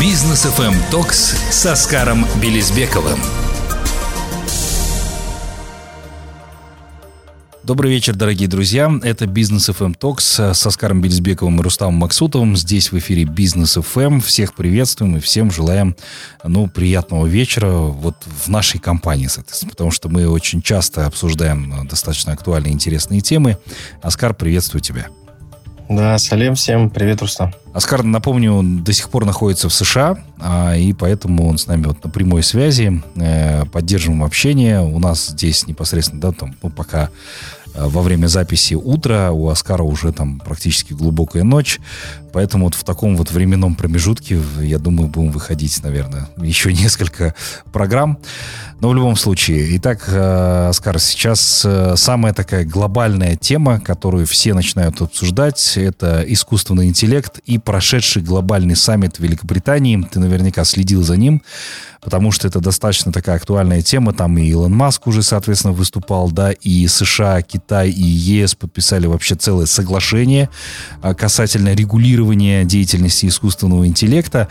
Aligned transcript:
Бизнес 0.00 0.44
FM 0.44 0.74
Токс 0.90 1.34
с 1.50 1.66
Оскаром 1.66 2.26
Белизбековым. 2.42 3.18
Добрый 7.62 7.90
вечер, 7.90 8.14
дорогие 8.14 8.48
друзья. 8.48 8.92
Это 9.02 9.26
Бизнес 9.26 9.68
FM 9.68 9.96
Talks 9.96 10.52
с 10.52 10.66
Оскаром 10.66 11.00
Бельзбековым 11.00 11.60
и 11.60 11.62
Рустамом 11.62 11.94
Максутовым. 11.94 12.56
Здесь 12.56 12.92
в 12.92 12.98
эфире 12.98 13.24
Бизнес 13.24 13.76
FM. 13.76 14.20
Всех 14.20 14.54
приветствуем 14.54 15.16
и 15.16 15.20
всем 15.20 15.50
желаем 15.50 15.96
ну, 16.42 16.68
приятного 16.68 17.26
вечера 17.26 17.70
вот 17.70 18.16
в 18.44 18.48
нашей 18.48 18.80
компании, 18.80 19.28
соответственно, 19.28 19.70
потому 19.70 19.90
что 19.92 20.08
мы 20.08 20.28
очень 20.28 20.60
часто 20.60 21.06
обсуждаем 21.06 21.86
достаточно 21.88 22.32
актуальные 22.32 22.72
и 22.72 22.74
интересные 22.74 23.20
темы. 23.20 23.58
Оскар, 24.02 24.34
приветствую 24.34 24.82
тебя. 24.82 25.08
Да, 25.88 26.16
салем 26.18 26.54
всем. 26.54 26.88
Привет, 26.88 27.20
Рустам. 27.20 27.52
Оскар, 27.74 28.02
напомню, 28.02 28.62
до 28.62 28.92
сих 28.92 29.10
пор 29.10 29.26
находится 29.26 29.68
в 29.68 29.74
США, 29.74 30.16
а, 30.40 30.74
и 30.76 30.92
поэтому 30.92 31.46
он 31.46 31.58
с 31.58 31.66
нами 31.66 31.86
вот 31.86 32.02
на 32.02 32.10
прямой 32.10 32.42
связи. 32.42 33.02
Э, 33.16 33.64
поддерживаем 33.66 34.24
общение. 34.24 34.80
У 34.80 34.98
нас 34.98 35.26
здесь 35.28 35.66
непосредственно, 35.66 36.20
да, 36.22 36.32
там, 36.32 36.54
ну, 36.62 36.70
пока 36.70 37.10
Э, 37.74 37.86
во 37.86 38.02
время 38.02 38.28
записи 38.28 38.74
утро, 38.74 39.30
у 39.32 39.48
Оскара 39.48 39.82
уже 39.82 40.12
там 40.12 40.40
практически 40.40 40.92
глубокая 40.92 41.42
ночь, 41.42 41.80
поэтому 42.34 42.64
вот 42.64 42.74
в 42.74 42.82
таком 42.82 43.16
вот 43.16 43.30
временном 43.30 43.76
промежутке, 43.76 44.40
я 44.60 44.78
думаю, 44.78 45.08
будем 45.08 45.30
выходить, 45.30 45.80
наверное, 45.84 46.28
еще 46.36 46.72
несколько 46.72 47.34
программ. 47.72 48.18
Но 48.80 48.88
в 48.88 48.94
любом 48.94 49.14
случае, 49.14 49.76
итак, 49.76 50.02
э, 50.08 50.68
Оскар, 50.68 50.98
сейчас 50.98 51.62
э, 51.64 51.94
самая 51.96 52.34
такая 52.34 52.64
глобальная 52.64 53.36
тема, 53.36 53.80
которую 53.80 54.26
все 54.26 54.52
начинают 54.52 55.00
обсуждать, 55.00 55.76
это 55.76 56.24
искусственный 56.26 56.88
интеллект 56.88 57.38
и 57.46 57.58
прошедший 57.58 58.20
глобальный 58.20 58.74
саммит 58.74 59.20
Великобритании. 59.20 60.06
Ты 60.12 60.18
наверняка 60.18 60.64
следил 60.64 61.04
за 61.04 61.16
ним 61.16 61.40
потому 62.04 62.30
что 62.30 62.46
это 62.46 62.60
достаточно 62.60 63.12
такая 63.12 63.36
актуальная 63.36 63.80
тема. 63.80 64.12
Там 64.12 64.36
и 64.38 64.46
Илон 64.46 64.74
Маск 64.74 65.06
уже, 65.06 65.22
соответственно, 65.22 65.72
выступал, 65.72 66.30
да, 66.30 66.52
и 66.52 66.86
США, 66.86 67.40
Китай 67.42 67.90
и 67.90 68.02
ЕС 68.02 68.54
подписали 68.54 69.06
вообще 69.06 69.34
целое 69.34 69.66
соглашение 69.66 70.50
а, 71.00 71.14
касательно 71.14 71.74
регулирования 71.74 72.23
деятельности 72.32 73.26
искусственного 73.26 73.86
интеллекта. 73.86 74.48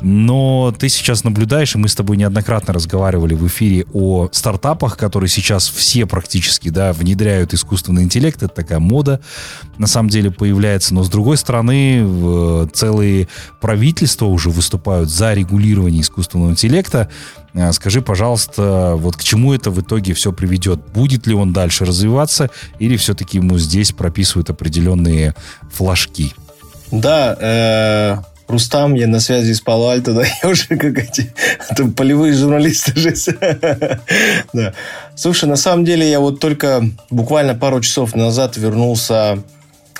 Но 0.00 0.74
ты 0.78 0.88
сейчас 0.88 1.24
наблюдаешь, 1.24 1.74
и 1.74 1.78
мы 1.78 1.88
с 1.88 1.94
тобой 1.94 2.16
неоднократно 2.16 2.72
разговаривали 2.72 3.34
в 3.34 3.46
эфире 3.46 3.86
о 3.92 4.28
стартапах, 4.32 4.96
которые 4.96 5.28
сейчас 5.28 5.68
все 5.68 6.06
практически, 6.06 6.68
да, 6.70 6.92
внедряют 6.92 7.52
искусственный 7.52 8.02
интеллект. 8.02 8.42
Это 8.42 8.54
такая 8.54 8.78
мода, 8.78 9.20
на 9.78 9.86
самом 9.86 10.08
деле, 10.08 10.30
появляется. 10.30 10.94
Но, 10.94 11.02
с 11.02 11.08
другой 11.10 11.36
стороны, 11.36 12.68
целые 12.72 13.28
правительства 13.60 14.26
уже 14.26 14.50
выступают 14.50 15.10
за 15.10 15.34
регулирование 15.34 16.02
искусственного 16.02 16.50
интеллекта. 16.50 17.08
Э, 17.54 17.72
скажи, 17.72 18.00
пожалуйста, 18.00 18.94
вот 18.96 19.16
к 19.16 19.22
чему 19.22 19.52
это 19.52 19.70
в 19.70 19.80
итоге 19.80 20.14
все 20.14 20.32
приведет? 20.32 20.80
Будет 20.92 21.26
ли 21.26 21.34
он 21.34 21.52
дальше 21.52 21.84
развиваться 21.84 22.50
или 22.78 22.96
все-таки 22.96 23.38
ему 23.38 23.58
здесь 23.58 23.92
прописывают 23.92 24.50
определенные 24.50 25.34
флажки? 25.70 26.32
Да, 26.90 27.36
э, 27.40 28.16
Рустам, 28.50 28.94
я 28.94 29.06
на 29.06 29.20
связи 29.20 29.52
с 29.52 29.60
Пало-Альто, 29.60 30.12
да, 30.14 30.22
я 30.42 30.48
уже 30.48 30.66
как 30.68 30.98
эти 30.98 31.32
там, 31.76 31.92
полевые 31.92 32.32
журналисты 32.32 32.98
же. 32.98 33.14
да. 34.52 34.74
Слушай, 35.14 35.48
на 35.48 35.56
самом 35.56 35.84
деле 35.84 36.08
я 36.08 36.20
вот 36.20 36.40
только 36.40 36.82
буквально 37.10 37.54
пару 37.54 37.80
часов 37.80 38.14
назад 38.14 38.56
вернулся 38.56 39.42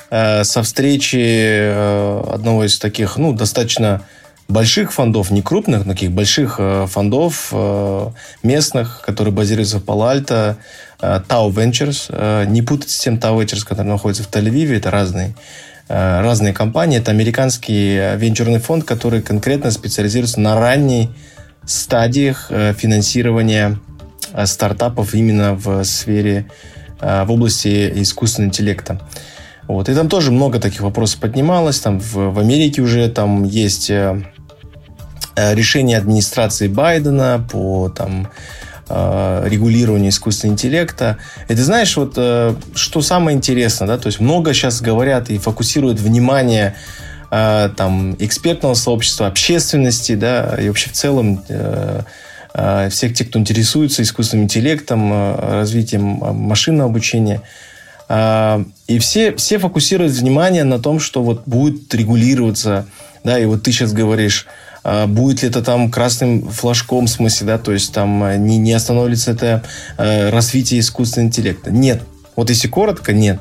э, 0.09 0.43
со 0.43 0.63
встречи 0.63 1.17
э, 1.17 2.23
одного 2.33 2.65
из 2.65 2.77
таких, 2.77 3.17
ну, 3.17 3.33
достаточно 3.33 4.01
больших 4.51 4.91
фондов, 4.91 5.31
не 5.31 5.41
крупных, 5.41 5.85
но 5.85 5.93
таких 5.93 6.11
больших 6.11 6.55
э, 6.59 6.85
фондов 6.89 7.49
э, 7.53 8.07
местных, 8.43 9.01
которые 9.05 9.33
базируются 9.33 9.79
в 9.79 9.85
Пало-Альто, 9.85 10.57
э, 10.99 11.21
Tau 11.27 11.49
Ventures. 11.51 12.45
Не 12.47 12.61
путать 12.61 12.89
с 12.89 12.99
тем 12.99 13.15
Tau 13.15 13.37
Ventures, 13.37 13.65
который 13.65 13.87
находится 13.87 14.23
в 14.23 14.29
Тель-Авиве, 14.29 14.77
это 14.77 14.91
разные 14.91 15.35
разные 15.93 16.53
компании. 16.53 16.99
Это 16.99 17.11
американский 17.11 18.15
венчурный 18.17 18.59
фонд, 18.59 18.85
который 18.85 19.21
конкретно 19.21 19.71
специализируется 19.71 20.39
на 20.39 20.59
ранней 20.59 21.09
стадиях 21.65 22.47
финансирования 22.49 23.79
стартапов 24.45 25.13
именно 25.13 25.53
в 25.53 25.83
сфере, 25.83 26.47
в 26.99 27.25
области 27.27 27.91
искусственного 28.01 28.49
интеллекта. 28.49 29.01
Вот. 29.67 29.89
И 29.89 29.93
там 29.93 30.07
тоже 30.07 30.31
много 30.31 30.59
таких 30.59 30.81
вопросов 30.81 31.19
поднималось. 31.19 31.79
Там 31.79 31.99
в, 31.99 32.13
в 32.13 32.39
Америке 32.39 32.81
уже 32.81 33.09
там 33.09 33.43
есть 33.43 33.91
Э, 35.35 35.55
решение 35.55 35.97
администрации 35.97 36.67
Байдена 36.67 37.45
по 37.51 37.89
там, 37.89 38.29
э, 38.93 39.47
регулированию 39.47 40.09
искусственного 40.09 40.55
интеллекта. 40.55 41.17
Ты 41.47 41.55
знаешь, 41.55 41.95
вот 41.97 42.13
э, 42.17 42.55
что 42.75 43.01
самое 43.01 43.37
интересное, 43.37 43.87
да, 43.87 43.97
то 43.97 44.07
есть 44.07 44.19
много 44.19 44.53
сейчас 44.53 44.81
говорят 44.81 45.29
и 45.29 45.37
фокусируют 45.37 45.99
внимание 45.99 46.75
там 47.29 48.13
экспертного 48.19 48.73
сообщества, 48.73 49.27
общественности, 49.27 50.15
да, 50.15 50.57
и 50.61 50.67
вообще 50.67 50.89
в 50.89 50.93
целом 50.93 51.41
всех 52.89 53.13
тех, 53.13 53.29
кто 53.29 53.39
интересуется 53.39 54.03
искусственным 54.03 54.47
интеллектом, 54.47 55.37
развитием 55.39 56.03
машинного 56.03 56.89
обучения. 56.89 57.41
И 58.09 58.99
все, 58.99 59.33
все 59.37 59.59
фокусируют 59.59 60.11
внимание 60.11 60.65
на 60.65 60.77
том, 60.77 60.99
что 60.99 61.23
вот 61.23 61.43
будет 61.45 61.93
регулироваться, 61.95 62.85
да, 63.23 63.39
и 63.39 63.45
вот 63.45 63.63
ты 63.63 63.71
сейчас 63.71 63.93
говоришь, 63.93 64.45
будет 64.83 65.43
ли 65.43 65.49
это 65.49 65.61
там 65.61 65.91
красным 65.91 66.49
флажком, 66.49 67.05
в 67.05 67.09
смысле, 67.09 67.47
да, 67.47 67.57
то 67.57 67.71
есть 67.71 67.93
там 67.93 68.23
а, 68.23 68.35
не, 68.35 68.57
не 68.57 68.73
остановится 68.73 69.31
это 69.31 69.63
э, 69.97 70.29
развитие 70.29 70.79
искусственного 70.79 71.27
интеллекта. 71.27 71.71
Нет. 71.71 72.01
Вот 72.35 72.49
если 72.49 72.67
коротко, 72.67 73.13
нет. 73.13 73.39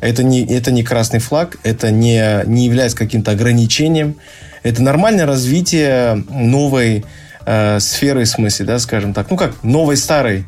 Это 0.00 0.22
не, 0.22 0.44
это 0.44 0.70
не 0.70 0.82
красный 0.82 1.20
флаг, 1.20 1.56
это 1.62 1.90
не, 1.90 2.42
не 2.46 2.66
является 2.66 2.98
каким-то 2.98 3.30
ограничением. 3.30 4.16
Это 4.62 4.82
нормальное 4.82 5.24
развитие 5.24 6.22
новой 6.28 7.04
э, 7.46 7.80
сферы, 7.80 8.24
в 8.24 8.28
смысле, 8.28 8.66
да, 8.66 8.78
скажем 8.78 9.14
так, 9.14 9.30
ну 9.30 9.36
как 9.36 9.62
новой 9.62 9.96
старой 9.96 10.44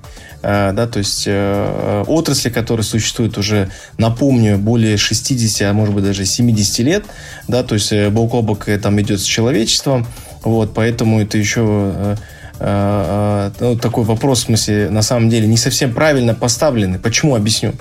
Э, 0.49 0.73
да, 0.73 0.87
то 0.87 1.01
есть 1.01 1.25
э, 1.27 2.05
отрасли, 2.07 2.51
которые 2.51 2.85
существуют 2.85 3.37
уже, 3.37 3.69
напомню, 3.99 4.59
более 4.59 4.97
60, 4.97 5.69
а 5.69 5.73
может 5.73 5.93
быть 5.93 6.05
даже 6.05 6.25
70 6.25 6.79
лет, 6.81 7.05
да, 7.49 7.65
то 7.65 7.75
есть 7.75 7.93
э, 7.93 8.11
бок 8.11 8.35
о 8.35 8.43
бок 8.43 8.67
там 8.81 9.01
идет 9.01 9.21
с 9.21 9.25
человечеством, 9.25 10.07
вот, 10.47 10.73
поэтому 10.75 11.21
это 11.21 11.39
еще 11.39 12.17
ну, 12.59 13.77
такой 13.77 14.05
вопрос, 14.05 14.41
в 14.41 14.47
смысле, 14.47 14.89
на 14.89 15.03
самом 15.03 15.29
деле 15.29 15.47
не 15.47 15.59
совсем 15.59 15.93
правильно 15.93 16.35
поставленный. 16.35 16.99
Почему? 16.99 17.37
Объясню. 17.37 17.75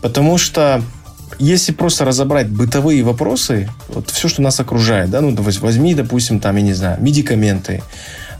Потому 0.00 0.38
что 0.38 0.82
если 1.38 1.72
просто 1.72 2.06
разобрать 2.06 2.48
бытовые 2.48 3.02
вопросы, 3.02 3.68
вот 3.88 4.08
все, 4.10 4.28
что 4.28 4.40
нас 4.40 4.58
окружает, 4.58 5.10
да, 5.10 5.20
ну, 5.20 5.36
возьми, 5.36 5.94
допустим, 5.94 6.40
там, 6.40 6.56
я 6.56 6.62
не 6.62 6.72
знаю, 6.72 7.02
медикаменты, 7.02 7.82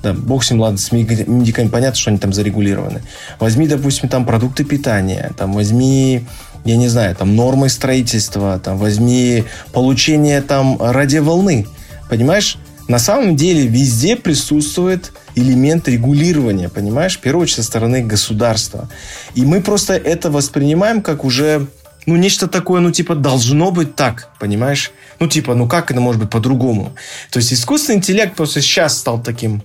да, 0.03 0.15
бог 0.15 0.45
с 0.45 0.51
ним, 0.51 0.61
ладно, 0.61 0.79
с 0.79 0.93
медиками 0.93 1.69
понятно, 1.69 1.99
что 1.99 2.11
они 2.11 2.19
там 2.19 2.33
зарегулированы. 2.33 3.03
Возьми, 3.39 3.69
допустим, 3.69 4.09
там 4.09 4.25
продукты 4.25 4.65
питания, 4.65 5.31
там 5.37 5.53
возьми 5.53 6.27
я 6.65 6.77
не 6.77 6.89
знаю, 6.89 7.17
там 7.17 7.35
нормы 7.35 7.69
строительства, 7.69 8.59
там 8.59 8.79
возьми 8.79 9.45
получение 9.73 10.41
там 10.43 10.81
радиоволны. 10.81 11.67
Понимаешь? 12.09 12.57
На 12.93 12.99
самом 12.99 13.37
деле 13.37 13.67
везде 13.67 14.17
присутствует 14.17 15.13
элемент 15.35 15.89
регулирования, 15.89 16.69
понимаешь? 16.69 17.17
В 17.17 17.21
первую 17.21 17.45
очередь 17.45 17.57
со 17.57 17.63
стороны 17.63 18.05
государства. 18.05 18.91
И 19.35 19.47
мы 19.47 19.63
просто 19.63 19.95
это 19.95 20.31
воспринимаем 20.31 21.01
как 21.01 21.25
уже 21.25 21.69
ну, 22.05 22.17
нечто 22.17 22.49
такое, 22.49 22.83
ну, 22.83 22.91
типа, 22.91 23.15
должно 23.15 23.71
быть 23.71 23.97
так, 23.97 24.29
понимаешь? 24.39 24.93
Ну, 25.21 25.27
типа, 25.27 25.55
ну, 25.55 25.67
как 25.67 25.91
это 25.91 26.03
может 26.03 26.21
быть 26.21 26.29
по-другому? 26.29 26.95
То 27.31 27.39
есть 27.39 27.55
искусственный 27.55 27.97
интеллект 27.97 28.37
просто 28.37 28.61
сейчас 28.61 28.99
стал 28.99 29.23
таким 29.23 29.63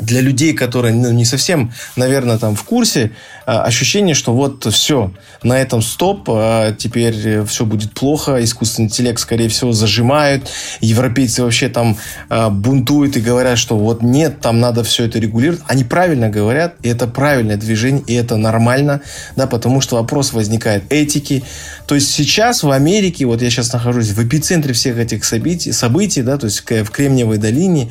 для 0.00 0.20
людей, 0.20 0.52
которые 0.52 0.94
ну, 0.94 1.10
не 1.12 1.24
совсем, 1.24 1.72
наверное, 1.96 2.38
там 2.38 2.54
в 2.54 2.62
курсе, 2.64 3.12
а, 3.46 3.62
ощущение, 3.62 4.14
что 4.14 4.34
вот 4.34 4.64
все, 4.72 5.12
на 5.42 5.58
этом 5.58 5.82
стоп, 5.82 6.28
а 6.28 6.72
теперь 6.72 7.44
все 7.44 7.64
будет 7.64 7.92
плохо, 7.92 8.42
искусственный 8.42 8.86
интеллект, 8.86 9.20
скорее 9.20 9.48
всего, 9.48 9.72
зажимают, 9.72 10.48
европейцы 10.80 11.42
вообще 11.42 11.68
там 11.68 11.96
а, 12.28 12.50
бунтуют 12.50 13.16
и 13.16 13.20
говорят, 13.20 13.58
что 13.58 13.76
вот 13.76 14.02
нет, 14.02 14.40
там 14.40 14.60
надо 14.60 14.84
все 14.84 15.04
это 15.04 15.18
регулировать. 15.18 15.62
Они 15.66 15.84
правильно 15.84 16.28
говорят, 16.28 16.74
и 16.82 16.88
это 16.88 17.06
правильное 17.06 17.56
движение, 17.56 18.02
и 18.06 18.14
это 18.14 18.36
нормально, 18.36 19.00
да, 19.36 19.46
потому 19.46 19.80
что 19.80 19.96
вопрос 19.96 20.32
возникает 20.32 20.84
этики. 20.90 21.44
То 21.86 21.94
есть 21.94 22.10
сейчас 22.10 22.62
в 22.62 22.70
Америке, 22.70 23.24
вот 23.24 23.42
я 23.42 23.50
сейчас 23.50 23.72
нахожусь 23.72 24.10
в 24.10 24.22
эпицентре 24.22 24.74
всех 24.74 24.98
этих 24.98 25.24
событий, 25.24 25.72
событий 25.72 26.22
да, 26.22 26.36
то 26.36 26.44
есть 26.46 26.60
в 26.60 26.90
Кремниевой 26.90 27.38
долине, 27.38 27.90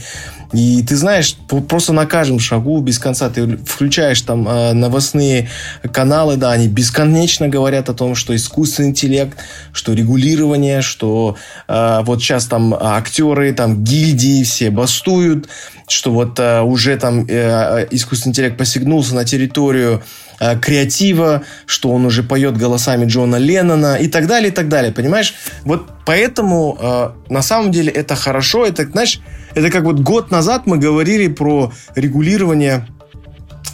И 0.53 0.81
ты 0.83 0.95
знаешь, 0.95 1.35
просто 1.67 1.93
на 1.93 2.05
каждом 2.05 2.39
шагу 2.39 2.79
без 2.81 2.99
конца 2.99 3.29
ты 3.29 3.57
включаешь 3.57 4.21
там 4.21 4.47
э, 4.47 4.73
новостные 4.73 5.49
каналы, 5.91 6.37
да, 6.37 6.51
они 6.51 6.67
бесконечно 6.67 7.49
говорят 7.49 7.89
о 7.89 7.93
том, 7.93 8.15
что 8.15 8.35
искусственный 8.35 8.89
интеллект, 8.89 9.37
что 9.73 9.93
регулирование, 9.93 10.81
что 10.81 11.35
э, 11.67 12.01
вот 12.03 12.21
сейчас 12.21 12.45
там 12.45 12.73
актеры, 12.73 13.53
там 13.53 13.83
гильдии 13.83 14.43
все 14.43 14.69
бастуют, 14.69 15.49
что 15.87 16.11
вот 16.11 16.37
э, 16.39 16.61
уже 16.61 16.97
там 16.97 17.25
э, 17.27 17.87
искусственный 17.91 18.31
интеллект 18.31 18.57
посягнулся 18.57 19.15
на 19.15 19.23
территорию 19.23 20.03
э, 20.39 20.59
креатива, 20.59 21.43
что 21.65 21.91
он 21.91 22.05
уже 22.05 22.23
поет 22.23 22.57
голосами 22.57 23.05
Джона 23.05 23.37
Леннона 23.37 23.95
и 23.95 24.07
так 24.07 24.27
далее, 24.27 24.49
и 24.49 24.53
так 24.53 24.67
далее, 24.67 24.91
понимаешь? 24.91 25.33
Вот 25.63 25.89
поэтому 26.05 26.77
э, 26.79 27.09
на 27.29 27.41
самом 27.41 27.71
деле 27.71 27.91
это 27.91 28.15
хорошо, 28.15 28.65
это, 28.65 28.85
знаешь, 28.85 29.21
это 29.55 29.69
как 29.71 29.83
вот 29.83 29.99
год 29.99 30.29
назад 30.29 30.63
мы 30.65 30.77
говорили 30.77 31.27
про 31.27 31.71
регулирование 31.95 32.85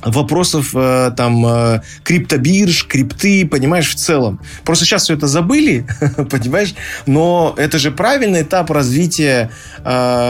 вопросов 0.06 0.72
э, 0.74 1.12
там 1.16 1.46
э, 1.46 1.82
криптобирж, 2.04 2.86
крипты, 2.88 3.48
понимаешь, 3.48 3.90
в 3.90 3.96
целом. 3.96 4.40
Просто 4.64 4.86
сейчас 4.86 5.04
все 5.04 5.16
это 5.16 5.28
забыли, 5.28 5.86
понимаешь, 6.30 6.74
но 7.06 7.54
это 7.58 7.80
же 7.80 7.92
правильный 7.92 8.42
этап 8.42 8.72
развития, 8.72 9.50
э, 9.80 9.84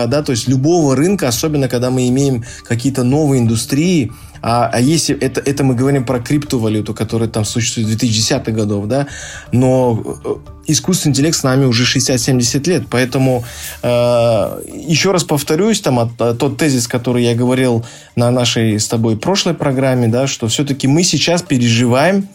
да, 0.08 0.24
то 0.24 0.32
есть 0.32 0.48
любого 0.48 0.96
рынка, 0.96 1.28
особенно 1.28 1.68
когда 1.68 1.90
мы 1.90 2.08
имеем 2.10 2.44
какие-то 2.68 3.04
новые 3.04 3.42
индустрии, 3.42 4.12
а, 4.46 4.70
а 4.74 4.82
если 4.82 5.18
это, 5.18 5.40
это 5.40 5.64
мы 5.64 5.74
говорим 5.74 6.06
про 6.06 6.20
криптовалюту, 6.20 6.94
которая 6.94 7.30
там 7.30 7.46
существует 7.46 7.88
с 7.88 7.96
2010-х 7.96 8.52
годов, 8.52 8.88
да, 8.88 9.08
но 9.54 10.04
э, 10.26 10.36
искусственный 10.68 11.12
интеллект 11.12 11.38
с 11.38 11.44
нами 11.44 11.64
уже 11.64 11.86
60-70 11.86 12.70
лет, 12.70 12.84
поэтому 12.90 13.46
э, 13.82 13.88
еще 13.88 15.12
раз 15.14 15.24
повторюсь, 15.24 15.80
там 15.80 15.98
от, 15.98 16.22
от, 16.22 16.40
тот 16.40 16.58
тезис, 16.58 16.90
который 16.90 17.24
я 17.24 17.36
говорил 17.36 17.86
на 18.18 18.32
нашей 18.32 18.82
с 18.82 18.88
тобой 18.90 19.16
прошлой 19.16 19.54
программе, 19.54 20.10
да, 20.10 20.28
что 20.28 20.50
все-таки 20.50 20.88
мы 20.88 21.04
сейчас 21.04 21.42
переживаем 21.42 22.28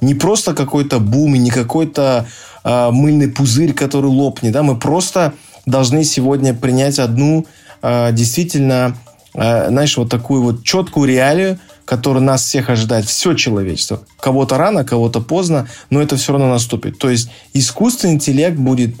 не 0.00 0.14
просто 0.14 0.54
какой-то 0.54 1.00
бум 1.00 1.34
и 1.34 1.38
не 1.38 1.50
какой-то 1.50 2.28
э, 2.62 2.90
мыльный 2.92 3.28
пузырь, 3.28 3.72
который 3.72 4.06
лопнет, 4.06 4.52
да, 4.52 4.62
мы 4.62 4.78
просто 4.78 5.34
должны 5.66 6.04
сегодня 6.04 6.54
принять 6.54 7.00
одну 7.00 7.44
э, 7.82 8.12
действительно 8.12 8.96
знаешь, 9.36 9.96
вот 9.96 10.08
такую 10.08 10.42
вот 10.42 10.64
четкую 10.64 11.08
реалию, 11.08 11.58
которая 11.84 12.22
нас 12.22 12.42
всех 12.42 12.68
ожидает, 12.68 13.06
все 13.06 13.34
человечество. 13.34 14.00
Кого-то 14.20 14.58
рано, 14.58 14.84
кого-то 14.84 15.20
поздно, 15.20 15.68
но 15.88 16.02
это 16.02 16.16
все 16.16 16.32
равно 16.32 16.48
наступит. 16.48 16.98
То 16.98 17.08
есть 17.08 17.30
искусственный 17.54 18.14
интеллект 18.14 18.56
будет 18.56 18.96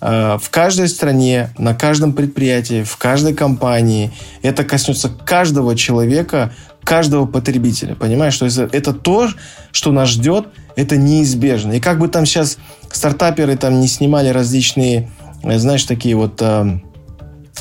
э, 0.00 0.38
в 0.40 0.50
каждой 0.50 0.88
стране, 0.88 1.50
на 1.56 1.74
каждом 1.74 2.12
предприятии, 2.12 2.84
в 2.84 2.96
каждой 2.96 3.34
компании. 3.34 4.12
Это 4.42 4.64
коснется 4.64 5.08
каждого 5.08 5.74
человека, 5.74 6.52
каждого 6.84 7.26
потребителя. 7.26 7.94
Понимаешь, 7.94 8.34
что 8.34 8.46
это 8.46 8.92
то, 8.92 9.28
что 9.72 9.90
нас 9.90 10.10
ждет, 10.10 10.48
это 10.76 10.96
неизбежно. 10.96 11.72
И 11.72 11.80
как 11.80 11.98
бы 11.98 12.08
там 12.08 12.26
сейчас 12.26 12.58
стартаперы 12.92 13.56
там 13.56 13.80
не 13.80 13.88
снимали 13.88 14.28
различные, 14.28 15.10
э, 15.42 15.58
знаешь, 15.58 15.84
такие 15.84 16.16
вот 16.16 16.40
э, 16.42 16.80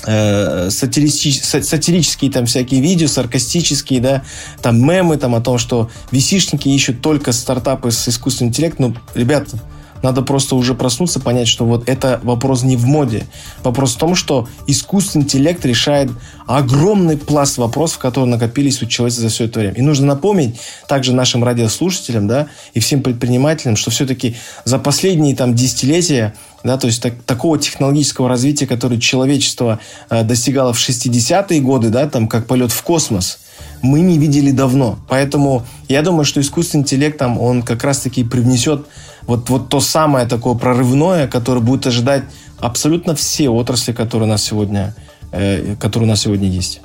э, 0.05 0.69
сатирические, 0.69 1.63
сатирические 1.63 2.31
там 2.31 2.45
всякие 2.45 2.81
видео, 2.81 3.07
саркастические, 3.07 4.01
да, 4.01 4.23
там 4.61 4.79
мемы 4.79 5.17
там 5.17 5.35
о 5.35 5.41
том, 5.41 5.57
что 5.57 5.89
висишники 6.11 6.67
ищут 6.69 7.01
только 7.01 7.31
стартапы 7.31 7.91
с 7.91 8.07
искусственным 8.07 8.49
интеллектом. 8.49 8.93
Ну, 8.93 8.95
ребята, 9.13 9.59
надо 10.01 10.21
просто 10.21 10.55
уже 10.55 10.73
проснуться, 10.73 11.19
понять, 11.19 11.47
что 11.47 11.65
вот 11.65 11.89
это 11.89 12.19
вопрос 12.23 12.63
не 12.63 12.75
в 12.77 12.85
моде. 12.85 13.25
Вопрос 13.63 13.95
в 13.95 13.97
том, 13.97 14.15
что 14.15 14.47
искусственный 14.67 15.23
интеллект 15.23 15.65
решает 15.65 16.11
огромный 16.47 17.17
пласт 17.17 17.57
вопросов, 17.57 17.99
которые 17.99 18.29
накопились 18.29 18.81
у 18.81 18.85
человека 18.85 19.21
за 19.21 19.29
все 19.29 19.45
это 19.45 19.59
время. 19.59 19.75
И 19.75 19.81
нужно 19.81 20.07
напомнить 20.07 20.59
также 20.87 21.13
нашим 21.13 21.43
радиослушателям, 21.43 22.27
да, 22.27 22.47
и 22.73 22.79
всем 22.79 23.01
предпринимателям, 23.01 23.75
что 23.75 23.91
все-таки 23.91 24.35
за 24.63 24.79
последние 24.79 25.35
там 25.35 25.55
десятилетия 25.55 26.33
да, 26.65 26.77
то 26.77 26.87
есть 26.87 27.01
так, 27.01 27.13
такого 27.23 27.59
технологического 27.59 28.27
развития, 28.27 28.65
которое 28.65 28.99
человечество 28.99 29.79
э, 30.09 30.23
достигало 30.23 30.73
в 30.73 30.77
60-е 30.79 31.61
годы, 31.61 31.89
да, 31.89 32.09
там 32.09 32.27
как 32.27 32.47
полет 32.47 32.71
в 32.71 32.81
космос, 32.81 33.37
мы 33.85 34.01
не 34.01 34.17
видели 34.17 34.51
давно. 34.51 34.99
Поэтому 35.07 35.63
я 35.87 36.01
думаю, 36.01 36.25
что 36.25 36.41
искусственный 36.41 36.81
интеллект 36.81 37.17
там, 37.17 37.39
он 37.39 37.61
как 37.61 37.83
раз-таки 37.83 38.23
привнесет 38.23 38.85
вот, 39.27 39.49
вот 39.49 39.69
то 39.69 39.79
самое 39.79 40.25
такое 40.27 40.55
прорывное, 40.55 41.27
которое 41.27 41.61
будет 41.61 41.87
ожидать 41.87 42.23
абсолютно 42.59 43.15
все 43.15 43.49
отрасли, 43.49 43.93
которые 43.93 44.27
у 44.27 44.31
нас 44.31 44.43
сегодня, 44.43 44.95
э, 45.31 45.75
которые 45.79 46.07
у 46.07 46.09
нас 46.09 46.21
сегодня 46.21 46.49
есть. 46.49 46.81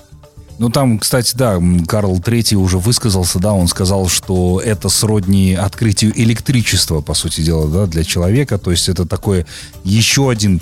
Ну, 0.61 0.69
там, 0.69 0.99
кстати, 0.99 1.35
да, 1.37 1.59
Карл 1.89 2.19
III 2.19 2.57
уже 2.57 2.77
высказался, 2.77 3.39
да, 3.39 3.55
он 3.55 3.67
сказал, 3.67 4.09
что 4.09 4.61
это 4.63 4.91
сродни 4.91 5.55
открытию 5.55 6.13
электричества, 6.21 7.01
по 7.01 7.15
сути 7.15 7.41
дела, 7.41 7.67
да, 7.67 7.87
для 7.87 8.05
человека. 8.05 8.59
То 8.59 8.71
есть 8.71 8.91
это 8.91 9.07
такой 9.07 9.47
еще 9.85 10.31
один 10.31 10.61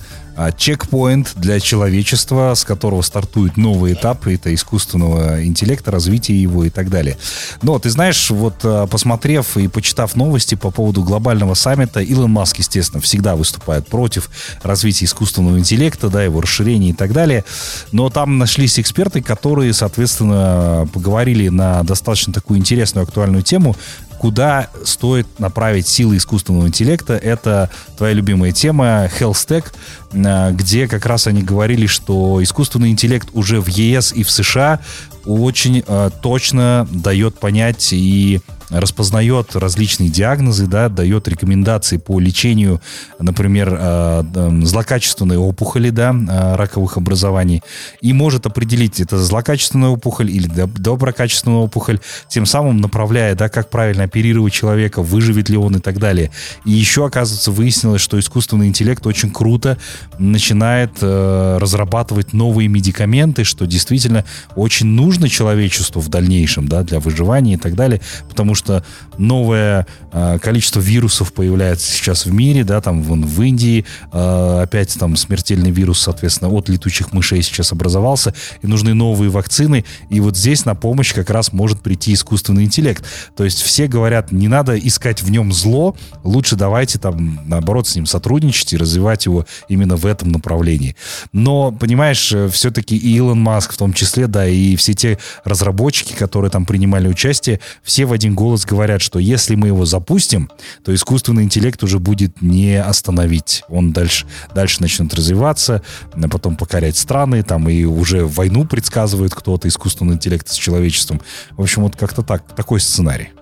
чекпоинт 0.57 1.33
для 1.37 1.61
человечества, 1.61 2.55
с 2.55 2.65
которого 2.65 3.03
стартует 3.03 3.57
новый 3.57 3.95
этап, 3.95 4.27
это 4.27 4.55
искусственного 4.55 5.45
интеллекта, 5.45 5.91
развития 5.91 6.41
его 6.41 6.65
и 6.65 6.71
так 6.71 6.91
далее. 6.91 7.17
Но 7.63 7.79
ты 7.79 7.91
знаешь, 7.91 8.31
вот 8.31 8.57
а, 8.63 8.87
посмотрев 8.87 9.57
и 9.57 9.69
почитав 9.69 10.15
новости 10.17 10.55
по 10.55 10.71
поводу 10.71 11.03
глобального 11.03 11.55
саммита, 11.55 12.01
Илон 12.01 12.31
Маск, 12.31 12.59
естественно, 12.59 13.01
всегда 13.01 13.37
выступает 13.37 13.89
против 13.89 14.31
развития 14.63 15.07
искусственного 15.07 15.59
интеллекта, 15.59 16.09
да, 16.09 16.23
его 16.23 16.41
расширения 16.41 16.91
и 16.91 16.95
так 16.95 17.13
далее. 17.13 17.45
Но 17.93 18.11
там 18.11 18.39
нашлись 18.39 18.79
эксперты, 18.79 19.23
которые, 19.23 19.73
соответственно, 19.73 20.89
поговорили 20.93 21.49
на 21.49 21.83
достаточно 21.83 22.33
такую 22.33 22.59
интересную, 22.59 23.05
актуальную 23.05 23.43
тему 23.43 23.77
куда 24.19 24.69
стоит 24.85 25.27
направить 25.39 25.87
силы 25.87 26.17
искусственного 26.17 26.67
интеллекта. 26.67 27.15
Это 27.15 27.71
твоя 27.97 28.15
любимая 28.15 28.53
тема 28.53 29.09
Hellstack, 29.19 29.67
э, 30.13 30.53
где 30.53 30.89
как 30.89 31.07
раз 31.07 31.27
они 31.27 31.43
говорили, 31.43 31.87
что 31.87 32.43
искусственный 32.43 32.91
интеллект 32.91 33.29
уже 33.33 33.61
в 33.61 33.69
ЕС 33.69 34.13
и 34.13 34.23
в 34.23 34.31
США 34.31 34.81
очень 35.25 35.85
э, 35.87 36.11
точно 36.23 36.89
дает 36.91 37.39
понять 37.39 37.93
и 37.93 38.41
распознает 38.71 39.57
различные 39.57 40.11
диагнозы, 40.11 40.67
да, 40.67 40.89
дает 40.89 41.29
рекомендации 41.29 41.97
по 41.97 42.21
лечению, 42.21 42.81
например, 43.19 43.77
э, 43.79 44.61
злокачественной 44.63 45.37
опухоли, 45.37 45.91
да, 45.91 46.13
э, 46.15 46.57
раковых 46.57 46.97
образований, 46.97 47.63
и 48.01 48.13
может 48.13 48.47
определить, 48.47 49.01
это 49.01 49.19
злокачественная 49.19 49.91
опухоль 49.91 50.31
или 50.31 50.47
доброкачественная 50.47 51.59
опухоль, 51.59 52.01
тем 52.29 52.47
самым 52.47 52.79
направляя, 52.79 53.35
да, 53.35 53.49
как 53.49 53.71
правильно 53.71 54.05
оперировать 54.05 54.53
человека, 54.53 55.03
выживет 55.03 55.49
ли 55.49 55.57
он 55.57 55.77
и 55.77 55.81
так 55.81 55.99
далее. 55.99 56.31
И 56.65 56.73
еще, 56.73 57.07
оказывается, 57.07 57.51
выяснилось, 57.51 58.03
что 58.03 58.19
искусственный 58.19 58.69
интеллект 58.69 59.07
очень 59.07 59.31
круто 59.31 59.79
начинает 60.19 60.93
э, 61.01 61.59
разрабатывать 61.61 62.33
новые 62.33 62.69
медикаменты, 62.69 63.45
что 63.45 63.67
действительно 63.67 64.25
очень 64.57 64.87
нужно 64.87 65.29
человечеству 65.29 66.01
в 66.01 66.09
дальнейшем, 66.09 66.69
да, 66.69 66.83
для 66.83 67.01
выживания 67.01 67.55
и 67.55 67.57
так 67.57 67.75
далее, 67.75 68.01
потому 68.29 68.55
что 68.59 68.85
новое 69.17 69.87
э, 70.13 70.39
количество 70.41 70.81
вирусов 70.81 71.33
появляется 71.33 71.91
сейчас 71.91 72.27
в 72.27 72.33
мире, 72.33 72.65
да, 72.65 72.81
там 72.81 73.03
вон 73.03 73.25
в 73.25 73.43
Индии 73.43 73.87
э, 74.13 74.61
опять 74.63 74.95
там 74.99 75.17
смертельный 75.17 75.71
вирус, 75.71 76.01
соответственно, 76.01 76.51
от 76.51 76.69
летучих 76.69 77.13
мышей 77.13 77.43
сейчас 77.43 77.73
образовался, 77.73 78.35
и 78.63 78.67
нужны 78.67 78.95
новые 78.95 79.31
вакцины, 79.31 79.85
и 80.11 80.21
вот 80.21 80.37
здесь 80.37 80.65
на 80.65 80.75
помощь 80.75 81.15
как 81.15 81.31
раз 81.31 81.53
может 81.53 81.81
прийти 81.81 82.13
искусственный 82.13 82.65
интеллект. 82.65 83.05
То 83.37 83.45
есть 83.45 83.63
все 83.63 83.87
говорят, 83.87 84.33
не 84.33 84.49
надо 84.49 84.79
искать 84.79 85.23
в 85.23 85.31
нем 85.31 85.53
зло, 85.53 85.97
лучше 86.25 86.57
давайте 86.57 86.99
там, 86.99 87.41
наоборот, 87.47 87.87
с 87.87 87.95
ним 87.95 88.07
сотрудничать 88.07 88.73
и 88.73 88.77
развивать 88.77 89.27
его 89.27 89.47
именно 89.69 89.97
в 89.97 90.05
этом 90.05 90.31
направлении. 90.33 90.97
Но, 91.33 91.73
понимаешь, 91.73 92.33
э, 92.33 92.49
все-таки 92.49 92.97
и 92.97 93.17
Илон 93.17 93.41
Маск 93.41 93.73
в 93.73 93.77
том 93.77 93.93
числе, 93.93 94.27
да, 94.27 94.47
и 94.47 94.77
все 94.77 94.95
те 94.95 95.19
разработчики, 95.45 96.13
которые 96.15 96.51
там 96.51 96.67
принимали 96.67 97.09
участие, 97.09 97.61
все 97.83 98.07
в 98.07 98.13
один 98.13 98.35
голос 98.35 98.48
голос 98.49 98.65
говорят, 98.65 99.03
что 99.03 99.19
если 99.19 99.57
мы 99.57 99.67
его 99.67 99.85
запустим, 99.85 100.51
то 100.83 100.95
искусственный 100.95 101.43
интеллект 101.43 101.83
уже 101.83 101.99
будет 101.99 102.41
не 102.41 102.81
остановить. 102.81 103.63
Он 103.69 103.93
дальше, 103.93 104.25
дальше 104.55 104.81
начнет 104.81 105.13
развиваться, 105.13 105.83
потом 106.31 106.57
покорять 106.57 106.97
страны, 106.97 107.43
там 107.43 107.69
и 107.69 107.85
уже 107.85 108.25
войну 108.25 108.65
предсказывает 108.65 109.35
кто-то, 109.35 109.69
искусственный 109.69 110.15
интеллект 110.15 110.49
с 110.49 110.55
человечеством. 110.55 111.21
В 111.51 111.63
общем, 111.63 111.83
вот 111.83 111.97
как-то 111.97 112.23
так, 112.23 112.43
такой 112.57 112.81
сценарий. 112.81 113.33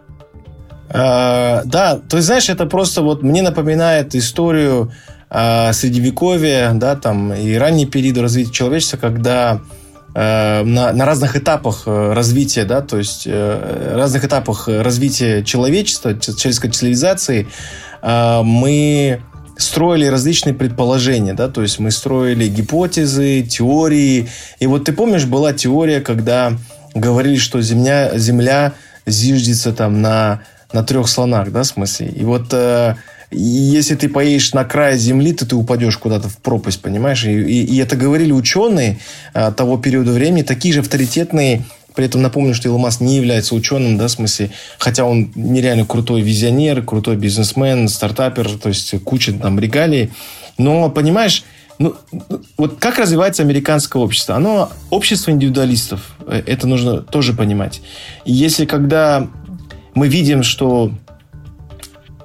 А, 0.88 1.62
да, 1.64 1.98
то 1.98 2.16
есть, 2.16 2.26
знаешь, 2.26 2.48
это 2.48 2.66
просто 2.66 3.02
вот 3.02 3.22
мне 3.22 3.42
напоминает 3.42 4.16
историю 4.16 4.90
а, 5.30 5.72
средневековья, 5.72 6.72
да, 6.74 6.96
там, 6.96 7.32
и 7.32 7.54
ранние 7.54 7.86
периоды 7.86 8.22
развития 8.22 8.52
человечества, 8.52 8.96
когда 8.96 9.60
на, 10.16 10.92
на 10.92 11.04
разных 11.04 11.36
этапах 11.36 11.82
э, 11.86 12.12
развития, 12.12 12.64
да, 12.64 12.80
то 12.80 12.96
есть 12.96 13.24
э, 13.26 13.92
разных 13.94 14.24
этапах 14.24 14.66
развития 14.68 15.44
человечества, 15.44 16.18
человеческой 16.18 16.70
цивилизации 16.70 17.48
мы 18.02 19.20
строили 19.56 20.06
различные 20.06 20.54
предположения, 20.54 21.34
да, 21.34 21.48
то 21.48 21.62
есть 21.62 21.78
мы 21.78 21.90
строили 21.90 22.46
гипотезы, 22.46 23.42
теории. 23.42 24.28
И 24.60 24.66
вот 24.66 24.84
ты 24.84 24.92
помнишь, 24.92 25.24
была 25.24 25.52
теория, 25.52 26.00
когда 26.00 26.52
говорили, 26.94 27.36
что 27.36 27.60
Земля, 27.62 28.16
Земля 28.16 28.74
зиждется 29.06 29.72
там 29.72 30.02
на, 30.02 30.42
на 30.72 30.82
трех 30.84 31.08
слонах, 31.08 31.50
да, 31.52 31.62
в 31.62 31.66
смысле. 31.66 32.08
И 32.08 32.24
вот 32.24 32.52
э, 32.52 32.96
если 33.30 33.94
ты 33.94 34.08
поедешь 34.08 34.52
на 34.54 34.64
край 34.64 34.96
Земли, 34.96 35.32
то 35.32 35.46
ты 35.46 35.56
упадешь 35.56 35.98
куда-то 35.98 36.28
в 36.28 36.38
пропасть, 36.38 36.80
понимаешь? 36.80 37.24
И, 37.24 37.32
и, 37.32 37.64
и 37.64 37.78
это 37.78 37.96
говорили 37.96 38.32
ученые 38.32 38.98
э, 39.34 39.52
того 39.52 39.78
периода 39.78 40.12
времени, 40.12 40.42
такие 40.42 40.74
же 40.74 40.80
авторитетные 40.80 41.64
при 41.96 42.04
этом 42.04 42.20
напомню, 42.20 42.54
что 42.54 42.68
Илон 42.68 42.86
не 43.00 43.16
является 43.16 43.54
ученым, 43.54 43.96
да, 43.96 44.06
в 44.06 44.10
смысле, 44.10 44.50
хотя 44.78 45.06
он 45.06 45.32
нереально 45.34 45.86
крутой 45.86 46.20
визионер, 46.20 46.82
крутой 46.82 47.16
бизнесмен, 47.16 47.88
стартапер, 47.88 48.50
то 48.58 48.68
есть 48.68 49.02
куча 49.02 49.32
там 49.32 49.58
регалий. 49.58 50.10
Но, 50.58 50.90
понимаешь, 50.90 51.42
ну, 51.78 51.94
вот 52.58 52.78
как 52.78 52.98
развивается 52.98 53.42
американское 53.42 54.02
общество? 54.02 54.36
Оно 54.36 54.70
общество 54.90 55.30
индивидуалистов. 55.30 56.16
Э, 56.26 56.42
это 56.46 56.66
нужно 56.66 57.00
тоже 57.00 57.32
понимать. 57.32 57.80
Если 58.26 58.66
когда 58.66 59.26
мы 59.94 60.08
видим, 60.08 60.42
что 60.42 60.92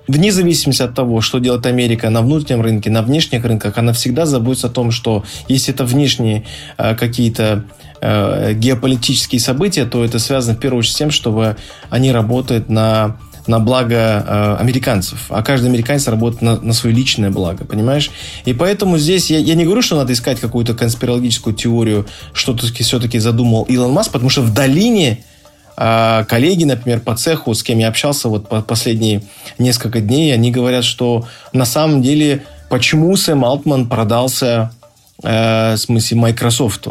вне 0.08 0.31
зависимости 0.31 0.81
от 0.81 0.93
того, 0.96 1.22
что 1.22 1.39
делает 1.39 1.65
Америка 1.65 2.10
на 2.10 2.22
внутреннем 2.22 2.62
рынке, 2.62 2.89
на 2.89 3.01
внешних 3.01 3.43
рынках, 3.46 3.77
она 3.77 3.93
всегда 3.93 4.25
заботится 4.25 4.67
о 4.67 4.70
том, 4.70 4.91
что 4.91 5.24
если 5.48 5.74
это 5.74 5.86
внешние 5.86 6.46
э, 6.77 6.96
какие-то 6.96 7.65
э, 8.01 8.53
геополитические 8.53 9.39
события, 9.39 9.86
то 9.86 10.03
это 10.03 10.20
связано 10.20 10.55
в 10.55 10.60
первую 10.60 10.79
очередь 10.79 10.96
с 10.96 10.98
тем, 10.98 11.12
что 11.12 11.55
они 11.89 12.12
работают 12.12 12.70
на 12.70 13.17
на 13.48 13.60
благо 13.60 13.96
э, 13.96 14.55
американцев, 14.60 15.25
а 15.29 15.41
каждый 15.41 15.67
американец 15.67 16.08
работает 16.08 16.41
на, 16.41 16.60
на 16.62 16.74
свое 16.74 16.96
личное 16.96 17.31
благо, 17.31 17.65
понимаешь? 17.65 18.12
И 18.46 18.53
поэтому 18.53 18.98
здесь 18.98 19.31
я, 19.31 19.39
я 19.39 19.55
не 19.55 19.65
говорю, 19.65 19.81
что 19.81 19.96
надо 19.96 20.13
искать 20.13 20.39
какую-то 20.39 20.74
конспирологическую 20.74 21.55
теорию, 21.55 22.05
что 22.34 22.55
все-таки 22.55 23.20
задумал 23.20 23.63
Илон 23.63 23.91
Маск, 23.91 24.12
потому 24.12 24.29
что 24.29 24.41
в 24.41 24.53
долине 24.53 25.24
э, 25.77 26.25
коллеги, 26.27 26.63
например, 26.63 26.99
по 26.99 27.15
цеху, 27.15 27.53
с 27.53 27.63
кем 27.63 27.79
я 27.79 27.87
общался 27.87 28.29
вот 28.29 28.47
по 28.49 28.61
последние 28.61 29.23
несколько 29.57 30.01
дней, 30.01 30.33
они 30.33 30.51
говорят, 30.51 30.83
что 30.83 31.27
на 31.53 31.65
самом 31.65 32.01
деле 32.01 32.43
почему 32.69 33.15
Сэм 33.15 33.43
Алтман 33.45 33.87
продался, 33.87 34.71
э, 35.23 35.73
в 35.73 35.77
смысле, 35.77 36.17
Microsoft? 36.17 36.87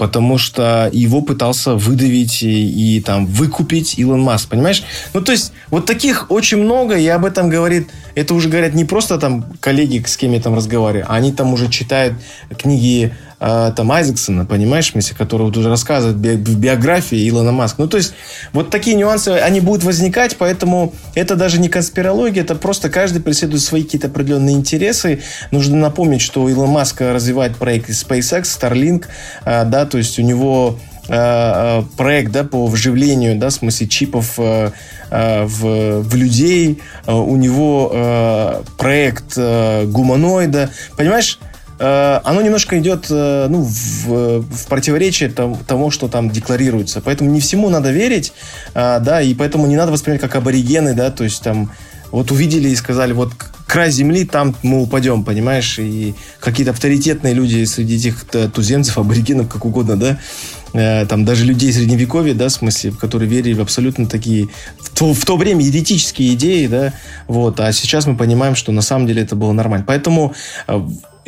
потому 0.00 0.38
что 0.38 0.88
его 0.94 1.20
пытался 1.20 1.74
выдавить 1.74 2.42
и, 2.42 2.96
и 2.96 3.02
там 3.02 3.26
выкупить 3.26 3.98
Илон 3.98 4.22
Маск, 4.22 4.48
понимаешь? 4.48 4.82
Ну, 5.12 5.20
то 5.20 5.30
есть, 5.30 5.52
вот 5.68 5.84
таких 5.84 6.30
очень 6.30 6.56
много, 6.56 6.96
и 6.96 7.06
об 7.08 7.26
этом 7.26 7.50
говорит, 7.50 7.90
это 8.14 8.32
уже 8.32 8.48
говорят 8.48 8.72
не 8.72 8.86
просто 8.86 9.18
там 9.18 9.44
коллеги, 9.60 10.02
с 10.06 10.16
кем 10.16 10.32
я 10.32 10.40
там 10.40 10.54
разговариваю, 10.54 11.04
а 11.06 11.16
они 11.16 11.32
там 11.32 11.52
уже 11.52 11.68
читают 11.68 12.14
книги 12.56 13.12
э, 13.40 13.72
там 13.74 13.90
Айзексона, 13.90 14.44
понимаешь, 14.44 14.90
смысле, 14.90 15.16
который 15.16 15.42
вот 15.42 15.56
уже 15.56 15.68
рассказывает 15.68 16.16
би- 16.16 16.36
в 16.36 16.58
биографии 16.58 17.28
Илона 17.28 17.52
Маска. 17.52 17.82
Ну, 17.82 17.88
то 17.88 17.96
есть, 17.96 18.14
вот 18.52 18.70
такие 18.70 18.96
нюансы, 18.96 19.28
они 19.28 19.60
будут 19.60 19.84
возникать, 19.84 20.36
поэтому 20.36 20.92
это 21.14 21.36
даже 21.36 21.58
не 21.60 21.68
конспирология, 21.68 22.42
это 22.42 22.54
просто 22.54 22.90
каждый 22.90 23.22
преследует 23.22 23.62
свои 23.62 23.82
какие-то 23.82 24.08
определенные 24.08 24.54
интересы. 24.54 25.20
Нужно 25.50 25.76
напомнить, 25.76 26.20
что 26.20 26.48
Илон 26.48 26.70
Маск 26.70 27.00
развивает 27.00 27.56
проект 27.56 27.90
SpaceX, 27.90 28.42
Starlink, 28.42 29.06
э, 29.44 29.64
да, 29.64 29.86
то 29.86 29.98
есть 29.98 30.18
у 30.18 30.22
него 30.22 30.78
э, 31.08 31.82
проект 31.96 32.32
да, 32.32 32.44
по 32.44 32.66
вживлению, 32.66 33.38
да, 33.38 33.48
в 33.48 33.52
смысле 33.52 33.88
чипов 33.88 34.34
э, 34.38 34.70
в, 35.10 36.02
в 36.02 36.14
людей, 36.14 36.80
у 37.06 37.34
него 37.34 37.90
э, 37.92 38.62
проект 38.78 39.32
э, 39.36 39.86
гуманоида. 39.86 40.70
Понимаешь, 40.96 41.40
оно 41.82 42.42
немножко 42.42 42.78
идет 42.78 43.06
э, 43.08 43.46
ну, 43.48 43.62
в, 43.62 44.42
в 44.42 44.66
противоречие 44.66 45.30
тому, 45.30 45.90
что 45.90 46.08
там 46.08 46.30
декларируется. 46.30 47.00
Поэтому 47.00 47.30
не 47.30 47.40
всему 47.40 47.70
надо 47.70 47.90
верить, 47.90 48.34
э, 48.74 49.00
да, 49.00 49.22
и 49.22 49.32
поэтому 49.32 49.66
не 49.66 49.76
надо 49.76 49.90
воспринимать 49.90 50.20
как 50.20 50.36
аборигены, 50.36 50.92
да, 50.92 51.10
то 51.10 51.24
есть 51.24 51.42
там 51.42 51.72
вот 52.10 52.32
увидели 52.32 52.68
и 52.68 52.76
сказали, 52.76 53.12
вот 53.12 53.32
край 53.66 53.90
земли, 53.90 54.24
там 54.24 54.54
мы 54.62 54.82
упадем, 54.82 55.24
понимаешь, 55.24 55.78
и 55.78 56.14
какие-то 56.40 56.72
авторитетные 56.72 57.32
люди 57.32 57.64
среди 57.64 57.96
этих 57.96 58.26
туземцев, 58.52 58.98
аборигенов, 58.98 59.48
как 59.48 59.64
угодно, 59.64 59.96
да, 59.96 61.06
там 61.06 61.24
даже 61.24 61.44
людей 61.44 61.72
средневековья, 61.72 62.34
да, 62.34 62.48
в 62.48 62.52
смысле, 62.52 62.90
которые 62.90 63.28
верили 63.30 63.54
в 63.54 63.60
абсолютно 63.60 64.06
такие, 64.06 64.48
в 64.80 64.90
то, 64.90 65.14
в 65.14 65.24
то 65.24 65.36
время 65.36 65.64
еретические 65.64 66.34
идеи, 66.34 66.66
да, 66.66 66.92
вот, 67.28 67.60
а 67.60 67.72
сейчас 67.72 68.06
мы 68.06 68.16
понимаем, 68.16 68.56
что 68.56 68.72
на 68.72 68.82
самом 68.82 69.06
деле 69.06 69.22
это 69.22 69.36
было 69.36 69.52
нормально. 69.52 69.84
Поэтому 69.86 70.34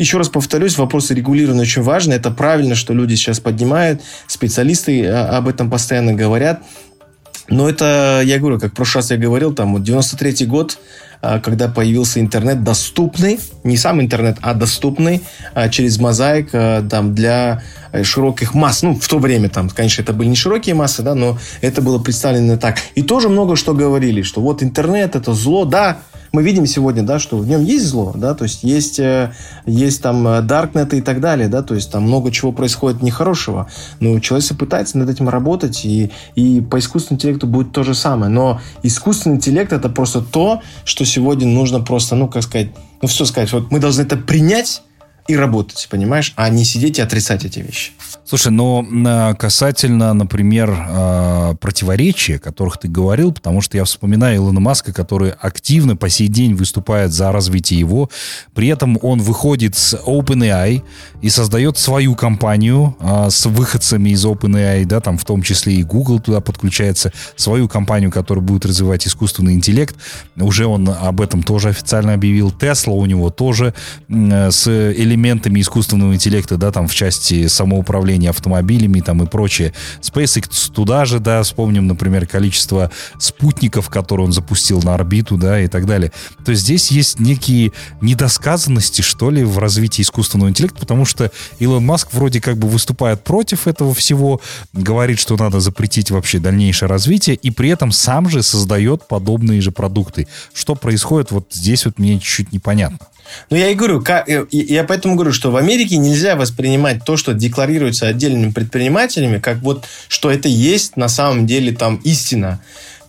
еще 0.02 0.18
раз 0.18 0.28
повторюсь, 0.28 0.76
вопросы 0.78 1.14
регулирования 1.14 1.62
очень 1.62 1.82
важны. 1.82 2.12
Это 2.14 2.30
правильно, 2.30 2.75
что 2.75 2.92
люди 2.92 3.14
сейчас 3.14 3.40
поднимают, 3.40 4.02
специалисты 4.26 5.06
а, 5.06 5.38
об 5.38 5.49
этом 5.49 5.71
постоянно 5.71 6.12
говорят. 6.12 6.62
Но 7.49 7.68
это, 7.68 8.23
я 8.25 8.38
говорю, 8.38 8.59
как 8.61 8.73
в 8.73 8.75
прошлый 8.75 9.02
раз 9.02 9.11
я 9.11 9.16
говорил, 9.16 9.54
там, 9.54 9.75
вот 9.75 9.82
93-й 9.82 10.47
год, 10.47 10.78
а, 11.21 11.38
когда 11.38 11.68
появился 11.68 12.21
интернет 12.21 12.64
доступный, 12.64 13.38
не 13.64 13.76
сам 13.76 14.00
интернет, 14.00 14.38
а 14.42 14.54
доступный 14.54 15.23
а, 15.54 15.68
через 15.68 15.99
мозаик 15.99 16.50
там, 16.50 17.14
для 17.14 17.62
широких 18.02 18.54
масс. 18.54 18.82
Ну, 18.82 18.94
в 18.94 19.06
то 19.06 19.18
время 19.18 19.49
там, 19.49 19.68
конечно, 19.71 20.02
это 20.02 20.12
были 20.12 20.28
не 20.28 20.37
широкие 20.37 20.75
массы, 20.75 21.02
да, 21.02 21.14
но 21.14 21.38
это 21.61 21.82
было 21.82 21.99
представлено 21.99 22.56
так. 22.56 22.78
И 22.94 23.02
тоже 23.02 23.28
много 23.28 23.56
что 23.56 23.75
говорили, 23.75 24.23
что 24.23 24.40
вот 24.40 24.62
интернет 24.62 25.14
это 25.14 25.32
зло, 25.35 25.64
да, 25.64 25.99
мы 26.33 26.43
видим 26.43 26.67
сегодня, 26.67 27.03
да, 27.03 27.19
что 27.19 27.37
в 27.39 27.47
нем 27.47 27.62
есть 27.62 27.87
зло, 27.87 28.12
да, 28.15 28.35
то 28.35 28.45
есть 28.45 28.65
есть, 28.65 28.99
э, 28.99 29.33
есть 29.67 30.03
там 30.03 30.47
даркнеты 30.47 30.97
э, 30.97 30.99
и 31.01 31.03
так 31.03 31.21
далее, 31.21 31.49
да, 31.49 31.62
то 31.62 31.75
есть 31.75 31.93
там 31.93 32.05
много 32.05 32.31
чего 32.31 32.53
происходит 32.53 33.03
нехорошего, 33.03 33.69
но 34.01 34.19
человек 34.19 34.49
пытается 34.59 34.99
над 34.99 35.11
этим 35.11 35.29
работать, 35.29 35.85
и, 35.85 36.11
и 36.35 36.61
по 36.61 36.79
искусственному 36.79 37.19
интеллекту 37.19 37.47
будет 37.47 37.73
то 37.73 37.83
же 37.83 37.95
самое, 37.95 38.31
но 38.31 38.61
искусственный 38.83 39.37
интеллект 39.37 39.73
это 39.73 39.89
просто 39.89 40.23
то, 40.23 40.62
что 40.85 41.05
сегодня 41.05 41.47
нужно 41.47 41.81
просто, 41.81 42.17
ну, 42.17 42.29
как 42.29 42.43
сказать, 42.43 42.69
ну, 43.03 43.09
все 43.09 43.25
сказать, 43.25 43.53
вот 43.53 43.71
мы 43.71 43.79
должны 43.79 44.03
это 44.03 44.17
принять, 44.17 44.83
и 45.29 45.37
работать, 45.37 45.87
понимаешь, 45.91 46.33
а 46.37 46.49
не 46.49 46.64
сидеть 46.64 46.99
и 46.99 47.02
отрицать 47.02 47.45
эти 47.45 47.61
вещи. 47.61 47.93
Слушай, 48.25 48.50
но 48.50 48.85
э, 48.85 49.35
касательно, 49.35 50.12
например, 50.14 50.71
э, 50.71 51.55
противоречий, 51.61 52.35
о 52.35 52.38
которых 52.38 52.79
ты 52.79 52.88
говорил, 52.88 53.33
потому 53.33 53.61
что 53.61 53.76
я 53.76 53.85
вспоминаю 53.85 54.37
Илона 54.37 54.59
Маска, 54.61 54.93
который 54.93 55.31
активно 55.31 55.97
по 55.97 56.09
сей 56.09 56.29
день 56.29 56.55
выступает 56.55 57.12
за 57.12 57.31
развитие 57.31 57.79
его, 57.79 58.11
при 58.55 58.69
этом 58.69 58.99
он 59.02 59.21
выходит 59.21 59.76
с 59.76 59.95
OpenAI 59.95 60.83
и 61.21 61.29
создает 61.29 61.79
свою 61.79 62.14
компанию 62.17 62.97
э, 63.00 63.31
с 63.31 63.47
выходцами 63.47 64.11
из 64.11 64.25
OpenAI, 64.25 64.85
да, 64.87 65.00
там 65.00 65.19
в 65.19 65.25
том 65.25 65.43
числе 65.43 65.75
и 65.75 65.85
Google 65.85 66.19
туда 66.19 66.41
подключается, 66.41 67.12
свою 67.37 67.69
компанию, 67.69 68.11
которая 68.11 68.45
будет 68.45 68.67
развивать 68.67 69.07
искусственный 69.07 69.55
интеллект. 69.55 69.95
Уже 70.37 70.67
он 70.67 70.88
об 70.88 71.21
этом 71.21 71.43
тоже 71.43 71.69
официально 71.69 72.14
объявил. 72.14 72.50
Tesla 72.50 72.93
у 72.93 73.07
него 73.07 73.31
тоже 73.31 73.75
с 74.09 74.67
элементами 75.12 75.61
искусственного 75.61 76.14
интеллекта, 76.14 76.57
да, 76.57 76.73
там 76.73 76.88
в 76.88 76.95
части 76.95 77.47
самоуправления 77.47 78.31
автомобилями 78.31 79.00
там 79.00 79.23
и 79.23 79.26
прочее. 79.26 79.73
SpaceX 80.00 80.73
туда 80.73 81.04
же, 81.04 81.21
да, 81.21 81.42
вспомним, 81.42 81.87
например, 81.87 82.26
количество 82.26 82.90
спутников, 83.19 83.88
которые 83.88 84.26
он 84.26 84.33
запустил 84.33 84.83
на 84.83 84.95
орбиту, 84.95 85.37
да, 85.37 85.61
и 85.61 85.69
так 85.69 85.87
далее. 85.87 86.12
То 86.45 86.50
есть 86.52 86.62
здесь 86.62 86.90
есть 86.90 87.21
некие 87.21 87.73
недосказанности, 88.00 89.02
что 89.02 89.31
ли, 89.31 89.45
в 89.45 89.59
развитии 89.59 90.02
искусственного 90.02 90.49
интеллекта, 90.49 90.81
потому 90.81 91.04
что 91.04 91.31
Илон 91.59 91.85
Маск 91.85 92.12
вроде 92.12 92.40
как 92.40 92.59
бы 92.59 92.69
выступает 92.69 93.23
против 93.25 93.66
этого 93.66 93.95
всего, 93.95 94.40
говорит, 94.73 95.19
что 95.19 95.37
надо 95.37 95.61
запретить 95.61 96.11
вообще 96.11 96.38
дальнейшее 96.38 96.88
развитие, 96.88 97.37
и 97.37 97.50
при 97.50 97.69
этом 97.69 97.92
сам 97.92 98.28
же 98.28 98.42
создает 98.42 99.07
подобные 99.07 99.61
же 99.61 99.71
продукты. 99.71 100.26
Что 100.54 100.75
происходит, 100.75 101.31
вот 101.31 101.49
здесь 101.52 101.85
вот 101.85 101.99
мне 101.99 102.19
чуть-чуть 102.19 102.52
непонятно. 102.52 102.99
Ну, 103.51 103.57
я 103.57 103.69
и 103.69 103.75
говорю, 103.75 104.03
э, 104.07 104.47
я 104.51 104.85
поэтому 104.85 105.15
говорю, 105.15 105.33
что 105.33 105.51
в 105.51 105.57
Америке 105.57 105.97
нельзя 105.97 106.37
воспринимать 106.37 107.05
то, 107.05 107.17
что 107.17 107.35
декларируется 107.35 108.07
отдельными 108.07 108.51
предпринимателями, 108.51 109.39
как 109.39 109.59
вот, 109.59 109.85
что 110.09 110.31
это 110.31 110.49
есть 110.49 110.97
на 110.97 111.09
самом 111.09 111.47
деле 111.47 111.73
там 111.73 111.97
истина. 112.05 112.61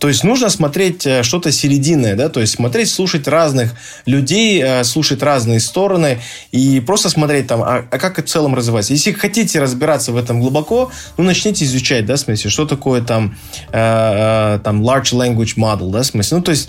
То 0.04 0.08
есть 0.08 0.22
нужно 0.22 0.50
смотреть 0.50 1.06
э, 1.06 1.22
что-то 1.22 1.50
серединное, 1.50 2.14
да, 2.14 2.28
то 2.28 2.40
есть 2.40 2.52
смотреть, 2.52 2.90
слушать 2.90 3.26
разных 3.26 3.74
людей, 4.04 4.62
э, 4.62 4.84
слушать 4.84 5.22
разные 5.22 5.60
стороны 5.60 6.18
и 6.52 6.80
просто 6.80 7.08
смотреть 7.08 7.46
там, 7.46 7.62
а, 7.62 7.86
а 7.90 7.98
как 7.98 8.18
в 8.18 8.28
целом 8.28 8.54
развивается. 8.54 8.92
Если 8.92 9.12
хотите 9.12 9.60
разбираться 9.60 10.12
в 10.12 10.18
этом 10.18 10.40
глубоко, 10.40 10.92
ну, 11.16 11.24
начните 11.24 11.64
изучать, 11.64 12.04
да, 12.04 12.16
в 12.16 12.18
смысле, 12.18 12.50
что 12.50 12.66
такое 12.66 13.00
там, 13.00 13.38
э, 13.72 14.58
там 14.62 14.82
large 14.82 15.14
language 15.14 15.56
model, 15.56 15.90
да, 15.90 16.02
в 16.02 16.06
смысле, 16.06 16.36
ну, 16.36 16.42
то 16.42 16.50
есть 16.50 16.68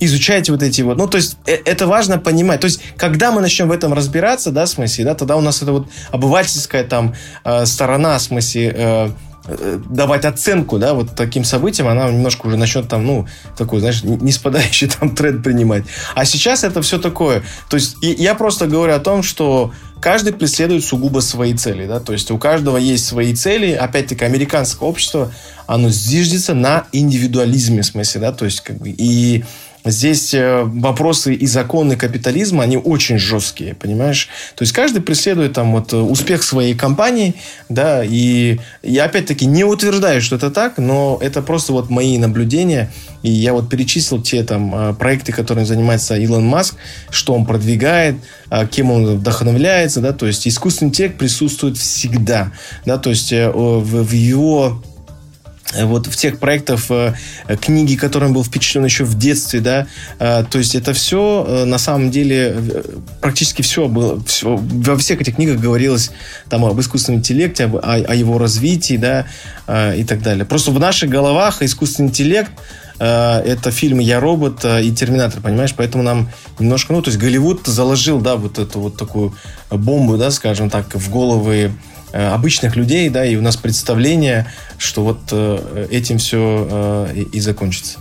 изучаете 0.00 0.52
вот 0.52 0.62
эти 0.62 0.82
вот, 0.82 0.96
ну, 0.96 1.06
то 1.06 1.16
есть 1.16 1.36
э, 1.46 1.52
это 1.64 1.86
важно 1.86 2.18
понимать. 2.18 2.60
То 2.60 2.66
есть, 2.66 2.80
когда 2.96 3.30
мы 3.30 3.40
начнем 3.40 3.68
в 3.68 3.72
этом 3.72 3.92
разбираться, 3.92 4.50
да, 4.50 4.66
в 4.66 4.68
смысле, 4.68 5.04
да, 5.04 5.14
тогда 5.14 5.36
у 5.36 5.40
нас 5.40 5.62
это 5.62 5.72
вот 5.72 5.88
обывательская 6.10 6.84
там 6.84 7.14
э, 7.44 7.66
сторона, 7.66 8.18
в 8.18 8.22
смысле, 8.22 8.74
э, 8.76 9.10
э, 9.46 9.80
давать 9.88 10.24
оценку, 10.24 10.78
да, 10.78 10.94
вот 10.94 11.14
таким 11.14 11.44
событиям, 11.44 11.88
она 11.88 12.10
немножко 12.10 12.46
уже 12.46 12.56
начнет 12.56 12.88
там, 12.88 13.06
ну, 13.06 13.26
такой, 13.56 13.80
знаешь, 13.80 14.02
не 14.02 14.32
спадающий 14.32 14.88
там 15.00 15.14
тренд 15.14 15.44
принимать. 15.44 15.84
А 16.14 16.24
сейчас 16.24 16.64
это 16.64 16.82
все 16.82 16.98
такое. 16.98 17.42
То 17.70 17.76
есть 17.76 17.96
и 18.02 18.08
я 18.12 18.34
просто 18.34 18.66
говорю 18.66 18.94
о 18.94 19.00
том, 19.00 19.22
что 19.22 19.72
каждый 20.00 20.32
преследует 20.32 20.84
сугубо 20.84 21.20
свои 21.20 21.54
цели, 21.54 21.86
да, 21.86 22.00
то 22.00 22.12
есть 22.12 22.30
у 22.30 22.38
каждого 22.38 22.76
есть 22.76 23.06
свои 23.06 23.34
цели. 23.34 23.72
Опять-таки, 23.72 24.24
американское 24.24 24.88
общество, 24.88 25.32
оно 25.66 25.88
зиждется 25.88 26.52
на 26.52 26.86
индивидуализме, 26.92 27.82
в 27.82 27.86
смысле, 27.86 28.20
да, 28.20 28.32
то 28.32 28.44
есть 28.44 28.60
как 28.60 28.78
бы 28.78 28.90
и 28.90 29.44
Здесь 29.86 30.32
э, 30.32 30.62
вопросы 30.64 31.34
и 31.34 31.46
законы 31.46 31.96
капитализма, 31.96 32.62
они 32.62 32.78
очень 32.78 33.18
жесткие, 33.18 33.74
понимаешь? 33.74 34.30
То 34.56 34.62
есть 34.62 34.72
каждый 34.72 35.02
преследует 35.02 35.52
там 35.52 35.72
вот 35.72 35.92
успех 35.92 36.42
своей 36.42 36.74
компании, 36.74 37.34
да, 37.68 38.02
и 38.02 38.58
я 38.82 39.04
опять-таки 39.04 39.44
не 39.44 39.62
утверждаю, 39.62 40.22
что 40.22 40.36
это 40.36 40.50
так, 40.50 40.78
но 40.78 41.18
это 41.20 41.42
просто 41.42 41.74
вот 41.74 41.90
мои 41.90 42.16
наблюдения, 42.16 42.90
и 43.22 43.30
я 43.30 43.52
вот 43.52 43.68
перечислил 43.68 44.22
те 44.22 44.42
там 44.42 44.74
э, 44.74 44.94
проекты, 44.94 45.32
которыми 45.32 45.64
занимается 45.64 46.16
Илон 46.16 46.46
Маск, 46.46 46.76
что 47.10 47.34
он 47.34 47.44
продвигает, 47.44 48.16
э, 48.50 48.66
кем 48.66 48.90
он 48.90 49.18
вдохновляется, 49.18 50.00
да, 50.00 50.14
то 50.14 50.26
есть 50.26 50.48
искусственный 50.48 50.88
интеллект 50.88 51.18
присутствует 51.18 51.76
всегда, 51.76 52.52
да, 52.86 52.96
то 52.96 53.10
есть 53.10 53.32
в, 53.32 54.12
его 54.12 54.82
Э, 54.84 54.93
вот 55.82 56.06
в 56.06 56.16
тех 56.16 56.38
проектах 56.38 56.80
э, 56.90 57.14
книги, 57.60 57.96
которым 57.96 58.32
был 58.32 58.44
впечатлен 58.44 58.84
еще 58.84 59.04
в 59.04 59.18
детстве, 59.18 59.60
да, 59.60 59.86
э, 60.18 60.44
то 60.50 60.58
есть 60.58 60.74
это 60.74 60.92
все 60.92 61.64
на 61.66 61.78
самом 61.78 62.10
деле 62.10 62.56
практически 63.20 63.62
все 63.62 63.88
было, 63.88 64.22
все, 64.24 64.56
во 64.56 64.96
всех 64.96 65.20
этих 65.20 65.36
книгах 65.36 65.60
говорилось 65.60 66.10
там 66.48 66.64
об 66.64 66.80
искусственном 66.80 67.20
интеллекте, 67.20 67.64
об, 67.64 67.76
о, 67.76 67.80
о 67.80 68.14
его 68.14 68.38
развитии, 68.38 68.96
да, 68.96 69.26
и 69.94 70.04
так 70.04 70.22
далее. 70.22 70.44
Просто 70.44 70.70
в 70.70 70.78
наших 70.78 71.08
головах 71.08 71.62
искусственный 71.62 72.10
интеллект 72.10 72.50
это 72.98 73.70
фильмы 73.70 74.02
«Я 74.02 74.20
робот» 74.20 74.64
и 74.64 74.92
«Терминатор», 74.92 75.40
понимаешь? 75.40 75.74
Поэтому 75.74 76.04
нам 76.04 76.30
немножко, 76.58 76.92
ну, 76.92 77.02
то 77.02 77.08
есть 77.08 77.18
Голливуд 77.18 77.66
заложил, 77.66 78.20
да, 78.20 78.36
вот 78.36 78.58
эту 78.58 78.78
вот 78.78 78.96
такую 78.96 79.34
бомбу, 79.70 80.16
да, 80.18 80.30
скажем 80.30 80.68
так, 80.68 80.94
в 80.94 81.10
головы 81.10 81.72
Э, 81.74 81.93
обычных 82.14 82.76
людей, 82.76 83.08
да, 83.08 83.24
и 83.24 83.36
у 83.36 83.42
нас 83.42 83.56
представление, 83.56 84.46
что 84.78 85.02
вот 85.02 85.20
э, 85.32 85.88
этим 85.90 86.18
все 86.18 86.68
э, 86.70 87.24
и 87.32 87.40
закончится. 87.40 87.98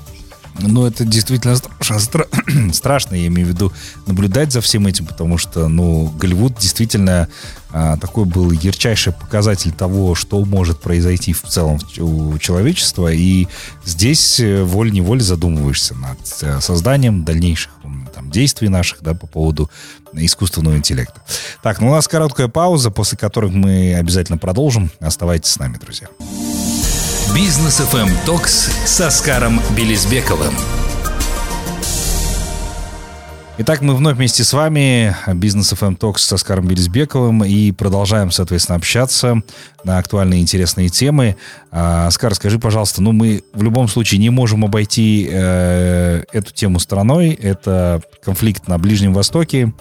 Ну, 0.60 0.86
это 0.86 1.04
действительно 1.04 1.54
стра- 1.54 2.72
страшно, 2.74 3.16
я 3.16 3.28
имею 3.28 3.48
в 3.48 3.52
виду, 3.52 3.74
наблюдать 4.06 4.52
за 4.52 4.62
всем 4.62 4.86
этим, 4.86 5.08
потому 5.08 5.38
что, 5.38 5.68
ну, 5.68 6.14
Голливуд 6.20 6.60
действительно 6.60 7.28
а, 7.72 7.98
такой 7.98 8.26
был 8.26 8.52
ярчайший 8.52 9.14
показатель 9.14 9.72
того, 9.72 10.14
что 10.14 10.44
может 10.46 10.80
произойти 10.80 11.34
в 11.34 11.42
целом 11.42 11.80
у 11.98 12.38
человечества, 12.38 13.12
и 13.12 13.48
здесь 13.84 14.40
волей-неволей 14.40 15.22
задумываешься 15.22 15.96
над 15.96 16.64
созданием 16.64 17.24
дальнейших 17.24 17.72
действий 18.34 18.68
наших, 18.68 19.02
да, 19.02 19.14
по 19.14 19.28
поводу 19.28 19.70
искусственного 20.12 20.76
интеллекта. 20.76 21.22
Так, 21.62 21.80
ну 21.80 21.90
у 21.90 21.92
нас 21.92 22.08
короткая 22.08 22.50
пауза, 22.50 22.92
после 22.92 23.18
которой 23.18 23.52
мы 23.52 23.96
обязательно 23.96 24.38
продолжим. 24.38 24.92
Оставайтесь 25.00 25.52
с 25.52 25.60
нами, 25.60 25.78
друзья. 25.78 26.08
Бизнес 27.34 27.80
FM 27.80 28.12
Токс 28.26 28.70
с 28.86 29.02
Оскаром 29.02 29.62
Белизбековым. 29.76 30.54
Итак, 33.56 33.82
мы 33.82 33.96
вновь 33.96 34.18
вместе 34.18 34.44
с 34.44 34.52
вами, 34.52 35.16
Бизнес 35.36 35.74
FM 35.74 35.96
Talks 36.00 36.18
с 36.18 36.34
Оскаром 36.34 36.68
Бельзбековым, 36.68 37.44
и 37.44 37.72
продолжаем, 37.72 38.32
соответственно, 38.32 38.78
общаться 38.78 39.44
на 39.84 40.00
актуальные 40.00 40.42
интересные 40.42 40.90
темы. 40.90 41.38
А, 41.70 42.08
Оскар, 42.08 42.34
скажи, 42.34 42.58
пожалуйста, 42.58 43.04
ну 43.04 43.12
мы 43.12 43.44
в 43.54 43.62
любом 43.62 43.88
случае 43.88 44.20
не 44.20 44.32
можем 44.32 44.66
обойти 44.66 45.30
э, 45.30 46.24
эту 46.32 46.52
тему 46.52 46.80
стороной. 46.80 47.30
Это 47.30 48.02
конфликт 48.24 48.68
на 48.68 48.80
Ближнем 48.80 49.14
Востоке 49.14 49.72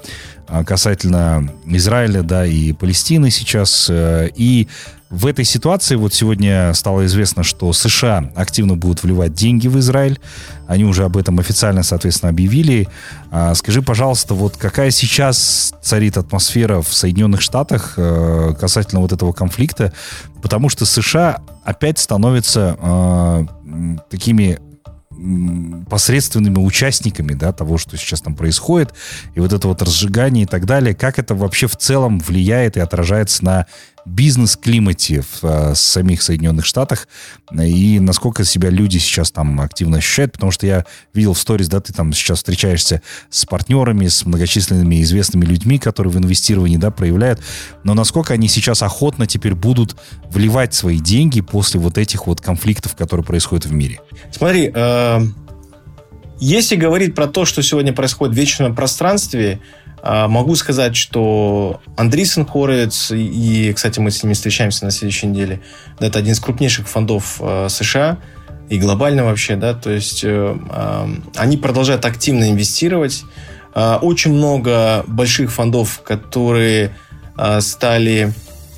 э, 0.48 0.64
касательно 0.64 1.50
Израиля, 1.64 2.22
да, 2.22 2.44
и 2.44 2.72
Палестины 2.72 3.30
сейчас. 3.30 3.86
Э, 3.88 4.28
и 4.36 4.68
в 5.12 5.26
этой 5.26 5.44
ситуации 5.44 5.94
вот 5.96 6.14
сегодня 6.14 6.72
стало 6.72 7.04
известно, 7.04 7.42
что 7.42 7.70
США 7.74 8.32
активно 8.34 8.76
будут 8.76 9.02
вливать 9.02 9.34
деньги 9.34 9.68
в 9.68 9.78
Израиль. 9.78 10.18
Они 10.66 10.84
уже 10.84 11.04
об 11.04 11.18
этом 11.18 11.38
официально, 11.38 11.82
соответственно, 11.82 12.30
объявили. 12.30 12.88
А, 13.30 13.54
скажи, 13.54 13.82
пожалуйста, 13.82 14.32
вот 14.32 14.56
какая 14.56 14.90
сейчас 14.90 15.74
царит 15.82 16.16
атмосфера 16.16 16.80
в 16.80 16.94
Соединенных 16.94 17.42
Штатах 17.42 17.92
э, 17.98 18.54
касательно 18.58 19.02
вот 19.02 19.12
этого 19.12 19.32
конфликта? 19.32 19.92
Потому 20.40 20.70
что 20.70 20.86
США 20.86 21.42
опять 21.62 21.98
становятся 21.98 22.78
э, 22.80 23.46
такими 24.08 24.60
посредственными 25.88 26.58
участниками 26.58 27.34
да, 27.34 27.52
того, 27.52 27.78
что 27.78 27.96
сейчас 27.96 28.20
там 28.20 28.34
происходит, 28.34 28.92
и 29.34 29.40
вот 29.40 29.52
это 29.52 29.68
вот 29.68 29.82
разжигание 29.82 30.44
и 30.44 30.46
так 30.46 30.66
далее, 30.66 30.94
как 30.94 31.18
это 31.18 31.34
вообще 31.34 31.66
в 31.66 31.76
целом 31.76 32.18
влияет 32.18 32.76
и 32.76 32.80
отражается 32.80 33.44
на 33.44 33.66
бизнес-климате 34.04 35.22
в 35.22 35.44
а, 35.44 35.74
самих 35.74 36.22
Соединенных 36.22 36.66
Штатах 36.66 37.08
и 37.52 38.00
насколько 38.00 38.44
себя 38.44 38.70
люди 38.70 38.98
сейчас 38.98 39.30
там 39.30 39.60
активно 39.60 39.98
ощущают, 39.98 40.32
потому 40.32 40.52
что 40.52 40.66
я 40.66 40.84
видел 41.14 41.34
в 41.34 41.38
сторис, 41.38 41.68
да, 41.68 41.80
ты 41.80 41.92
там 41.92 42.12
сейчас 42.12 42.38
встречаешься 42.38 43.02
с 43.30 43.44
партнерами, 43.44 44.08
с 44.08 44.24
многочисленными 44.24 45.02
известными 45.02 45.44
людьми, 45.44 45.78
которые 45.78 46.12
в 46.12 46.18
инвестировании, 46.18 46.76
да, 46.76 46.90
проявляют, 46.90 47.40
но 47.84 47.94
насколько 47.94 48.34
они 48.34 48.48
сейчас 48.48 48.82
охотно 48.82 49.26
теперь 49.26 49.54
будут 49.54 49.96
вливать 50.30 50.74
свои 50.74 50.98
деньги 50.98 51.40
после 51.40 51.78
вот 51.80 51.98
этих 51.98 52.26
вот 52.26 52.40
конфликтов, 52.40 52.96
которые 52.96 53.24
происходят 53.24 53.66
в 53.66 53.72
мире? 53.72 54.00
Смотри, 54.30 54.70
э, 54.74 55.20
если 56.40 56.74
говорить 56.74 57.14
про 57.14 57.28
то, 57.28 57.44
что 57.44 57.62
сегодня 57.62 57.92
происходит 57.92 58.34
в 58.34 58.36
вечном 58.36 58.74
пространстве, 58.74 59.60
могу 60.02 60.56
сказать, 60.56 60.96
что 60.96 61.80
Андрисен 61.96 62.44
Хоровиц, 62.44 63.12
и, 63.12 63.72
кстати, 63.72 64.00
мы 64.00 64.10
с 64.10 64.22
ними 64.22 64.34
встречаемся 64.34 64.84
на 64.84 64.90
следующей 64.90 65.28
неделе, 65.28 65.60
это 66.00 66.18
один 66.18 66.32
из 66.32 66.40
крупнейших 66.40 66.88
фондов 66.88 67.36
а, 67.40 67.68
США 67.68 68.18
и 68.68 68.78
глобально 68.78 69.24
вообще, 69.24 69.54
да, 69.54 69.74
то 69.74 69.90
есть 69.90 70.24
э, 70.24 70.56
а, 70.70 71.08
они 71.36 71.56
продолжают 71.56 72.04
активно 72.04 72.50
инвестировать. 72.50 73.24
Очень 73.74 74.34
много 74.34 75.02
больших 75.06 75.50
фондов, 75.50 76.02
которые 76.04 76.94
стали 77.60 78.34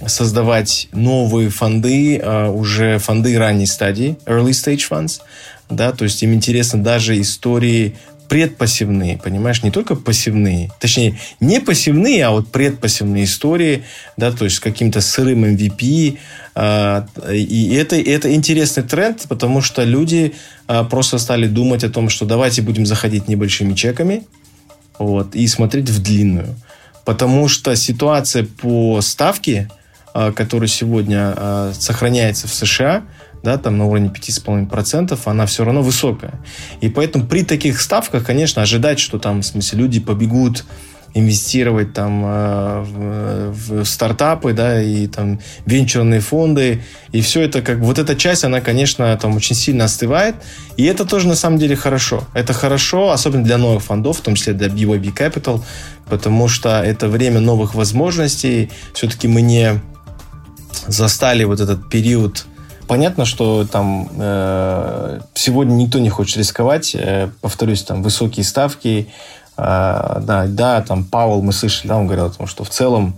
создавать 0.06 0.88
новые 0.92 1.48
фонды, 1.48 2.22
уже 2.24 2.98
фонды 2.98 3.36
ранней 3.36 3.66
стадии, 3.66 4.16
early 4.24 4.50
stage 4.50 4.82
funds, 4.88 5.20
да, 5.68 5.90
то 5.90 6.04
есть 6.04 6.22
им 6.22 6.32
интересно 6.32 6.80
даже 6.80 7.20
истории 7.20 7.96
предпассивные, 8.28 9.18
понимаешь, 9.18 9.62
не 9.62 9.70
только 9.70 9.94
пассивные, 9.94 10.70
точнее, 10.80 11.18
не 11.40 11.60
пассивные, 11.60 12.24
а 12.24 12.30
вот 12.30 12.48
предпассивные 12.50 13.24
истории, 13.24 13.84
да, 14.16 14.32
то 14.32 14.44
есть 14.44 14.56
с 14.56 14.60
каким-то 14.60 15.00
сырым 15.00 15.44
MVP, 15.44 16.18
а, 16.54 17.06
и 17.30 17.74
это, 17.74 17.96
это 17.96 18.34
интересный 18.34 18.82
тренд, 18.82 19.26
потому 19.28 19.60
что 19.60 19.84
люди 19.84 20.34
а, 20.66 20.84
просто 20.84 21.18
стали 21.18 21.46
думать 21.46 21.84
о 21.84 21.90
том, 21.90 22.08
что 22.08 22.24
давайте 22.24 22.62
будем 22.62 22.86
заходить 22.86 23.28
небольшими 23.28 23.74
чеками, 23.74 24.24
вот, 24.98 25.34
и 25.34 25.46
смотреть 25.46 25.90
в 25.90 26.02
длинную. 26.02 26.54
Потому 27.04 27.48
что 27.48 27.74
ситуация 27.76 28.44
по 28.44 29.00
ставке, 29.02 29.70
а, 30.14 30.32
которая 30.32 30.68
сегодня 30.68 31.72
сохраняется 31.74 32.48
в 32.48 32.54
США, 32.54 33.04
да, 33.44 33.58
там 33.58 33.78
на 33.78 33.84
уровне 33.86 34.08
5,5%, 34.08 35.18
она 35.26 35.46
все 35.46 35.64
равно 35.64 35.82
высокая. 35.82 36.40
И 36.80 36.88
поэтому 36.88 37.26
при 37.26 37.44
таких 37.44 37.80
ставках, 37.80 38.24
конечно, 38.24 38.62
ожидать, 38.62 38.98
что 38.98 39.18
там, 39.18 39.42
в 39.42 39.46
смысле, 39.46 39.78
люди 39.78 40.00
побегут 40.00 40.64
инвестировать 41.16 41.92
там 41.92 42.24
э, 42.26 42.82
в, 42.82 43.82
в 43.82 43.84
стартапы, 43.84 44.52
да, 44.52 44.82
и 44.82 45.06
там 45.06 45.38
венчурные 45.64 46.20
фонды, 46.20 46.82
и 47.12 47.20
все 47.20 47.42
это 47.42 47.62
как 47.62 47.78
вот 47.78 48.00
эта 48.00 48.16
часть, 48.16 48.42
она, 48.42 48.60
конечно, 48.60 49.16
там 49.16 49.36
очень 49.36 49.54
сильно 49.54 49.84
остывает, 49.84 50.34
и 50.76 50.84
это 50.84 51.04
тоже 51.04 51.28
на 51.28 51.36
самом 51.36 51.58
деле 51.58 51.76
хорошо. 51.76 52.24
Это 52.34 52.52
хорошо, 52.52 53.12
особенно 53.12 53.44
для 53.44 53.58
новых 53.58 53.84
фондов, 53.84 54.18
в 54.18 54.20
том 54.22 54.34
числе 54.34 54.54
для 54.54 54.66
BYB 54.66 55.14
Capital, 55.16 55.62
потому 56.06 56.48
что 56.48 56.82
это 56.82 57.06
время 57.06 57.38
новых 57.38 57.76
возможностей. 57.76 58.72
Все-таки 58.92 59.28
мы 59.28 59.40
не 59.40 59.80
застали 60.88 61.44
вот 61.44 61.60
этот 61.60 61.88
период 61.88 62.46
Понятно, 62.86 63.24
что 63.24 63.66
там 63.66 64.08
э, 64.18 65.20
сегодня 65.34 65.74
никто 65.74 65.98
не 65.98 66.10
хочет 66.10 66.36
рисковать. 66.36 66.94
Э, 66.94 67.30
повторюсь, 67.40 67.82
там 67.82 68.02
высокие 68.02 68.44
ставки. 68.44 69.08
Э, 69.56 70.20
да, 70.20 70.46
да, 70.48 70.82
там 70.82 71.04
Пауэлл, 71.04 71.42
мы 71.42 71.52
слышали, 71.52 71.88
да, 71.88 71.96
он 71.96 72.06
говорил 72.06 72.26
о 72.26 72.30
том, 72.30 72.46
что 72.46 72.62
в 72.64 72.70
целом 72.70 73.16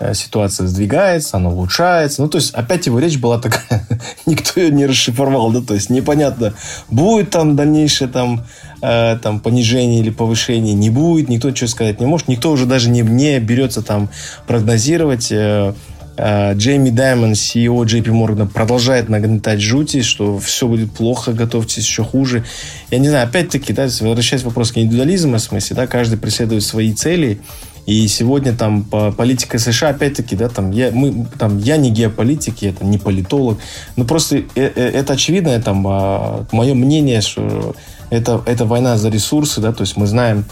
э, 0.00 0.14
ситуация 0.14 0.66
сдвигается, 0.66 1.36
она 1.36 1.50
улучшается. 1.50 2.22
Ну, 2.22 2.28
то 2.28 2.38
есть, 2.38 2.52
опять 2.54 2.86
его 2.86 2.98
речь 2.98 3.18
была 3.18 3.38
такая, 3.38 3.86
никто 4.26 4.60
ее 4.60 4.70
не 4.70 4.86
расшифровал, 4.86 5.52
да, 5.52 5.60
то 5.60 5.74
есть, 5.74 5.90
непонятно, 5.90 6.54
будет 6.88 7.30
там 7.30 7.54
дальнейшее 7.54 8.08
там, 8.08 8.44
э, 8.82 9.16
там 9.22 9.38
понижение 9.38 10.00
или 10.00 10.10
повышение, 10.10 10.74
не 10.74 10.90
будет, 10.90 11.28
никто 11.28 11.50
ничего 11.50 11.68
сказать 11.68 12.00
не 12.00 12.06
может, 12.06 12.28
никто 12.28 12.50
уже 12.50 12.66
даже 12.66 12.90
не, 12.90 13.02
не 13.02 13.38
берется 13.38 13.82
там 13.82 14.08
прогнозировать. 14.46 15.30
Э, 15.30 15.74
Джейми 16.18 16.90
Даймон, 16.90 17.32
CEO 17.32 17.84
JP 17.84 18.04
Morgan, 18.04 18.48
продолжает 18.48 19.08
нагнетать 19.08 19.60
жути, 19.60 20.02
что 20.02 20.38
все 20.38 20.68
будет 20.68 20.92
плохо, 20.92 21.32
готовьтесь 21.32 21.78
еще 21.78 22.04
хуже. 22.04 22.44
Я 22.90 22.98
не 22.98 23.08
знаю, 23.08 23.26
опять-таки, 23.26 23.72
да, 23.72 23.84
возвращаясь 23.84 24.42
к 24.42 24.46
вопросу 24.46 24.78
индивидуализма, 24.78 25.38
в 25.38 25.42
смысле, 25.42 25.76
да, 25.76 25.86
каждый 25.86 26.18
преследует 26.18 26.62
свои 26.62 26.92
цели, 26.92 27.40
и 27.86 28.08
сегодня 28.08 28.54
там 28.54 28.82
по 28.82 29.12
политика 29.12 29.58
США, 29.58 29.90
опять-таки, 29.90 30.36
да, 30.36 30.48
там 30.48 30.70
я, 30.70 30.90
мы, 30.90 31.26
там, 31.38 31.58
я 31.58 31.76
не 31.76 31.90
геополитик, 31.90 32.62
я 32.62 32.72
там, 32.72 32.90
не 32.90 32.98
политолог, 32.98 33.58
но 33.96 34.04
просто 34.04 34.36
э, 34.36 34.44
э, 34.54 34.90
это 34.94 35.12
очевидно, 35.12 35.60
там, 35.60 35.86
а, 35.86 36.46
мое 36.50 36.74
мнение, 36.74 37.20
что 37.20 37.74
это, 38.08 38.42
это 38.46 38.64
война 38.64 38.96
за 38.96 39.10
ресурсы, 39.10 39.60
да, 39.60 39.72
то 39.72 39.82
есть 39.82 39.96
мы 39.96 40.06
знаем, 40.06 40.46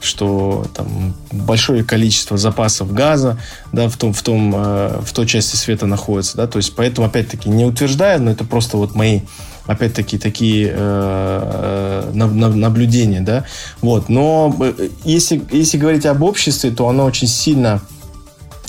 что 0.00 0.66
там 0.74 1.14
большое 1.32 1.84
количество 1.84 2.36
запасов 2.36 2.92
газа, 2.92 3.38
да, 3.72 3.88
в 3.88 3.96
том, 3.96 4.12
в 4.12 4.22
том, 4.22 4.54
э, 4.54 5.00
в 5.04 5.12
той 5.12 5.26
части 5.26 5.56
света 5.56 5.86
находится, 5.86 6.36
да, 6.36 6.46
то 6.46 6.58
есть 6.58 6.74
поэтому, 6.74 7.06
опять-таки, 7.06 7.48
не 7.48 7.64
утверждаю, 7.64 8.22
но 8.22 8.30
это 8.30 8.44
просто 8.44 8.76
вот 8.76 8.94
мои 8.94 9.20
опять-таки, 9.66 10.18
такие 10.18 10.72
э, 10.72 10.72
э 10.76 12.12
наблюдения, 12.14 13.20
да, 13.20 13.44
вот, 13.80 14.08
но 14.08 14.54
э, 14.60 14.88
если, 15.04 15.42
если 15.50 15.78
говорить 15.78 16.06
об 16.06 16.22
обществе, 16.22 16.70
то 16.70 16.88
оно 16.88 17.04
очень 17.04 17.28
сильно 17.28 17.80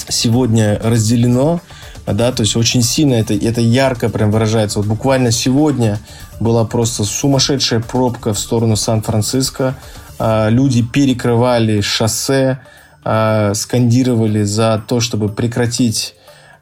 сегодня 0.09 0.79
разделено, 0.81 1.61
да, 2.05 2.31
то 2.31 2.41
есть 2.41 2.55
очень 2.55 2.81
сильно 2.81 3.15
это, 3.15 3.33
это 3.33 3.59
ярко 3.59 4.09
прям 4.09 4.31
выражается. 4.31 4.79
Вот 4.79 4.87
буквально 4.87 5.31
сегодня 5.31 5.99
была 6.39 6.63
просто 6.63 7.03
сумасшедшая 7.03 7.81
пробка 7.81 8.33
в 8.33 8.39
сторону 8.39 8.75
Сан-Франциско, 8.75 9.75
люди 10.19 10.81
перекрывали 10.81 11.81
шоссе, 11.81 12.59
а, 13.09 13.53
скандировали 13.53 14.43
за 14.43 14.83
то, 14.85 14.99
чтобы 14.99 15.29
прекратить 15.29 16.13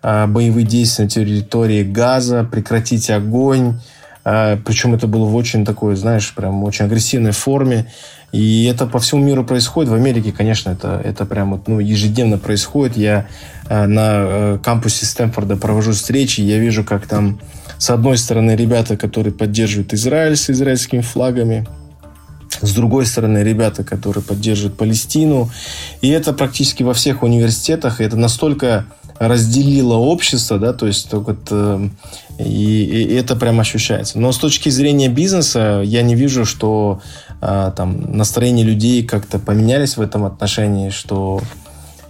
а, 0.04 0.28
боевые 0.28 0.64
действия 0.64 1.06
на 1.06 1.10
территории 1.10 1.82
Газа, 1.82 2.44
прекратить 2.44 3.10
огонь, 3.10 3.80
а, 4.24 4.56
Причем 4.64 4.94
это 4.94 5.08
было 5.08 5.26
в 5.26 5.36
очень 5.36 5.66
такой, 5.66 5.96
знаешь, 5.96 6.36
прям 6.36 6.64
очень 6.64 6.86
агрессивной 6.86 7.32
форме. 7.32 7.88
И 8.32 8.66
это 8.66 8.86
по 8.86 9.00
всему 9.00 9.24
миру 9.24 9.44
происходит. 9.44 9.90
В 9.90 9.96
Америке, 9.96 10.32
конечно, 10.32 10.70
это, 10.70 11.02
это 11.04 11.26
прям 11.26 11.54
вот, 11.54 11.68
ну, 11.68 11.80
ежедневно 11.80 12.38
происходит. 12.38 12.96
Я 12.96 13.26
на 13.68 13.88
э, 13.88 14.60
кампусе 14.64 15.08
Стэнфорда 15.08 15.58
провожу 15.58 15.94
встречи, 15.94 16.42
я 16.42 16.60
вижу, 16.60 16.84
как 16.84 17.08
там 17.08 17.40
с 17.80 17.90
одной 17.90 18.20
стороны 18.20 18.52
ребята, 18.56 18.98
которые 18.98 19.34
поддерживают 19.34 19.96
Израиль 19.96 20.36
с 20.36 20.52
израильскими 20.52 21.02
флагами, 21.02 21.66
с 22.62 22.74
другой 22.74 23.06
стороны, 23.06 23.40
ребята, 23.40 23.84
которые 23.84 24.24
поддерживают 24.24 24.78
Палестину. 24.78 25.52
И 26.02 26.10
это 26.10 26.34
практически 26.34 26.84
во 26.84 26.94
всех 26.94 27.24
университетах. 27.24 28.02
Это 28.02 28.18
настолько 28.18 28.86
разделило 29.20 29.96
общество, 29.96 30.60
да, 30.60 30.74
то 30.74 30.88
есть 30.88 31.12
вот, 31.14 31.48
э, 31.50 31.90
и, 32.40 32.84
и 32.84 33.14
это 33.14 33.36
прям 33.36 33.60
ощущается. 33.60 34.20
Но 34.20 34.32
с 34.32 34.38
точки 34.38 34.70
зрения 34.70 35.08
бизнеса 35.08 35.82
я 35.86 36.02
не 36.02 36.16
вижу, 36.16 36.46
что 36.46 37.02
э, 37.42 37.72
там 37.76 38.18
настроение 38.18 38.66
людей 38.66 39.04
как-то 39.04 39.40
поменялись 39.40 39.96
в 39.96 40.02
этом 40.02 40.26
отношении, 40.26 40.90
что 40.90 41.42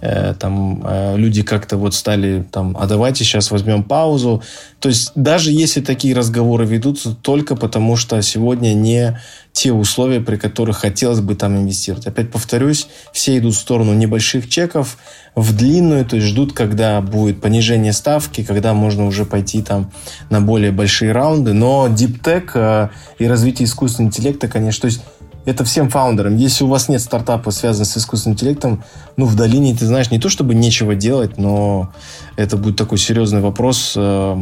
э, 0.00 0.34
там 0.38 0.82
э, 0.84 1.16
люди 1.16 1.42
как-то 1.42 1.76
вот 1.76 1.94
стали 1.94 2.44
там, 2.50 2.76
а 2.78 2.86
давайте 2.86 3.24
сейчас 3.24 3.52
возьмем 3.52 3.84
паузу. 3.84 4.42
То 4.80 4.88
есть 4.88 5.12
даже 5.14 5.52
если 5.52 5.80
такие 5.80 6.14
разговоры 6.14 6.66
ведутся, 6.66 7.14
только 7.14 7.54
потому 7.54 7.96
что 7.96 8.20
сегодня 8.20 8.74
не 8.74 9.18
те 9.56 9.72
условия, 9.72 10.20
при 10.20 10.36
которых 10.36 10.76
хотелось 10.76 11.20
бы 11.20 11.34
там 11.34 11.56
инвестировать. 11.56 12.06
Опять 12.06 12.30
повторюсь, 12.30 12.88
все 13.10 13.38
идут 13.38 13.54
в 13.54 13.58
сторону 13.58 13.94
небольших 13.94 14.50
чеков, 14.50 14.98
в 15.34 15.56
длинную, 15.56 16.04
то 16.04 16.16
есть 16.16 16.28
ждут, 16.28 16.52
когда 16.52 17.00
будет 17.00 17.40
понижение 17.40 17.94
ставки, 17.94 18.44
когда 18.44 18.74
можно 18.74 19.06
уже 19.06 19.24
пойти 19.24 19.62
там 19.62 19.90
на 20.28 20.42
более 20.42 20.72
большие 20.72 21.12
раунды. 21.12 21.54
Но 21.54 21.88
Tech 21.88 22.50
э, 22.52 22.88
и 23.18 23.26
развитие 23.26 23.64
искусственного 23.64 24.10
интеллекта, 24.10 24.46
конечно, 24.46 24.82
то 24.82 24.88
есть 24.88 25.00
это 25.46 25.64
всем 25.64 25.88
фаундерам. 25.88 26.36
Если 26.36 26.62
у 26.62 26.66
вас 26.66 26.90
нет 26.90 27.00
стартапа, 27.00 27.50
связанного 27.50 27.88
с 27.88 27.96
искусственным 27.96 28.34
интеллектом, 28.34 28.84
ну, 29.16 29.24
в 29.24 29.36
долине, 29.36 29.74
ты 29.74 29.86
знаешь, 29.86 30.10
не 30.10 30.18
то 30.18 30.28
чтобы 30.28 30.54
нечего 30.54 30.94
делать, 30.94 31.38
но 31.38 31.94
это 32.36 32.58
будет 32.58 32.76
такой 32.76 32.98
серьезный 32.98 33.40
вопрос. 33.40 33.94
Э, 33.96 34.36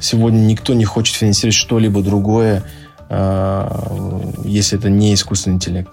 сегодня 0.00 0.40
никто 0.40 0.74
не 0.74 0.84
хочет 0.84 1.16
финансировать 1.16 1.54
что-либо 1.54 2.02
другое, 2.02 2.62
если 3.10 4.78
это 4.78 4.88
не 4.88 5.14
искусственный 5.14 5.56
интеллект. 5.56 5.90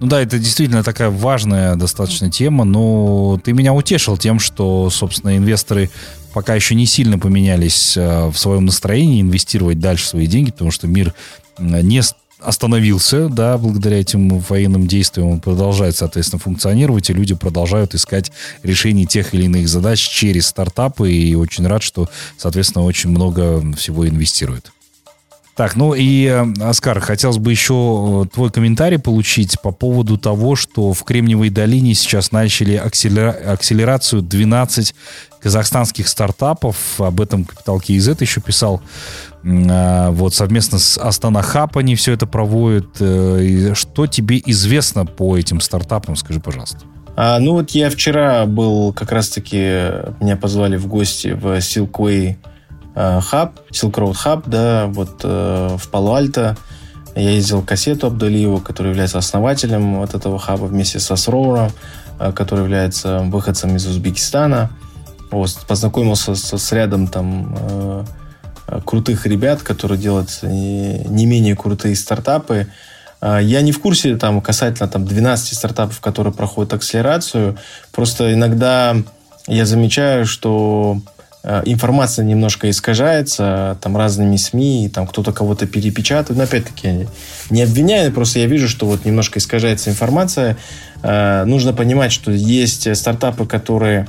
Ну 0.00 0.08
да, 0.08 0.20
это 0.20 0.38
действительно 0.38 0.82
такая 0.82 1.10
важная 1.10 1.74
достаточно 1.76 2.30
тема, 2.30 2.64
но 2.64 3.40
ты 3.42 3.52
меня 3.52 3.72
утешил 3.72 4.16
тем, 4.16 4.38
что, 4.38 4.90
собственно, 4.90 5.36
инвесторы 5.36 5.90
пока 6.34 6.54
еще 6.54 6.74
не 6.74 6.84
сильно 6.84 7.18
поменялись 7.18 7.96
э, 7.96 8.26
в 8.28 8.36
своем 8.36 8.66
настроении 8.66 9.22
инвестировать 9.22 9.80
дальше 9.80 10.06
свои 10.06 10.26
деньги, 10.26 10.50
потому 10.50 10.70
что 10.70 10.86
мир 10.86 11.14
не 11.58 12.02
остановился, 12.40 13.28
да, 13.28 13.56
благодаря 13.56 13.98
этим 13.98 14.40
военным 14.40 14.86
действиям 14.86 15.28
он 15.28 15.40
продолжает, 15.40 15.96
соответственно, 15.96 16.38
функционировать, 16.40 17.08
и 17.08 17.14
люди 17.14 17.34
продолжают 17.34 17.94
искать 17.94 18.30
решение 18.62 19.06
тех 19.06 19.32
или 19.32 19.44
иных 19.44 19.68
задач 19.68 19.98
через 19.98 20.46
стартапы, 20.46 21.10
и 21.10 21.34
очень 21.34 21.66
рад, 21.66 21.82
что, 21.82 22.08
соответственно, 22.36 22.84
очень 22.84 23.10
много 23.10 23.62
всего 23.74 24.06
инвестируют. 24.06 24.72
Так, 25.56 25.74
ну 25.74 25.94
и, 25.94 26.26
э, 26.26 26.44
Оскар, 26.62 27.00
хотелось 27.00 27.38
бы 27.38 27.50
еще 27.50 28.24
э, 28.26 28.28
твой 28.34 28.50
комментарий 28.50 28.98
получить 28.98 29.58
по 29.62 29.70
поводу 29.70 30.18
того, 30.18 30.54
что 30.54 30.92
в 30.92 31.02
Кремниевой 31.02 31.48
долине 31.48 31.94
сейчас 31.94 32.30
начали 32.30 32.76
акселерацию 32.76 34.20
12 34.20 34.94
казахстанских 35.40 36.08
стартапов. 36.08 37.00
Об 37.00 37.22
этом 37.22 37.46
Капитал 37.46 37.78
KZ 37.78 38.18
еще 38.20 38.42
писал. 38.42 38.82
А, 39.44 40.10
вот 40.10 40.34
совместно 40.34 40.78
с 40.78 40.98
Астана 40.98 41.40
Хаб 41.40 41.78
они 41.78 41.94
все 41.94 42.12
это 42.12 42.26
проводят. 42.26 42.88
Э, 43.00 43.72
что 43.72 44.06
тебе 44.06 44.42
известно 44.44 45.06
по 45.06 45.38
этим 45.38 45.62
стартапам, 45.62 46.16
скажи, 46.16 46.38
пожалуйста. 46.38 46.80
А, 47.16 47.38
ну 47.38 47.52
вот 47.52 47.70
я 47.70 47.88
вчера 47.88 48.44
был, 48.44 48.92
как 48.92 49.10
раз-таки 49.10 49.56
меня 50.20 50.36
позвали 50.36 50.76
в 50.76 50.86
гости 50.86 51.28
в 51.28 51.58
Э, 51.60 52.36
хаб, 52.96 53.60
Silk 53.70 53.92
Road 53.92 54.16
Hub, 54.24 54.42
да, 54.46 54.86
вот 54.86 55.20
э, 55.22 55.76
в 55.78 55.88
Пало-Альто. 55.90 56.56
Я 57.14 57.30
ездил 57.30 57.62
Кассету 57.62 58.06
Абдалиеву, 58.06 58.58
который 58.60 58.88
является 58.88 59.18
основателем 59.18 60.00
вот 60.00 60.14
этого 60.14 60.38
хаба 60.38 60.64
вместе 60.64 60.98
со 60.98 61.16
Сроуром, 61.16 61.70
э, 62.18 62.32
который 62.32 62.60
является 62.60 63.20
выходцем 63.20 63.76
из 63.76 63.86
Узбекистана. 63.86 64.70
Вот, 65.30 65.50
познакомился 65.68 66.34
с, 66.34 66.56
с 66.56 66.72
рядом 66.72 67.06
там 67.08 67.54
э, 67.58 68.04
крутых 68.86 69.26
ребят, 69.26 69.62
которые 69.62 69.98
делают 69.98 70.30
не, 70.42 71.00
не 71.06 71.26
менее 71.26 71.54
крутые 71.54 71.96
стартапы. 71.96 72.66
Я 73.22 73.62
не 73.62 73.72
в 73.72 73.80
курсе 73.80 74.16
там 74.16 74.42
касательно 74.42 74.88
там 74.88 75.06
12 75.06 75.56
стартапов, 75.56 76.00
которые 76.00 76.34
проходят 76.34 76.74
акселерацию. 76.74 77.56
Просто 77.90 78.32
иногда 78.34 78.94
я 79.46 79.64
замечаю, 79.64 80.26
что 80.26 81.00
Э, 81.15 81.15
информация 81.64 82.24
немножко 82.24 82.68
искажается 82.68 83.78
там 83.80 83.96
разными 83.96 84.36
СМИ, 84.36 84.90
там 84.92 85.06
кто-то 85.06 85.32
кого-то 85.32 85.66
перепечатает. 85.66 86.36
Но 86.36 86.44
опять-таки 86.44 87.06
не 87.50 87.62
обвиняю, 87.62 88.12
просто 88.12 88.40
я 88.40 88.46
вижу, 88.46 88.68
что 88.68 88.86
вот 88.86 89.04
немножко 89.04 89.38
искажается 89.38 89.90
информация. 89.90 90.56
Э, 91.02 91.44
нужно 91.44 91.72
понимать, 91.72 92.12
что 92.12 92.32
есть 92.32 92.94
стартапы, 92.96 93.46
которые 93.46 94.08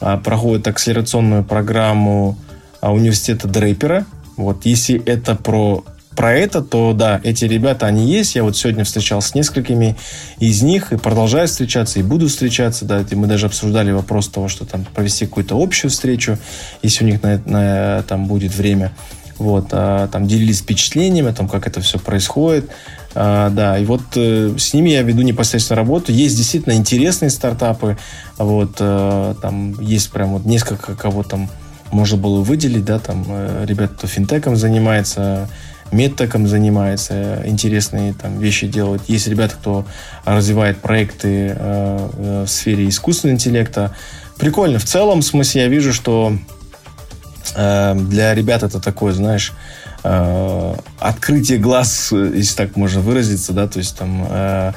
э, 0.00 0.18
проходят 0.24 0.66
акселерационную 0.66 1.44
программу 1.44 2.38
университета 2.80 3.48
Дрейпера. 3.48 4.06
Вот 4.36 4.64
если 4.64 5.02
это 5.04 5.34
про 5.34 5.84
про 6.18 6.34
это, 6.34 6.62
то 6.62 6.94
да, 6.94 7.20
эти 7.22 7.44
ребята, 7.44 7.86
они 7.86 8.04
есть. 8.04 8.34
Я 8.34 8.42
вот 8.42 8.56
сегодня 8.56 8.82
встречался 8.82 9.28
с 9.28 9.34
несколькими 9.36 9.94
из 10.40 10.62
них 10.62 10.92
и 10.92 10.96
продолжаю 10.96 11.46
встречаться, 11.46 12.00
и 12.00 12.02
буду 12.02 12.26
встречаться. 12.26 12.84
Да, 12.84 13.04
и 13.08 13.14
мы 13.14 13.28
даже 13.28 13.46
обсуждали 13.46 13.92
вопрос 13.92 14.26
того, 14.26 14.48
что 14.48 14.64
там 14.64 14.84
провести 14.84 15.26
какую-то 15.26 15.56
общую 15.56 15.92
встречу, 15.92 16.36
если 16.82 17.04
у 17.04 17.06
них 17.06 17.22
на, 17.22 17.40
на, 17.46 18.02
там 18.02 18.26
будет 18.26 18.52
время. 18.52 18.90
Вот, 19.36 19.68
а, 19.70 20.08
там 20.08 20.26
делились 20.26 20.58
впечатлениями 20.58 21.30
о 21.30 21.34
том, 21.34 21.48
как 21.48 21.68
это 21.68 21.80
все 21.80 22.00
происходит. 22.00 22.68
А, 23.14 23.50
да, 23.50 23.78
и 23.78 23.84
вот 23.84 24.02
э, 24.16 24.56
с 24.58 24.74
ними 24.74 24.90
я 24.90 25.02
веду 25.02 25.22
непосредственно 25.22 25.76
работу. 25.76 26.10
Есть 26.10 26.36
действительно 26.36 26.72
интересные 26.72 27.30
стартапы. 27.30 27.96
Вот, 28.38 28.72
э, 28.80 29.34
там 29.40 29.80
есть 29.80 30.10
прям 30.10 30.30
вот 30.32 30.46
несколько 30.46 30.96
кого 30.96 31.22
там 31.22 31.48
можно 31.92 32.18
было 32.18 32.40
выделить, 32.42 32.84
да, 32.84 32.98
там 32.98 33.24
э, 33.28 33.64
ребята, 33.66 33.94
кто 33.94 34.06
финтеком 34.08 34.56
занимается, 34.56 35.48
медтеком 35.92 36.46
занимается, 36.46 37.42
интересные 37.44 38.14
там 38.14 38.38
вещи 38.38 38.66
делают. 38.66 39.02
Есть 39.08 39.28
ребята, 39.28 39.54
кто 39.54 39.86
развивает 40.24 40.78
проекты 40.78 41.56
э, 41.56 42.08
э, 42.12 42.44
в 42.46 42.48
сфере 42.48 42.88
искусственного 42.88 43.34
интеллекта. 43.34 43.94
Прикольно. 44.38 44.78
В 44.78 44.84
целом, 44.84 45.20
в 45.20 45.24
смысле, 45.24 45.62
я 45.62 45.68
вижу, 45.68 45.92
что 45.92 46.32
э, 47.56 47.94
для 47.94 48.34
ребят 48.34 48.62
это 48.62 48.80
такое, 48.80 49.12
знаешь, 49.12 49.52
э, 50.04 50.74
открытие 50.98 51.58
глаз, 51.58 52.12
если 52.12 52.56
так 52.56 52.76
можно 52.76 53.00
выразиться, 53.00 53.52
да, 53.52 53.66
то 53.66 53.78
есть 53.78 53.96
там, 53.96 54.26
э, 54.28 54.72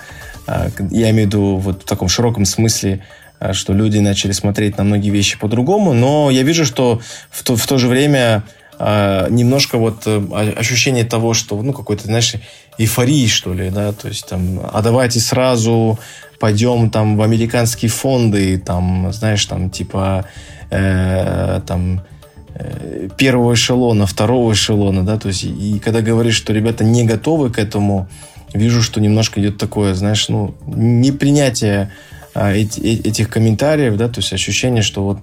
э, 0.48 0.70
я 0.92 1.12
имею 1.12 1.28
в 1.28 1.30
виду 1.30 1.58
вот 1.58 1.84
в 1.84 1.86
таком 1.86 2.08
широком 2.08 2.46
смысле, 2.46 3.04
э, 3.40 3.54
что 3.54 3.74
люди 3.74 4.00
начали 4.00 4.32
смотреть 4.32 4.78
на 4.78 4.84
многие 4.84 5.10
вещи 5.10 5.38
по-другому, 5.38 5.94
но 5.94 6.30
я 6.32 6.44
вижу, 6.44 6.66
что 6.66 7.02
в 7.30 7.44
то, 7.44 7.56
в 7.56 7.68
то 7.68 7.78
же 7.78 7.88
время 7.88 8.44
э, 8.82 9.28
немножко 9.30 9.78
вот 9.78 10.08
ощущение 10.08 11.04
того, 11.04 11.34
что, 11.34 11.62
ну, 11.62 11.74
какой-то, 11.74 12.06
знаешь, 12.06 12.36
эйфории, 12.78 13.28
что 13.28 13.54
ли, 13.54 13.70
да, 13.70 13.92
то 13.92 14.08
есть 14.08 14.28
там, 14.28 14.60
а 14.72 14.82
давайте 14.82 15.20
сразу 15.20 16.00
пойдем 16.40 16.90
там 16.90 17.18
в 17.18 17.22
американские 17.22 17.90
фонды, 17.90 18.58
там, 18.58 19.14
знаешь, 19.14 19.46
там, 19.46 19.70
типа, 19.70 20.26
э, 20.72 21.62
там, 21.68 22.02
э, 22.56 23.10
первого 23.18 23.54
эшелона, 23.54 24.06
второго 24.08 24.54
эшелона, 24.54 25.04
да, 25.04 25.18
то 25.18 25.28
есть, 25.28 25.44
и, 25.44 25.80
когда 25.80 26.02
говоришь, 26.02 26.36
что 26.36 26.54
ребята 26.54 26.84
не 26.84 27.04
готовы 27.04 27.52
к 27.52 27.60
этому, 27.60 28.08
вижу, 28.54 28.82
что 28.82 29.00
немножко 29.00 29.40
идет 29.40 29.58
такое, 29.58 29.94
знаешь, 29.94 30.28
ну, 30.30 30.56
непринятие 30.66 31.92
а, 32.34 32.54
эти, 32.54 32.80
э, 32.80 33.10
этих 33.10 33.30
комментариев, 33.30 33.98
да, 33.98 34.08
то 34.08 34.20
есть 34.20 34.34
ощущение, 34.34 34.82
что 34.82 35.04
вот, 35.04 35.20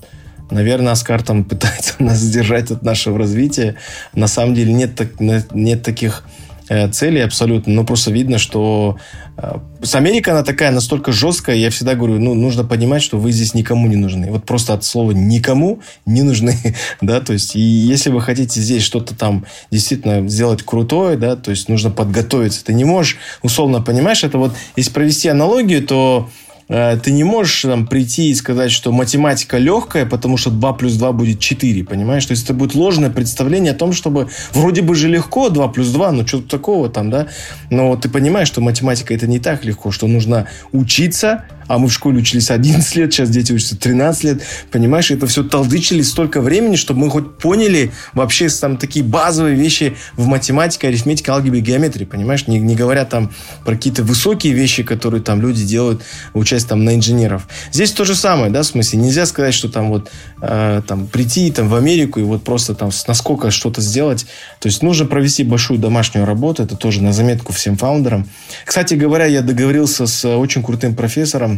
наверное, 0.51 0.93
Аскар 0.93 1.23
там 1.23 1.45
пытается 1.49 1.95
нас 1.99 2.19
сдержать 2.19 2.71
от 2.71 2.83
нашего 2.83 3.19
развития. 3.19 3.77
На 4.15 4.27
самом 4.27 4.55
деле 4.55 4.73
нет, 4.73 4.95
так, 4.95 5.21
нет 5.21 5.83
таких 5.83 6.25
Э, 6.69 6.89
целей 6.91 7.21
абсолютно, 7.21 7.73
но 7.73 7.85
просто 7.85 8.11
видно, 8.11 8.37
что 8.37 8.99
э, 9.39 9.57
с 9.83 9.95
Америкой 9.95 10.35
она 10.35 10.43
такая 10.43 10.71
настолько 10.71 11.13
жесткая, 11.13 11.57
я 11.57 11.71
всегда 11.71 11.95
говорю, 11.95 12.19
ну, 12.19 12.35
нужно 12.35 12.63
понимать, 12.63 13.03
что 13.03 13.17
вы 13.17 13.33
здесь 13.33 13.55
никому 13.55 13.89
не 13.89 13.97
нужны. 13.97 14.31
Вот 14.31 14.45
просто 14.45 14.75
от 14.75 14.85
слова 14.85 15.13
«никому» 15.13 15.81
не 16.05 16.23
нужны, 16.23 16.59
да, 17.01 17.21
то 17.21 17.33
есть, 17.33 17.57
и 17.57 17.61
если 17.61 18.11
вы 18.11 18.21
хотите 18.21 18.61
здесь 18.61 18.83
что-то 18.83 19.15
там 19.15 19.47
действительно 19.71 20.29
сделать 20.29 20.63
крутое, 20.63 21.17
да, 21.17 21.37
то 21.37 21.51
есть, 21.53 21.71
нужно 21.71 21.91
подготовиться. 21.91 22.63
Ты 22.63 22.75
не 22.75 22.85
можешь, 22.85 23.17
условно, 23.43 23.81
понимаешь, 23.81 24.23
это 24.23 24.37
вот, 24.37 24.53
если 24.77 24.91
провести 24.91 25.29
аналогию, 25.29 25.83
то 25.87 26.29
ты 26.69 27.11
не 27.13 27.25
можешь 27.25 27.63
там, 27.63 27.87
прийти 27.87 28.31
и 28.31 28.35
сказать, 28.35 28.71
что 28.71 28.93
математика 28.93 29.57
легкая, 29.57 30.05
потому 30.05 30.37
что 30.37 30.51
2 30.51 30.73
плюс 30.75 30.95
2 30.95 31.13
будет 31.13 31.41
4, 31.41 31.85
понимаешь? 31.85 32.27
То 32.27 32.33
есть 32.33 32.45
это 32.45 32.53
будет 32.53 32.75
ложное 32.75 33.11
представление 33.11 33.73
о 33.73 33.75
том, 33.75 33.93
чтобы 33.93 34.29
вроде 34.53 34.83
бы 34.83 34.95
же 34.95 35.09
легко 35.09 35.49
2 35.49 35.69
плюс 35.69 35.89
2, 35.89 36.13
но 36.13 36.27
что-то 36.27 36.49
такого 36.49 36.91
там, 36.91 37.11
да? 37.11 37.29
Но 37.71 37.97
ты 37.97 38.11
понимаешь, 38.11 38.49
что 38.49 38.61
математика 38.61 39.15
это 39.15 39.27
не 39.27 39.39
так 39.39 39.65
легко, 39.65 39.91
что 39.91 40.07
нужно 40.07 40.47
учиться, 40.73 41.45
а 41.69 41.79
мы 41.79 41.89
в 41.89 41.93
школе 41.93 42.19
учились 42.19 42.51
11 42.51 42.97
лет, 42.97 43.13
сейчас 43.13 43.31
дети 43.31 43.53
учатся 43.53 43.77
13 43.77 44.25
лет, 44.25 44.43
понимаешь, 44.73 45.11
это 45.11 45.27
все 45.27 45.45
толдычили 45.45 46.03
столько 46.03 46.41
времени, 46.41 46.77
чтобы 46.77 47.01
мы 47.01 47.11
хоть 47.11 47.39
поняли 47.39 47.93
вообще 48.15 48.49
там 48.49 48.79
такие 48.79 49.05
базовые 49.05 49.55
вещи 49.55 49.97
в 50.17 50.27
математике, 50.27 50.89
арифметике, 50.89 51.31
алгебре, 51.31 51.61
геометрии, 51.61 52.07
понимаешь, 52.07 52.47
не, 52.47 52.59
не 52.59 52.75
говоря 52.75 53.05
там 53.05 53.31
про 53.65 53.75
какие-то 53.75 54.03
высокие 54.03 54.55
вещи, 54.55 54.83
которые 54.83 55.23
там 55.23 55.41
люди 55.41 55.65
делают, 55.65 56.03
учась 56.33 56.65
там 56.65 56.85
на 56.85 56.95
инженеров. 56.95 57.47
Здесь 57.71 57.93
то 57.93 58.05
же 58.05 58.15
самое, 58.15 58.51
да, 58.51 58.63
в 58.63 58.67
смысле, 58.67 58.99
нельзя 59.01 59.27
сказать, 59.27 59.55
что 59.55 59.69
там 59.69 59.91
вот 59.91 60.11
э, 60.41 60.83
там 60.87 61.07
прийти 61.07 61.51
там 61.51 61.69
в 61.69 61.75
Америку 61.75 62.19
и 62.21 62.23
вот 62.23 62.43
просто 62.45 62.75
там 62.75 62.91
насколько 63.07 63.51
что-то 63.51 63.83
сделать, 63.83 64.27
то 64.59 64.69
есть 64.69 64.83
нужно 64.83 65.05
провести 65.05 65.45
большую 65.45 65.79
домашнюю 65.79 66.25
работу, 66.25 66.63
это 66.63 66.77
тоже 66.77 67.03
на 67.03 67.13
заметку 67.13 67.53
всем 67.53 67.77
фаундерам. 67.77 68.29
Кстати 68.65 68.95
говоря, 68.95 69.27
я 69.27 69.43
договорился 69.43 70.07
с 70.07 70.25
очень 70.27 70.63
крутым 70.63 70.95
профессором, 70.95 71.58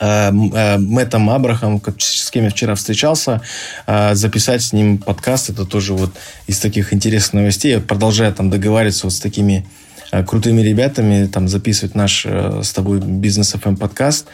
Мэттом 0.00 1.28
Абрахам, 1.28 1.82
с 1.98 2.30
кем 2.30 2.44
я 2.44 2.50
вчера 2.50 2.74
встречался, 2.74 3.42
э, 3.86 4.14
записать 4.14 4.62
с 4.62 4.72
ним 4.72 4.98
подкаст. 4.98 5.50
Это 5.50 5.66
тоже 5.66 5.94
вот 5.94 6.10
из 6.46 6.58
таких 6.58 6.94
интересных 6.94 7.34
новостей. 7.34 7.72
Я 7.72 7.80
продолжаю 7.80 8.32
там 8.32 8.48
договариваться 8.48 9.06
вот 9.06 9.12
с 9.12 9.20
такими 9.20 9.66
крутыми 10.26 10.62
ребятами, 10.62 11.26
там 11.26 11.48
записывать 11.48 11.94
наш 11.94 12.26
с 12.26 12.72
тобой 12.72 13.00
бизнес 13.00 13.54
FM 13.54 13.76
подкаст. 13.76 14.26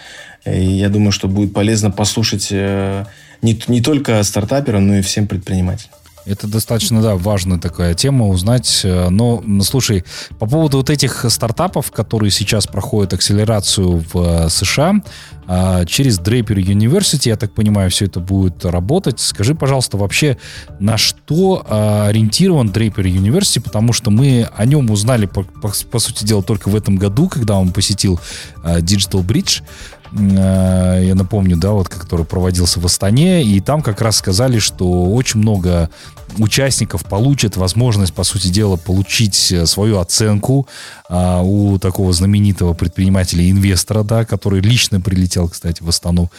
И 0.47 0.65
я 0.65 0.89
думаю, 0.89 1.13
что 1.13 1.29
будет 1.29 1.53
полезно 1.53 1.91
послушать 1.91 2.51
не, 2.51 3.61
не 3.69 3.83
только 3.83 4.23
стартаперам, 4.23 4.87
но 4.87 4.97
и 4.97 5.03
всем 5.03 5.27
предпринимателям. 5.27 5.93
Это 6.27 6.49
достаточно, 6.49 7.01
да, 7.01 7.15
важная 7.17 7.59
такая 7.59 7.95
тема 7.95 8.27
узнать. 8.27 8.83
Но, 8.85 9.43
слушай, 9.63 10.05
по 10.39 10.47
поводу 10.47 10.79
вот 10.79 10.91
этих 10.91 11.25
стартапов, 11.29 11.93
которые 11.93 12.31
сейчас 12.31 12.67
проходят 12.67 13.15
акселерацию 13.15 14.05
в 14.13 14.49
США, 14.49 14.95
а, 15.49 15.85
через 15.85 16.19
Draper 16.19 16.57
University, 16.57 17.29
я 17.29 17.37
так 17.37 17.53
понимаю, 17.53 17.91
все 17.91 18.07
это 18.07 18.21
будет 18.21 18.65
работать. 18.65 19.21
Скажи, 19.21 19.55
пожалуйста, 19.55 19.97
вообще, 19.97 20.39
на 20.81 20.99
что 20.99 21.65
а, 21.69 22.09
ориентирован 22.09 22.71
Draper 22.71 23.05
University, 23.05 23.61
потому 23.61 23.93
что 23.93 24.11
мы 24.11 24.49
о 24.57 24.65
нем 24.65 24.91
узнали, 24.91 25.27
по, 25.27 25.45
по, 25.45 25.73
по 25.91 25.99
сути 25.99 26.25
дела, 26.25 26.43
только 26.43 26.69
в 26.69 26.75
этом 26.75 26.97
году, 26.97 27.29
когда 27.29 27.57
он 27.57 27.73
посетил 27.73 28.21
а, 28.63 28.81
Digital 28.81 29.25
Bridge. 29.25 29.63
Э, 30.19 31.01
я 31.03 31.15
напомню, 31.15 31.57
да, 31.57 31.73
вот, 31.73 31.89
который 31.89 32.25
проводился 32.25 32.81
в 32.81 32.87
Астане, 32.87 33.43
и 33.43 33.61
там 33.61 33.83
как 33.83 34.01
раз 34.01 34.17
сказали, 34.17 34.59
что 34.59 35.13
очень 35.13 35.41
много 35.41 35.91
участников 36.39 37.05
получат 37.05 37.57
возможность, 37.57 38.13
по 38.13 38.25
сути 38.25 38.49
дела, 38.49 38.77
получить 38.77 39.53
э, 39.53 39.67
свою 39.67 39.99
оценку 39.99 40.67
а, 41.09 41.43
у 41.43 41.79
такого 41.79 42.13
знаменитого 42.13 42.75
предпринимателя-инвестора, 42.75 44.03
да, 44.03 44.25
который 44.25 44.61
лично 44.61 45.01
прилетел, 45.01 45.49
кстати, 45.49 45.83
в 45.83 45.89
Астану. 45.89 46.31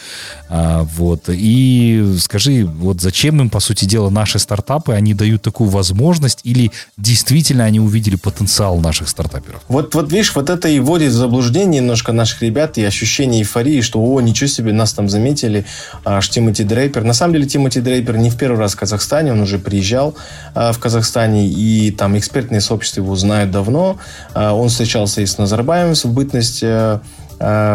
А, 0.48 0.82
вот. 0.82 1.24
И 1.28 2.14
скажи, 2.18 2.64
вот 2.66 3.00
зачем 3.00 3.40
им, 3.40 3.50
по 3.50 3.60
сути 3.60 3.84
дела, 3.86 4.10
наши 4.10 4.38
стартапы, 4.38 4.92
они 4.92 5.14
дают 5.14 5.42
такую 5.42 5.70
возможность 5.70 6.40
или 6.44 6.70
действительно 6.96 7.64
они 7.64 7.80
увидели 7.80 8.16
потенциал 8.16 8.78
наших 8.80 9.08
стартаперов? 9.08 9.62
Вот, 9.68 9.94
вот 9.94 10.12
видишь, 10.12 10.34
вот 10.34 10.50
это 10.50 10.68
и 10.68 10.80
вводит 10.80 11.12
в 11.12 11.16
заблуждение 11.16 11.80
немножко 11.80 12.12
наших 12.12 12.42
ребят 12.42 12.78
и 12.78 12.84
ощущение 12.84 13.40
эйфории, 13.40 13.80
что, 13.80 14.00
о, 14.00 14.20
ничего 14.20 14.48
себе, 14.48 14.72
нас 14.72 14.92
там 14.92 15.08
заметили, 15.08 15.64
аж 16.04 16.28
Тимоти 16.28 16.64
Дрейпер. 16.64 17.04
На 17.04 17.14
самом 17.14 17.34
деле, 17.34 17.46
Тимоти 17.46 17.80
Дрейпер 17.80 18.18
не 18.18 18.30
в 18.30 18.36
первый 18.36 18.58
раз 18.58 18.74
в 18.74 18.76
Казахстане, 18.76 19.32
он 19.32 19.40
уже 19.40 19.58
приезжал 19.78 20.14
а, 20.54 20.72
в 20.72 20.78
Казахстане, 20.78 21.46
и 21.46 21.90
там 21.90 22.18
экспертные 22.18 22.60
сообщества 22.60 23.00
его 23.00 23.14
знают 23.16 23.50
давно. 23.50 23.98
А, 24.34 24.52
он 24.52 24.68
встречался 24.68 25.20
и 25.20 25.26
с 25.26 25.38
Назарбаевым 25.38 25.94
в 25.94 26.06
бытность 26.06 26.62
а, 26.64 27.00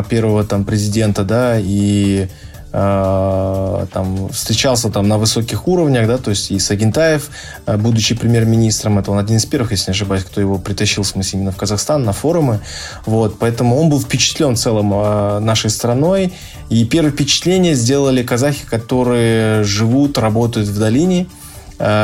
первого 0.09 0.43
там 0.43 0.65
президента, 0.65 1.23
да, 1.23 1.57
и 1.57 2.27
Э, 2.75 3.85
там, 3.93 4.29
встречался 4.29 4.89
там 4.89 5.07
на 5.07 5.19
высоких 5.19 5.67
уровнях, 5.67 6.07
да, 6.07 6.17
то 6.17 6.31
есть 6.31 6.49
и 6.49 6.57
Сагентаев, 6.57 7.29
э, 7.67 7.77
будучи 7.77 8.15
премьер-министром, 8.15 8.97
это 8.97 9.11
он 9.11 9.19
один 9.19 9.37
из 9.37 9.45
первых, 9.45 9.73
если 9.73 9.91
не 9.91 9.95
ошибаюсь, 9.95 10.23
кто 10.23 10.41
его 10.41 10.57
притащил, 10.57 11.03
в 11.03 11.07
смысле, 11.07 11.37
именно 11.37 11.51
в 11.51 11.55
Казахстан 11.55 12.03
на 12.03 12.13
форумы, 12.13 12.61
вот, 13.05 13.37
поэтому 13.37 13.79
он 13.79 13.89
был 13.89 14.01
впечатлен 14.01 14.55
целом 14.55 14.91
э, 14.91 15.39
нашей 15.39 15.69
страной, 15.69 16.33
и 16.71 16.83
первое 16.85 17.11
впечатление 17.11 17.75
сделали 17.75 18.23
казахи, 18.23 18.65
которые 18.65 19.63
живут, 19.63 20.17
работают 20.17 20.67
в 20.67 20.79
долине, 20.79 21.27
Э, 21.27 21.42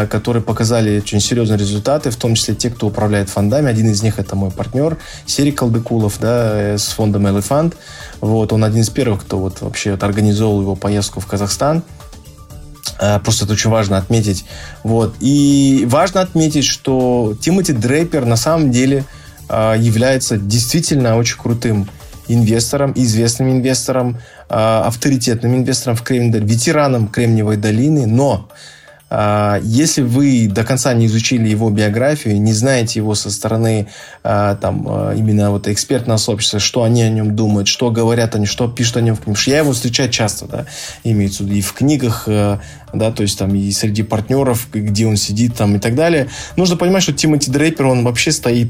которые 0.10 0.44
показали 0.44 1.00
очень 1.00 1.22
серьезные 1.22 1.58
результаты, 1.58 2.10
в 2.10 2.18
том 2.18 2.36
числе 2.36 2.54
те, 2.54 2.70
кто 2.70 2.88
управляет 2.88 3.30
фондами. 3.30 3.70
Один 3.70 3.90
из 3.90 4.04
них 4.04 4.20
это 4.20 4.36
мой 4.36 4.52
партнер 4.52 4.98
Серик 5.26 5.60
Колдыкулов 5.60 6.20
да, 6.20 6.52
э, 6.54 6.78
с 6.78 6.88
фондом 6.88 7.28
Elephant. 7.28 7.76
Вот, 8.20 8.52
он 8.52 8.66
один 8.66 8.82
из 8.82 8.90
первых, 8.90 9.22
кто 9.22 9.40
вот 9.40 9.62
вообще 9.62 9.92
вот 9.92 10.04
организовал 10.04 10.60
его 10.62 10.76
поездку 10.76 11.22
в 11.22 11.28
Казахстан. 11.28 11.84
Э, 13.00 13.20
просто 13.20 13.46
это 13.46 13.54
очень 13.54 13.70
важно 13.70 13.98
отметить. 13.98 14.44
Вот. 14.84 15.16
И 15.22 15.86
важно 15.88 16.20
отметить, 16.22 16.66
что 16.66 17.38
Тимоти 17.40 17.72
Дрейпер 17.72 18.26
на 18.26 18.36
самом 18.36 18.72
деле 18.72 19.06
является 19.50 20.38
действительно 20.38 21.18
очень 21.18 21.36
крутым 21.36 21.90
инвестором, 22.28 22.94
известным 22.96 23.50
инвестором, 23.50 24.20
авторитетным 24.48 25.56
инвестором 25.56 25.96
в 25.96 26.04
Кремниевой, 26.04 26.48
ветераном 26.48 27.08
Кремниевой 27.08 27.58
долины, 27.58 28.06
но 28.06 28.48
если 29.64 30.04
вы 30.04 30.48
до 30.48 30.64
конца 30.64 30.94
не 30.94 31.08
изучили 31.08 31.50
его 31.50 31.70
биографию, 31.72 32.40
не 32.40 32.54
знаете 32.54 33.00
его 33.00 33.16
со 33.16 33.32
стороны 33.32 33.88
а, 34.24 34.56
там, 34.56 34.86
а, 34.88 35.14
именно 35.16 35.50
вот 35.50 35.68
экспертного 35.68 36.18
сообщества, 36.18 36.60
что 36.60 36.84
они 36.84 37.02
о 37.02 37.10
нем 37.10 37.36
думают, 37.36 37.68
что 37.68 37.90
говорят 37.90 38.36
они, 38.36 38.46
что 38.46 38.68
пишут 38.68 38.98
о 38.98 39.02
нем 39.02 39.16
в 39.16 39.22
книгах. 39.22 39.48
Я 39.48 39.60
его 39.60 39.72
встречаю 39.74 40.10
часто, 40.10 40.46
да, 40.46 40.66
имеется 41.04 41.44
в 41.44 41.48
виду 41.48 41.58
и 41.58 41.62
в 41.62 41.74
книгах, 41.74 42.26
да, 42.28 43.12
то 43.12 43.24
есть 43.24 43.40
там 43.40 43.56
и 43.56 43.72
среди 43.72 44.04
партнеров, 44.04 44.68
где 44.72 45.08
он 45.08 45.18
сидит 45.18 45.56
там 45.56 45.76
и 45.76 45.80
так 45.80 45.96
далее. 45.96 46.28
Нужно 46.56 46.78
понимать, 46.78 47.02
что 47.02 47.14
Тимоти 47.14 47.50
Дрейпер, 47.50 47.88
он 47.88 48.04
вообще 48.04 48.32
стоит 48.32 48.70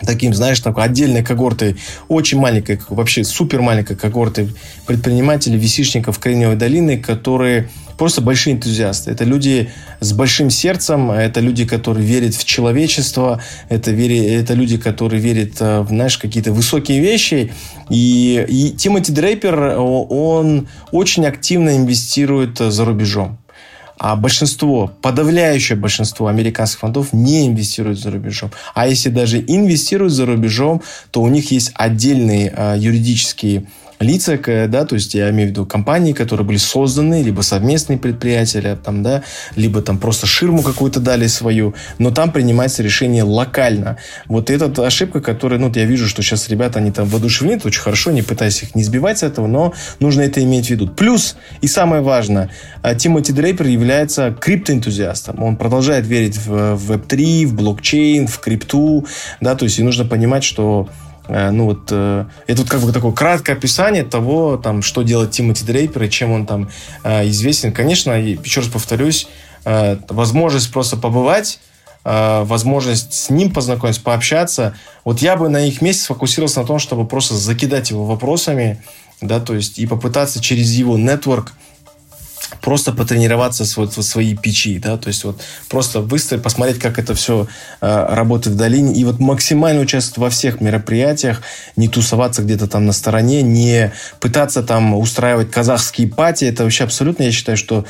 таким, 0.00 0.34
знаешь, 0.34 0.60
такой 0.60 0.84
отдельной 0.84 1.22
когортой, 1.22 1.76
очень 2.08 2.38
маленькой, 2.38 2.80
вообще 2.88 3.24
супер 3.24 3.62
маленькой 3.62 3.96
когортой 3.96 4.54
предпринимателей, 4.86 5.56
висишников 5.56 6.18
Кремниевой 6.18 6.56
долины, 6.56 6.98
которые 6.98 7.68
просто 7.96 8.20
большие 8.20 8.54
энтузиасты. 8.54 9.10
Это 9.10 9.24
люди 9.24 9.70
с 10.00 10.12
большим 10.12 10.50
сердцем, 10.50 11.10
это 11.10 11.40
люди, 11.40 11.64
которые 11.64 12.06
верят 12.06 12.34
в 12.34 12.44
человечество, 12.44 13.40
это, 13.68 13.90
вери, 13.90 14.18
это 14.24 14.54
люди, 14.54 14.76
которые 14.76 15.20
верят 15.20 15.60
э, 15.60 15.80
в, 15.80 15.88
знаешь, 15.88 16.18
какие-то 16.18 16.52
высокие 16.52 17.00
вещи. 17.00 17.52
И, 17.90 18.44
и 18.48 18.70
Тимоти 18.70 19.12
Дрейпер, 19.12 19.78
он 19.78 20.68
очень 20.92 21.26
активно 21.26 21.76
инвестирует 21.76 22.58
за 22.58 22.84
рубежом. 22.84 23.38
А 23.98 24.14
большинство, 24.14 24.92
подавляющее 25.00 25.76
большинство 25.76 26.26
американских 26.26 26.80
фондов 26.80 27.12
не 27.12 27.46
инвестируют 27.46 27.98
за 27.98 28.10
рубежом. 28.10 28.50
А 28.74 28.86
если 28.86 29.08
даже 29.08 29.40
инвестируют 29.40 30.12
за 30.12 30.26
рубежом, 30.26 30.82
то 31.10 31.22
у 31.22 31.28
них 31.28 31.50
есть 31.50 31.72
отдельные 31.74 32.52
э, 32.54 32.74
юридические 32.78 33.66
лица, 34.00 34.38
да, 34.68 34.84
то 34.84 34.94
есть 34.94 35.14
я 35.14 35.30
имею 35.30 35.48
в 35.48 35.50
виду 35.52 35.66
компании, 35.66 36.12
которые 36.12 36.46
были 36.46 36.56
созданы, 36.56 37.22
либо 37.22 37.42
совместные 37.42 37.98
предприятия, 37.98 38.76
там, 38.82 39.02
да, 39.02 39.22
либо 39.54 39.82
там 39.82 39.98
просто 39.98 40.26
ширму 40.26 40.62
какую-то 40.62 41.00
дали 41.00 41.26
свою, 41.26 41.74
но 41.98 42.10
там 42.10 42.32
принимается 42.32 42.82
решение 42.82 43.22
локально. 43.22 43.98
Вот 44.26 44.50
эта 44.50 44.86
ошибка, 44.86 45.20
которая, 45.20 45.58
ну, 45.58 45.72
я 45.74 45.84
вижу, 45.84 46.08
что 46.08 46.22
сейчас 46.22 46.48
ребята, 46.48 46.78
они 46.78 46.90
там 46.90 47.06
воодушевлены, 47.08 47.60
очень 47.64 47.80
хорошо, 47.80 48.10
не 48.10 48.22
пытаясь 48.22 48.62
их 48.62 48.74
не 48.74 48.82
сбивать 48.82 49.18
с 49.18 49.22
этого, 49.22 49.46
но 49.46 49.72
нужно 50.00 50.22
это 50.22 50.42
иметь 50.42 50.66
в 50.66 50.70
виду. 50.70 50.88
Плюс, 50.88 51.36
и 51.60 51.66
самое 51.66 52.02
важное, 52.02 52.50
а, 52.82 52.94
Тимоти 52.94 53.32
Дрейпер 53.32 53.66
является 53.66 54.30
криптоэнтузиастом. 54.38 55.42
Он 55.42 55.56
продолжает 55.56 56.06
верить 56.06 56.38
в 56.38 56.74
Web3, 56.74 57.46
в 57.46 57.54
блокчейн, 57.54 58.26
в 58.26 58.38
крипту, 58.40 59.06
да, 59.40 59.54
то 59.54 59.64
есть 59.64 59.78
и 59.78 59.82
нужно 59.82 60.04
понимать, 60.04 60.44
что 60.44 60.88
ну 61.28 61.64
вот 61.66 61.88
э, 61.90 62.26
это 62.46 62.62
вот 62.62 62.70
как 62.70 62.80
бы 62.80 62.92
такое 62.92 63.12
краткое 63.12 63.52
описание 63.52 64.04
того, 64.04 64.56
там, 64.56 64.82
что 64.82 65.02
делает 65.02 65.32
Тимоти 65.32 65.64
Дрейпер 65.64 66.04
и 66.04 66.10
чем 66.10 66.32
он 66.32 66.46
там 66.46 66.70
э, 67.04 67.28
известен. 67.28 67.72
Конечно, 67.72 68.12
еще 68.12 68.60
раз 68.60 68.68
повторюсь, 68.68 69.28
возможность 69.64 70.72
просто 70.72 70.96
побывать, 70.96 71.58
возможность 72.04 73.12
с 73.12 73.30
ним 73.30 73.52
познакомиться, 73.52 74.00
пообщаться. 74.00 74.76
Вот 75.04 75.18
я 75.20 75.36
бы 75.36 75.48
на 75.48 75.66
их 75.66 75.82
месте 75.82 76.04
сфокусировался 76.04 76.60
на 76.60 76.66
том, 76.66 76.78
чтобы 76.78 77.04
просто 77.04 77.34
закидать 77.34 77.90
его 77.90 78.04
вопросами, 78.04 78.80
да, 79.20 79.40
то 79.40 79.54
есть 79.54 79.80
и 79.80 79.86
попытаться 79.86 80.40
через 80.40 80.70
его 80.72 80.96
нетворк 80.96 81.52
просто 82.60 82.92
потренироваться 82.92 83.64
с, 83.64 83.76
вот, 83.76 83.96
в 83.96 84.02
своей 84.02 84.36
печи, 84.36 84.78
да, 84.78 84.96
то 84.96 85.08
есть 85.08 85.24
вот 85.24 85.40
просто 85.68 86.00
выставить, 86.00 86.42
посмотреть, 86.42 86.78
как 86.78 86.98
это 86.98 87.14
все 87.14 87.46
э, 87.80 88.06
работает 88.14 88.56
в 88.56 88.58
долине, 88.58 88.94
и 88.94 89.04
вот 89.04 89.18
максимально 89.18 89.82
участвовать 89.82 90.18
во 90.18 90.30
всех 90.30 90.60
мероприятиях, 90.60 91.42
не 91.76 91.88
тусоваться 91.88 92.42
где-то 92.42 92.66
там 92.66 92.86
на 92.86 92.92
стороне, 92.92 93.42
не 93.42 93.92
пытаться 94.20 94.62
там 94.62 94.94
устраивать 94.94 95.50
казахские 95.50 96.08
пати, 96.08 96.44
это 96.44 96.64
вообще 96.64 96.84
абсолютно, 96.84 97.24
я 97.24 97.32
считаю, 97.32 97.56
что 97.56 97.84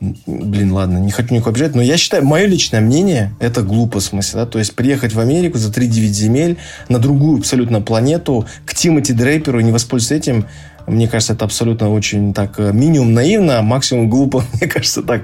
блин, 0.00 0.72
ладно, 0.72 0.96
не 0.98 1.10
хочу 1.10 1.34
никого 1.34 1.50
обижать, 1.50 1.74
но 1.74 1.82
я 1.82 1.98
считаю, 1.98 2.24
мое 2.24 2.46
личное 2.46 2.80
мнение, 2.80 3.34
это 3.38 3.62
глупо 3.62 4.00
в 4.00 4.02
смысле, 4.02 4.40
да, 4.40 4.46
то 4.46 4.58
есть 4.58 4.74
приехать 4.74 5.12
в 5.12 5.20
Америку 5.20 5.58
за 5.58 5.70
3-9 5.70 5.88
земель 6.08 6.56
на 6.88 6.98
другую 6.98 7.40
абсолютно 7.40 7.82
планету, 7.82 8.46
к 8.64 8.74
Тимоти 8.74 9.12
Дрейперу 9.12 9.60
и 9.60 9.64
не 9.64 9.72
воспользоваться 9.72 10.14
этим, 10.14 10.46
мне 10.90 11.08
кажется, 11.08 11.32
это 11.32 11.44
абсолютно 11.44 11.90
очень 11.90 12.34
так 12.34 12.58
э, 12.58 12.72
минимум 12.72 13.14
наивно, 13.14 13.58
а 13.58 13.62
максимум 13.62 14.10
глупо, 14.10 14.44
мне 14.54 14.68
кажется, 14.68 15.02
так. 15.02 15.22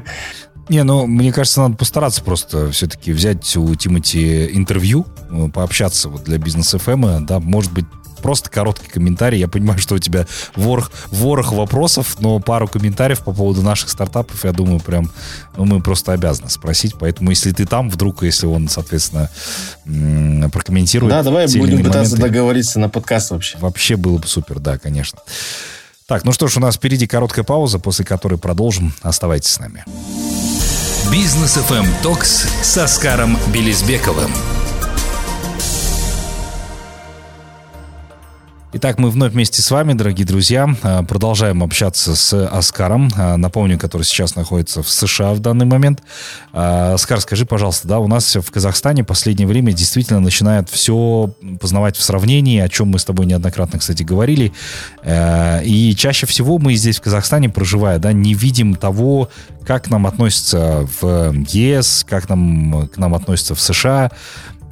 Не, 0.68 0.82
ну, 0.82 1.06
мне 1.06 1.32
кажется, 1.32 1.60
надо 1.60 1.76
постараться 1.76 2.22
просто 2.24 2.70
все-таки 2.72 3.12
взять 3.12 3.56
у 3.56 3.74
Тимати 3.74 4.48
интервью, 4.52 5.06
э, 5.30 5.48
пообщаться 5.52 6.08
вот 6.08 6.24
для 6.24 6.38
бизнес 6.38 6.74
FM, 6.74 7.26
да, 7.26 7.38
может 7.40 7.72
быть, 7.72 7.86
просто 8.22 8.50
короткий 8.50 8.88
комментарий. 8.88 9.38
Я 9.38 9.48
понимаю, 9.48 9.78
что 9.78 9.94
у 9.94 9.98
тебя 9.98 10.26
ворох, 10.54 10.90
ворох 11.10 11.52
вопросов, 11.52 12.16
но 12.20 12.38
пару 12.40 12.68
комментариев 12.68 13.20
по 13.20 13.32
поводу 13.32 13.62
наших 13.62 13.90
стартапов, 13.90 14.44
я 14.44 14.52
думаю, 14.52 14.80
прям 14.80 15.10
ну, 15.56 15.64
мы 15.64 15.80
просто 15.80 16.12
обязаны 16.12 16.50
спросить. 16.50 16.94
Поэтому, 16.98 17.30
если 17.30 17.52
ты 17.52 17.66
там, 17.66 17.90
вдруг, 17.90 18.22
если 18.22 18.46
он, 18.46 18.68
соответственно, 18.68 19.30
прокомментирует... 20.50 21.10
Да, 21.10 21.22
давай 21.22 21.46
будем 21.46 21.78
пытаться 21.78 22.16
моменты, 22.16 22.22
договориться 22.22 22.78
на 22.78 22.88
подкаст 22.88 23.30
вообще. 23.30 23.58
Вообще 23.58 23.96
было 23.96 24.18
бы 24.18 24.26
супер, 24.26 24.58
да, 24.58 24.78
конечно. 24.78 25.18
Так, 26.06 26.24
ну 26.24 26.32
что 26.32 26.46
ж, 26.46 26.58
у 26.58 26.60
нас 26.60 26.76
впереди 26.76 27.06
короткая 27.06 27.44
пауза, 27.44 27.78
после 27.78 28.04
которой 28.04 28.38
продолжим. 28.38 28.94
Оставайтесь 29.02 29.50
с 29.50 29.58
нами. 29.58 29.84
Бизнес 31.10 31.56
FM 31.56 31.86
Токс 32.02 32.46
с 32.62 32.78
Оскаром 32.78 33.38
Белизбековым. 33.52 34.30
Итак, 38.78 38.98
мы 38.98 39.08
вновь 39.08 39.32
вместе 39.32 39.62
с 39.62 39.70
вами, 39.70 39.94
дорогие 39.94 40.26
друзья, 40.26 40.68
а, 40.82 41.02
продолжаем 41.02 41.62
общаться 41.62 42.14
с 42.14 42.46
Оскаром, 42.46 43.08
а, 43.16 43.38
напомню, 43.38 43.78
который 43.78 44.02
сейчас 44.02 44.36
находится 44.36 44.82
в 44.82 44.90
США 44.90 45.32
в 45.32 45.38
данный 45.38 45.64
момент. 45.64 46.02
А, 46.52 46.92
Оскар, 46.92 47.22
скажи, 47.22 47.46
пожалуйста, 47.46 47.88
да, 47.88 48.00
у 48.00 48.06
нас 48.06 48.36
в 48.36 48.50
Казахстане 48.50 49.02
в 49.02 49.06
последнее 49.06 49.48
время 49.48 49.72
действительно 49.72 50.20
начинает 50.20 50.68
все 50.68 51.32
познавать 51.58 51.96
в 51.96 52.02
сравнении, 52.02 52.60
о 52.60 52.68
чем 52.68 52.88
мы 52.88 52.98
с 52.98 53.06
тобой 53.06 53.24
неоднократно, 53.24 53.78
кстати, 53.78 54.02
говорили. 54.02 54.52
И 55.06 55.94
чаще 55.96 56.26
всего 56.26 56.58
мы 56.58 56.74
здесь 56.74 56.98
в 56.98 57.00
Казахстане, 57.00 57.48
проживая, 57.48 57.98
да, 57.98 58.12
не 58.12 58.34
видим 58.34 58.74
того, 58.74 59.30
как 59.66 59.90
нам 59.90 60.06
относятся 60.06 60.86
в 61.00 61.32
ЕС, 61.48 62.04
как 62.08 62.28
нам, 62.28 62.88
к 62.88 62.98
нам 62.98 63.14
относятся 63.14 63.54
в 63.54 63.60
США, 63.60 64.12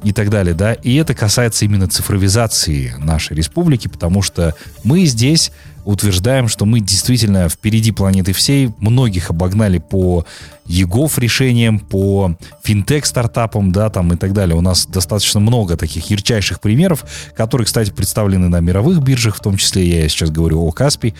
и 0.03 0.11
так 0.11 0.29
далее, 0.29 0.53
да. 0.53 0.73
И 0.73 0.95
это 0.95 1.13
касается 1.13 1.65
именно 1.65 1.87
цифровизации 1.87 2.93
нашей 2.97 3.35
республики, 3.35 3.87
потому 3.87 4.21
что 4.21 4.55
мы 4.83 5.05
здесь 5.05 5.51
утверждаем, 5.85 6.47
что 6.47 6.65
мы 6.65 6.79
действительно 6.79 7.47
впереди 7.47 7.91
планеты 7.91 8.33
всей, 8.33 8.71
многих 8.79 9.29
обогнали 9.29 9.77
по 9.77 10.25
ЕГОВ 10.67 11.19
решениям, 11.19 11.79
по 11.79 12.35
финтех-стартапам, 12.63 13.71
да, 13.71 13.89
там 13.89 14.13
и 14.13 14.17
так 14.17 14.33
далее. 14.33 14.55
У 14.55 14.61
нас 14.61 14.87
достаточно 14.87 15.39
много 15.39 15.77
таких 15.77 16.09
ярчайших 16.09 16.59
примеров, 16.59 17.05
которые, 17.35 17.65
кстати, 17.65 17.91
представлены 17.91 18.49
на 18.49 18.59
мировых 18.61 18.99
биржах, 18.99 19.35
в 19.35 19.41
том 19.41 19.57
числе 19.57 19.87
я 19.87 20.09
сейчас 20.09 20.31
говорю 20.31 20.61
о 20.61 20.71
Каспи. 20.71 21.13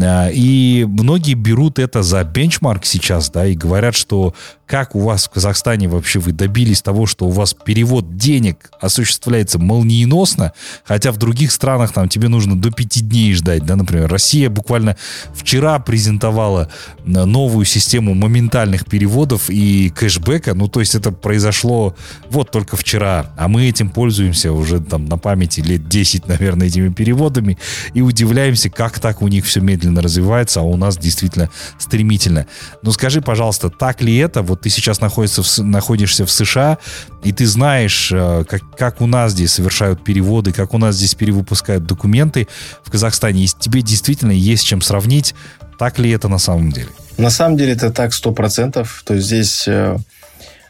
А, 0.00 0.28
и 0.32 0.84
многие 0.88 1.34
берут 1.34 1.78
это 1.78 2.02
за 2.02 2.22
бенчмарк 2.22 2.84
сейчас, 2.84 3.30
да, 3.30 3.46
и 3.46 3.54
говорят, 3.54 3.96
что 3.96 4.34
как 4.66 4.94
у 4.94 5.00
вас 5.00 5.26
в 5.26 5.30
Казахстане 5.30 5.88
вообще 5.88 6.18
вы 6.18 6.32
добились 6.32 6.82
того, 6.82 7.06
что 7.06 7.26
у 7.26 7.30
вас 7.30 7.54
перевод 7.54 8.16
денег 8.16 8.70
осуществляется 8.80 9.58
молниеносно, 9.58 10.52
хотя 10.84 11.12
в 11.12 11.18
других 11.18 11.52
странах 11.52 11.92
там 11.92 12.08
тебе 12.08 12.28
нужно 12.28 12.60
до 12.60 12.70
пяти 12.70 13.00
дней 13.00 13.32
ждать, 13.34 13.64
да, 13.64 13.76
например. 13.76 13.95
Россия 14.04 14.50
буквально 14.50 14.96
вчера 15.34 15.78
презентовала 15.78 16.70
э, 17.04 17.24
новую 17.24 17.64
систему 17.64 18.14
моментальных 18.14 18.86
переводов 18.86 19.48
и 19.48 19.90
кэшбэка, 19.90 20.54
ну, 20.54 20.68
то 20.68 20.80
есть 20.80 20.94
это 20.94 21.12
произошло 21.12 21.94
вот 22.30 22.50
только 22.50 22.76
вчера, 22.76 23.32
а 23.36 23.48
мы 23.48 23.68
этим 23.68 23.90
пользуемся 23.90 24.52
уже 24.52 24.80
там 24.80 25.06
на 25.06 25.18
памяти 25.18 25.60
лет 25.60 25.88
10, 25.88 26.28
наверное, 26.28 26.66
этими 26.66 26.88
переводами 26.90 27.58
и 27.94 28.02
удивляемся, 28.02 28.70
как 28.70 28.98
так 28.98 29.22
у 29.22 29.28
них 29.28 29.44
все 29.44 29.60
медленно 29.60 30.02
развивается, 30.02 30.60
а 30.60 30.62
у 30.62 30.76
нас 30.76 30.98
действительно 30.98 31.50
стремительно. 31.78 32.46
Ну, 32.82 32.92
скажи, 32.92 33.20
пожалуйста, 33.20 33.70
так 33.70 34.02
ли 34.02 34.16
это? 34.16 34.42
Вот 34.42 34.62
ты 34.62 34.70
сейчас 34.70 35.00
находишься 35.00 35.42
в, 35.42 35.58
находишься 35.64 36.26
в 36.26 36.30
США, 36.30 36.78
и 37.22 37.32
ты 37.32 37.46
знаешь, 37.46 38.10
э, 38.12 38.44
как, 38.48 38.62
как 38.76 39.00
у 39.00 39.06
нас 39.06 39.32
здесь 39.32 39.52
совершают 39.52 40.04
переводы, 40.04 40.52
как 40.52 40.74
у 40.74 40.78
нас 40.78 40.96
здесь 40.96 41.14
перевыпускают 41.14 41.84
документы 41.86 42.46
в 42.84 42.90
Казахстане, 42.90 43.44
и 43.44 43.48
тебе 43.48 43.82
действительно 43.86 44.32
есть 44.32 44.66
чем 44.66 44.82
сравнить, 44.82 45.34
так 45.78 45.98
ли 45.98 46.10
это 46.10 46.28
на 46.28 46.38
самом 46.38 46.72
деле? 46.72 46.88
На 47.16 47.30
самом 47.30 47.56
деле 47.56 47.72
это 47.72 47.90
так 47.90 48.12
сто 48.12 48.32
процентов. 48.32 49.02
То 49.06 49.14
есть 49.14 49.26
здесь... 49.26 49.68
Э, 49.68 49.96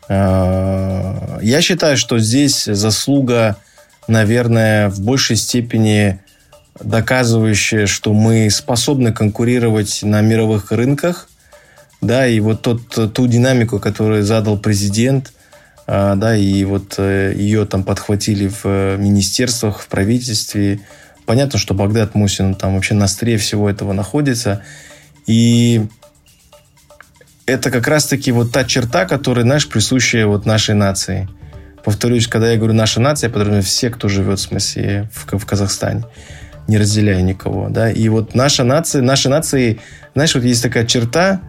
э, 0.09 1.39
я 1.43 1.61
считаю, 1.61 1.97
что 1.97 2.19
здесь 2.19 2.65
заслуга, 2.65 3.57
наверное, 4.07 4.89
в 4.91 5.01
большей 5.01 5.37
степени 5.37 6.21
доказывающая, 6.81 7.87
что 7.87 8.13
мы 8.13 8.51
способны 8.51 9.13
конкурировать 9.13 10.01
на 10.03 10.21
мировых 10.21 10.73
рынках, 10.73 11.29
да, 12.03 12.27
и 12.27 12.39
вот 12.41 12.63
тот, 12.63 13.15
ту 13.15 13.27
динамику, 13.27 13.79
которую 13.79 14.23
задал 14.23 14.59
президент, 14.59 15.33
а, 15.87 16.17
да, 16.17 16.37
и 16.37 16.65
вот 16.65 16.95
э, 16.99 17.33
ее 17.37 17.65
там 17.65 17.85
подхватили 17.85 18.49
в 18.49 18.65
э, 18.65 18.97
министерствах, 18.99 19.81
в 19.81 19.87
правительстве. 19.87 20.81
Понятно, 21.27 21.59
что 21.59 21.75
Багдад 21.75 22.15
Мусин 22.15 22.55
там 22.55 22.75
вообще 22.75 22.95
на 22.95 23.09
стре 23.09 23.37
всего 23.37 23.69
этого 23.69 23.93
находится. 23.93 24.62
И 25.27 25.87
это 27.47 27.71
как 27.71 27.89
раз-таки 27.89 28.31
вот 28.33 28.53
та 28.53 28.65
черта, 28.65 29.07
которая, 29.07 29.45
знаешь, 29.45 29.69
присущая 29.69 30.27
вот 30.27 30.47
нашей 30.47 30.75
нации. 30.75 31.29
Повторюсь, 31.85 32.27
когда 32.27 32.51
я 32.51 32.57
говорю 32.57 32.75
наша 32.75 33.01
нация, 33.01 33.29
я 33.29 33.33
подразумеваю 33.33 33.65
все, 33.65 33.91
кто 33.91 34.09
живет, 34.09 34.39
в 34.39 34.43
смысле, 34.43 35.11
в, 35.12 35.39
в 35.39 35.47
Казахстане. 35.47 36.05
Не 36.69 36.79
разделяя 36.79 37.23
никого, 37.23 37.69
да. 37.69 37.91
И 37.91 38.09
вот 38.09 38.35
наша 38.35 38.65
нация, 38.65 39.03
нашей 39.03 39.29
нации, 39.29 39.81
знаешь, 40.15 40.35
вот 40.35 40.43
есть 40.43 40.62
такая 40.62 40.85
черта, 40.85 41.41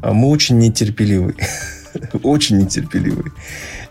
а 0.00 0.12
мы 0.12 0.28
очень 0.28 0.58
нетерпеливы. 0.58 1.36
очень 2.22 2.58
нетерпеливы. 2.58 3.32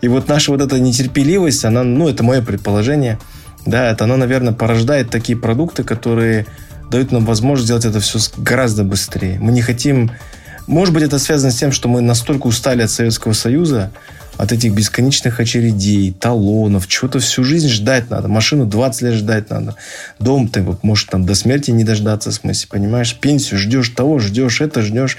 И 0.02 0.08
вот 0.08 0.28
наша 0.28 0.52
вот 0.52 0.60
эта 0.60 0.78
нетерпеливость, 0.78 1.64
она, 1.64 1.82
ну, 1.82 2.08
это 2.08 2.22
мое 2.22 2.42
предположение, 2.42 3.18
да, 3.66 3.90
это 3.90 4.04
она, 4.04 4.16
наверное, 4.16 4.52
порождает 4.52 5.10
такие 5.10 5.38
продукты, 5.38 5.84
которые 5.84 6.46
дают 6.90 7.12
нам 7.12 7.24
возможность 7.24 7.66
сделать 7.66 7.84
это 7.84 8.00
все 8.00 8.18
гораздо 8.36 8.84
быстрее. 8.84 9.38
Мы 9.40 9.52
не 9.52 9.62
хотим... 9.62 10.12
Может 10.66 10.94
быть, 10.94 11.02
это 11.02 11.18
связано 11.18 11.50
с 11.50 11.56
тем, 11.56 11.72
что 11.72 11.88
мы 11.88 12.00
настолько 12.00 12.46
устали 12.46 12.82
от 12.82 12.90
Советского 12.90 13.34
Союза, 13.34 13.90
от 14.36 14.50
этих 14.50 14.72
бесконечных 14.72 15.38
очередей, 15.38 16.12
талонов, 16.18 16.88
чего-то 16.88 17.18
всю 17.18 17.44
жизнь 17.44 17.68
ждать 17.68 18.10
надо. 18.10 18.28
Машину 18.28 18.64
20 18.64 19.02
лет 19.02 19.14
ждать 19.14 19.50
надо. 19.50 19.76
Дом 20.18 20.48
ты, 20.48 20.64
может, 20.82 21.10
там 21.10 21.26
до 21.26 21.34
смерти 21.34 21.70
не 21.70 21.84
дождаться, 21.84 22.30
в 22.30 22.34
смысле, 22.34 22.68
понимаешь? 22.70 23.14
Пенсию 23.14 23.58
ждешь 23.58 23.90
того, 23.90 24.18
ждешь 24.18 24.60
это, 24.60 24.82
ждешь. 24.82 25.18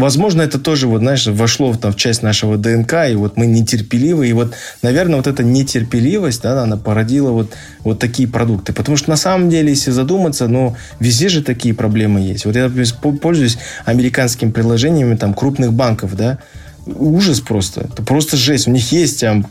Возможно, 0.00 0.42
это 0.42 0.58
тоже, 0.58 0.88
вот, 0.88 1.00
знаешь, 1.00 1.26
вошло 1.26 1.72
там, 1.74 1.92
в 1.92 1.96
часть 1.96 2.22
нашего 2.22 2.56
ДНК, 2.56 2.94
и 3.10 3.14
вот 3.14 3.36
мы 3.36 3.46
нетерпеливы, 3.46 4.28
и 4.28 4.32
вот, 4.32 4.54
наверное, 4.82 5.16
вот 5.16 5.26
эта 5.26 5.42
нетерпеливость, 5.42 6.42
да, 6.42 6.62
она 6.62 6.76
породила 6.76 7.30
вот, 7.30 7.52
вот 7.84 7.98
такие 7.98 8.28
продукты. 8.28 8.72
Потому 8.72 8.96
что 8.96 9.10
на 9.10 9.16
самом 9.16 9.50
деле, 9.50 9.70
если 9.70 9.90
задуматься, 9.90 10.48
ну, 10.48 10.76
везде 11.00 11.28
же 11.28 11.42
такие 11.42 11.74
проблемы 11.74 12.20
есть. 12.20 12.44
Вот 12.44 12.56
я, 12.56 12.64
например, 12.64 13.18
пользуюсь 13.20 13.58
американскими 13.84 14.50
приложениями 14.50 15.16
там 15.16 15.34
крупных 15.34 15.72
банков, 15.72 16.16
да, 16.16 16.38
ужас 16.86 17.40
просто. 17.40 17.82
Это 17.82 18.02
просто 18.02 18.36
жесть. 18.36 18.68
У 18.68 18.70
них 18.70 18.92
есть 18.92 19.20
там 19.20 19.46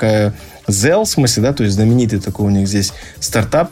Zelle, 0.68 1.04
в 1.04 1.10
смысле, 1.10 1.44
да, 1.44 1.54
то 1.54 1.64
есть 1.64 1.76
знаменитый 1.76 2.20
такой 2.20 2.48
у 2.48 2.50
них 2.50 2.68
здесь 2.68 2.94
стартап, 3.20 3.72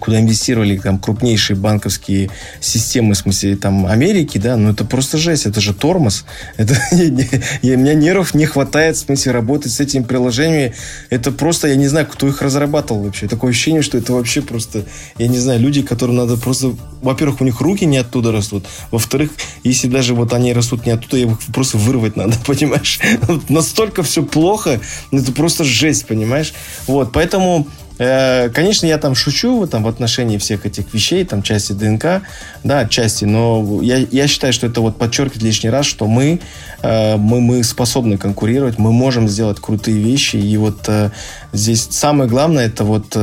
куда 0.00 0.20
инвестировали 0.20 0.76
там 0.78 0.98
крупнейшие 0.98 1.56
банковские 1.56 2.30
системы, 2.60 3.14
в 3.14 3.18
смысле 3.18 3.56
там 3.56 3.86
Америки, 3.86 4.38
да, 4.38 4.56
ну 4.56 4.70
это 4.70 4.84
просто 4.84 5.18
жесть, 5.18 5.46
это 5.46 5.60
же 5.60 5.74
тормоз. 5.74 6.24
Это, 6.56 6.76
я, 6.92 7.74
у 7.74 7.78
меня 7.78 7.94
нервов 7.94 8.34
не 8.34 8.46
хватает, 8.46 8.96
в 8.96 9.00
смысле, 9.00 9.32
работать 9.32 9.72
с 9.72 9.80
этими 9.80 10.02
приложениями. 10.02 10.74
Это 11.10 11.32
просто, 11.32 11.68
я 11.68 11.76
не 11.76 11.88
знаю, 11.88 12.06
кто 12.06 12.28
их 12.28 12.42
разрабатывал 12.42 13.02
вообще. 13.04 13.26
Такое 13.26 13.50
ощущение, 13.50 13.82
что 13.82 13.98
это 13.98 14.12
вообще 14.12 14.42
просто, 14.42 14.84
я 15.18 15.28
не 15.28 15.38
знаю, 15.38 15.60
люди, 15.60 15.82
которым 15.82 16.16
надо 16.16 16.36
просто, 16.36 16.74
во-первых, 17.00 17.40
у 17.40 17.44
них 17.44 17.60
руки 17.60 17.84
не 17.84 17.98
оттуда 17.98 18.32
растут, 18.32 18.66
во-вторых, 18.90 19.30
если 19.64 19.88
даже 19.88 20.14
вот 20.14 20.32
они 20.32 20.52
растут 20.52 20.86
не 20.86 20.92
оттуда, 20.92 21.16
их 21.16 21.38
просто 21.52 21.78
вырвать 21.78 22.16
надо, 22.16 22.36
понимаешь? 22.46 23.00
Настолько 23.48 24.02
все 24.02 24.22
плохо, 24.22 24.80
это 25.10 25.32
просто 25.32 25.64
жесть, 25.64 26.06
понимаешь? 26.06 26.52
Вот, 26.86 27.12
поэтому 27.12 27.66
конечно, 28.52 28.86
я 28.86 28.98
там 28.98 29.14
шучу 29.14 29.66
там, 29.66 29.82
в 29.84 29.88
отношении 29.88 30.38
всех 30.38 30.66
этих 30.66 30.92
вещей, 30.94 31.24
там, 31.24 31.42
части 31.42 31.72
ДНК, 31.72 32.22
да, 32.64 32.86
части, 32.88 33.24
но 33.24 33.80
я, 33.82 33.98
я 33.98 34.26
считаю, 34.26 34.52
что 34.52 34.66
это 34.66 34.80
вот 34.80 34.98
подчеркивает 34.98 35.42
лишний 35.42 35.70
раз, 35.70 35.86
что 35.86 36.06
мы, 36.06 36.40
э, 36.82 37.16
мы, 37.16 37.40
мы 37.40 37.62
способны 37.62 38.18
конкурировать, 38.18 38.78
мы 38.78 38.92
можем 38.92 39.28
сделать 39.28 39.60
крутые 39.60 39.98
вещи, 39.98 40.36
и 40.36 40.56
вот 40.56 40.88
э, 40.88 41.10
здесь 41.52 41.88
самое 41.90 42.28
главное, 42.28 42.66
это 42.66 42.84
вот 42.84 43.16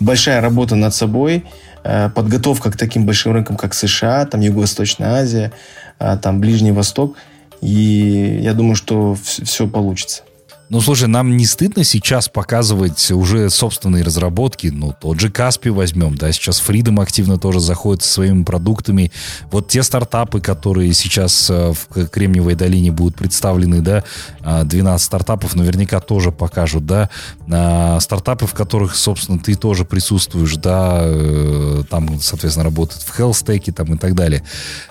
большая 0.00 0.40
работа 0.40 0.74
над 0.74 0.94
собой, 0.94 1.44
подготовка 1.82 2.70
к 2.70 2.76
таким 2.76 3.06
большим 3.06 3.32
рынкам, 3.32 3.56
как 3.56 3.74
США, 3.74 4.26
там, 4.26 4.40
Юго-Восточная 4.40 5.20
Азия, 5.20 5.52
там, 5.98 6.40
Ближний 6.40 6.72
Восток, 6.72 7.16
и 7.60 8.40
я 8.42 8.54
думаю, 8.54 8.74
что 8.74 9.16
все 9.22 9.66
получится. 9.66 10.22
Ну, 10.70 10.80
слушай, 10.80 11.08
нам 11.08 11.36
не 11.36 11.46
стыдно 11.46 11.82
сейчас 11.82 12.28
показывать 12.28 13.10
уже 13.10 13.50
собственные 13.50 14.04
разработки? 14.04 14.68
Ну, 14.68 14.94
тот 15.00 15.18
же 15.18 15.28
Каспи 15.28 15.68
возьмем, 15.68 16.14
да, 16.14 16.30
сейчас 16.30 16.62
Freedom 16.64 17.02
активно 17.02 17.38
тоже 17.38 17.58
заходит 17.58 18.04
со 18.04 18.12
своими 18.12 18.44
продуктами. 18.44 19.10
Вот 19.50 19.66
те 19.66 19.82
стартапы, 19.82 20.40
которые 20.40 20.92
сейчас 20.92 21.50
э, 21.50 21.72
в 21.72 22.06
Кремниевой 22.06 22.54
долине 22.54 22.92
будут 22.92 23.16
представлены, 23.16 23.80
да, 23.80 24.04
12 24.44 24.86
а, 24.86 24.98
стартапов 25.04 25.56
наверняка 25.56 25.98
тоже 25.98 26.30
покажут, 26.30 26.86
да, 26.86 27.10
а, 27.50 27.98
стартапы, 27.98 28.46
в 28.46 28.54
которых, 28.54 28.94
собственно, 28.94 29.40
ты 29.40 29.56
тоже 29.56 29.84
присутствуешь, 29.84 30.54
да, 30.54 31.00
э, 31.02 31.82
там, 31.90 32.20
соответственно, 32.20 32.62
работают 32.62 33.02
в 33.02 33.18
Hellstack 33.18 33.72
там 33.72 33.94
и 33.94 33.98
так 33.98 34.14
далее. 34.14 34.44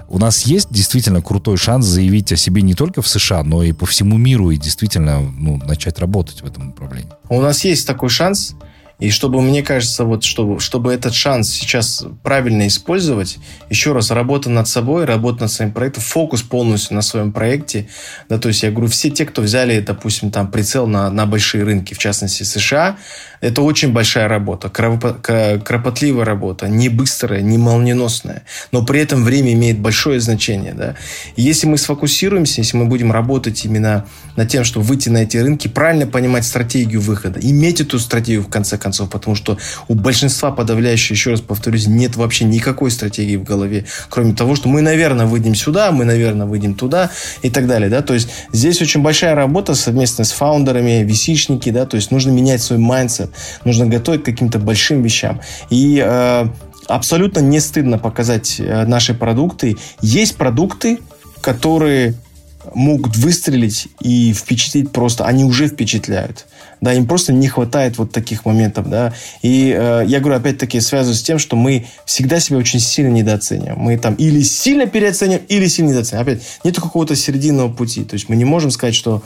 У 0.10 0.20
нас 0.20 0.42
есть 0.42 0.68
действительно 0.72 1.22
крутой 1.22 1.56
шанс 1.56 1.86
заявить 1.86 2.34
о 2.34 2.36
себе 2.36 2.64
не 2.64 2.74
только 2.74 3.02
в 3.02 3.08
США, 3.08 3.44
но 3.44 3.64
и 3.64 3.72
по 3.72 3.86
всему 3.86 4.18
миру, 4.18 4.52
и 4.52 4.58
действительно, 4.58 5.22
ну, 5.22 5.69
начать 5.70 6.00
работать 6.00 6.42
в 6.42 6.46
этом 6.46 6.68
направлении. 6.68 7.12
У 7.30 7.40
нас 7.40 7.64
есть 7.64 7.88
такой 7.88 8.10
шанс, 8.10 8.56
и 9.00 9.12
чтобы, 9.12 9.42
мне 9.42 9.64
кажется, 9.64 10.04
вот 10.04 10.26
чтобы, 10.26 10.60
чтобы 10.60 10.94
этот 10.94 11.14
шанс 11.14 11.50
сейчас 11.50 12.04
правильно 12.22 12.68
использовать, 12.68 13.38
еще 13.70 13.94
раз, 13.94 14.12
работа 14.12 14.50
над 14.50 14.68
собой, 14.68 15.06
работа 15.06 15.44
над 15.44 15.52
своим 15.52 15.72
проектом, 15.72 16.04
фокус 16.04 16.42
полностью 16.42 16.96
на 16.96 17.02
своем 17.02 17.32
проекте. 17.32 17.88
Да, 18.28 18.38
то 18.40 18.50
есть 18.50 18.62
я 18.62 18.72
говорю, 18.72 18.90
все 18.90 19.10
те, 19.10 19.26
кто 19.26 19.42
взяли, 19.42 19.80
допустим, 19.80 20.32
там 20.32 20.52
прицел 20.52 20.86
на, 20.86 21.10
на 21.10 21.26
большие 21.26 21.64
рынки, 21.64 21.94
в 21.94 21.98
частности 21.98 22.44
США, 22.44 22.98
это 23.42 23.62
очень 23.62 23.92
большая 23.94 24.28
работа, 24.28 24.70
кропотливая 24.70 26.26
работа, 26.26 26.68
не 26.68 26.90
быстрая, 26.90 27.42
не 27.42 27.58
молниеносная, 27.58 28.44
но 28.72 28.84
при 28.86 29.02
этом 29.02 29.24
время 29.24 29.54
имеет 29.54 29.80
большое 29.80 30.20
значение. 30.20 30.74
Да? 30.74 30.96
Если 31.36 31.68
мы 31.68 31.78
сфокусируемся, 31.78 32.62
если 32.62 32.78
мы 32.78 32.86
будем 32.86 33.12
работать 33.12 33.64
именно 33.66 34.06
над 34.36 34.50
тем, 34.50 34.64
чтобы 34.64 34.86
выйти 34.86 35.10
на 35.10 35.20
эти 35.20 35.38
рынки, 35.38 35.68
правильно 35.68 36.08
понимать 36.08 36.46
стратегию 36.46 37.02
выхода, 37.02 37.40
иметь 37.42 37.82
эту 37.82 38.00
стратегию 38.00 38.44
в 38.44 38.50
конце 38.50 38.78
концов, 38.78 39.10
потому 39.10 39.36
что 39.36 39.58
у 39.88 39.96
большинства 39.96 40.52
подавляющего, 40.52 41.14
еще 41.14 41.32
раз 41.32 41.42
повторюсь, 41.42 41.88
нет 41.88 42.16
вообще 42.16 42.46
никакой 42.46 42.92
стратегии 42.92 43.36
в 43.36 43.44
голове, 43.44 43.86
кроме 44.10 44.34
того, 44.34 44.56
что 44.56 44.70
мы, 44.70 44.82
наверное, 44.82 45.26
выйдем 45.26 45.56
сюда, 45.56 45.92
мы, 45.92 46.06
наверное, 46.06 46.46
выйдем 46.46 46.76
туда 46.76 47.10
и 47.42 47.50
так 47.50 47.68
далее. 47.68 47.90
Да? 47.90 48.02
То 48.02 48.14
есть 48.14 48.30
здесь 48.52 48.82
очень 48.82 49.02
большая 49.02 49.36
работа 49.36 49.76
совместно 49.76 50.24
с 50.24 50.32
founder 50.32 50.78
ами, 50.78 51.04
VC 51.04 51.18
шники, 51.18 51.70
да, 51.70 51.86
то 51.86 51.96
есть 51.96 52.12
нужно 52.12 52.32
менять 52.32 52.62
свой 52.62 52.80
mindset, 52.80 53.29
нужно 53.66 53.86
готовить 53.86 54.24
к 54.24 54.26
каким-то 54.26 54.60
большим 54.60 55.02
вещам. 55.02 55.42
И 55.70 56.04
э, 56.06 56.48
абсолютно 56.88 57.40
не 57.40 57.60
стыдно 57.60 57.98
показать 57.98 58.60
э, 58.60 58.86
наши 58.86 59.14
продукты. 59.14 59.78
Есть 60.02 60.36
продукты, 60.38 61.00
которые 61.42 62.16
могут 62.74 63.16
выстрелить 63.16 63.88
и 64.02 64.34
впечатлить 64.34 64.92
просто, 64.92 65.26
они 65.26 65.44
уже 65.44 65.68
впечатляют. 65.68 66.46
Да, 66.82 66.94
им 66.94 67.08
просто 67.08 67.34
не 67.34 67.48
хватает 67.48 67.98
вот 67.98 68.12
таких 68.12 68.46
моментов, 68.46 68.90
да. 68.90 69.14
И 69.42 69.76
э, 69.78 70.04
я 70.08 70.20
говорю, 70.20 70.38
опять-таки, 70.38 70.80
связываю 70.80 71.16
с 71.16 71.22
тем, 71.22 71.38
что 71.38 71.56
мы 71.56 71.88
всегда 72.06 72.40
себя 72.40 72.58
очень 72.58 72.80
сильно 72.80 73.10
недооцениваем. 73.10 73.78
Мы 73.78 73.98
там 73.98 74.14
или 74.16 74.42
сильно 74.42 74.86
переоцениваем, 74.86 75.44
или 75.50 75.68
сильно 75.68 75.90
недооцениваем. 75.90 76.38
Опять, 76.38 76.48
нету 76.64 76.82
какого-то 76.82 77.16
серединного 77.16 77.72
пути. 77.72 78.04
То 78.06 78.14
есть 78.14 78.30
мы 78.30 78.38
не 78.38 78.46
можем 78.46 78.72
сказать, 78.72 78.96
что 78.96 79.24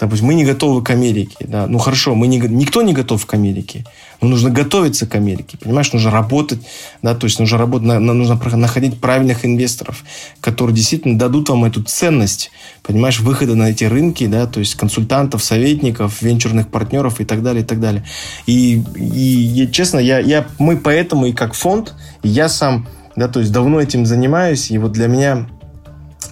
Допустим, 0.00 0.26
мы 0.26 0.34
не 0.34 0.44
готовы 0.44 0.82
к 0.82 0.90
Америке. 0.90 1.36
Да? 1.40 1.66
Ну 1.66 1.78
хорошо, 1.78 2.14
мы 2.14 2.26
не, 2.26 2.38
никто 2.38 2.82
не 2.82 2.92
готов 2.92 3.24
к 3.26 3.34
Америке. 3.34 3.84
Но 4.20 4.28
нужно 4.28 4.50
готовиться 4.50 5.06
к 5.06 5.14
Америке. 5.14 5.56
Понимаешь, 5.56 5.92
нужно 5.92 6.10
работать. 6.10 6.60
Да? 7.02 7.14
То 7.14 7.26
есть 7.26 7.38
нужно, 7.38 7.58
работать, 7.58 8.00
нужно 8.00 8.38
находить 8.56 9.00
правильных 9.00 9.44
инвесторов, 9.44 10.04
которые 10.40 10.74
действительно 10.74 11.18
дадут 11.18 11.48
вам 11.48 11.64
эту 11.64 11.82
ценность, 11.82 12.50
понимаешь, 12.82 13.20
выхода 13.20 13.54
на 13.54 13.70
эти 13.70 13.84
рынки, 13.84 14.26
да? 14.26 14.46
то 14.46 14.60
есть 14.60 14.74
консультантов, 14.74 15.44
советников, 15.44 16.22
венчурных 16.22 16.68
партнеров 16.68 17.20
и 17.20 17.24
так 17.24 17.42
далее, 17.42 17.62
и 17.62 17.66
так 17.66 17.80
далее. 17.80 18.04
И, 18.46 18.82
и, 18.96 19.62
и 19.62 19.72
честно, 19.72 19.98
я, 19.98 20.18
я, 20.18 20.46
мы 20.58 20.76
поэтому 20.76 21.26
и 21.26 21.32
как 21.32 21.54
фонд, 21.54 21.94
я 22.22 22.48
сам 22.48 22.88
да, 23.16 23.28
то 23.28 23.40
есть 23.40 23.52
давно 23.52 23.80
этим 23.80 24.06
занимаюсь, 24.06 24.70
и 24.70 24.78
вот 24.78 24.92
для 24.92 25.06
меня 25.06 25.46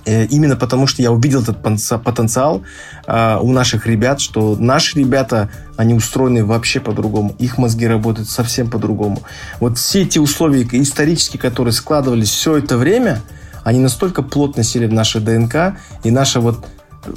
именно 0.05 0.57
потому, 0.57 0.87
что 0.87 1.03
я 1.03 1.13
увидел 1.13 1.43
этот 1.43 1.63
потенциал 1.63 2.63
э, 3.07 3.39
у 3.41 3.53
наших 3.53 3.87
ребят, 3.87 4.21
что 4.21 4.57
наши 4.57 4.99
ребята, 4.99 5.51
они 5.77 5.95
устроены 5.95 6.45
вообще 6.45 6.81
по-другому. 6.81 7.35
Их 7.39 7.59
мозги 7.59 7.87
работают 7.87 8.29
совсем 8.29 8.71
по-другому. 8.71 9.23
Вот 9.61 9.79
все 9.79 10.03
эти 10.03 10.19
условия 10.19 10.67
исторические, 10.71 11.41
которые 11.41 11.73
складывались 11.73 12.31
все 12.31 12.57
это 12.57 12.77
время, 12.77 13.21
они 13.65 13.79
настолько 13.79 14.23
плотно 14.23 14.63
сели 14.63 14.87
в 14.87 14.93
наше 14.93 15.21
ДНК, 15.21 15.77
и 16.05 16.11
наша 16.11 16.41
вот 16.41 16.65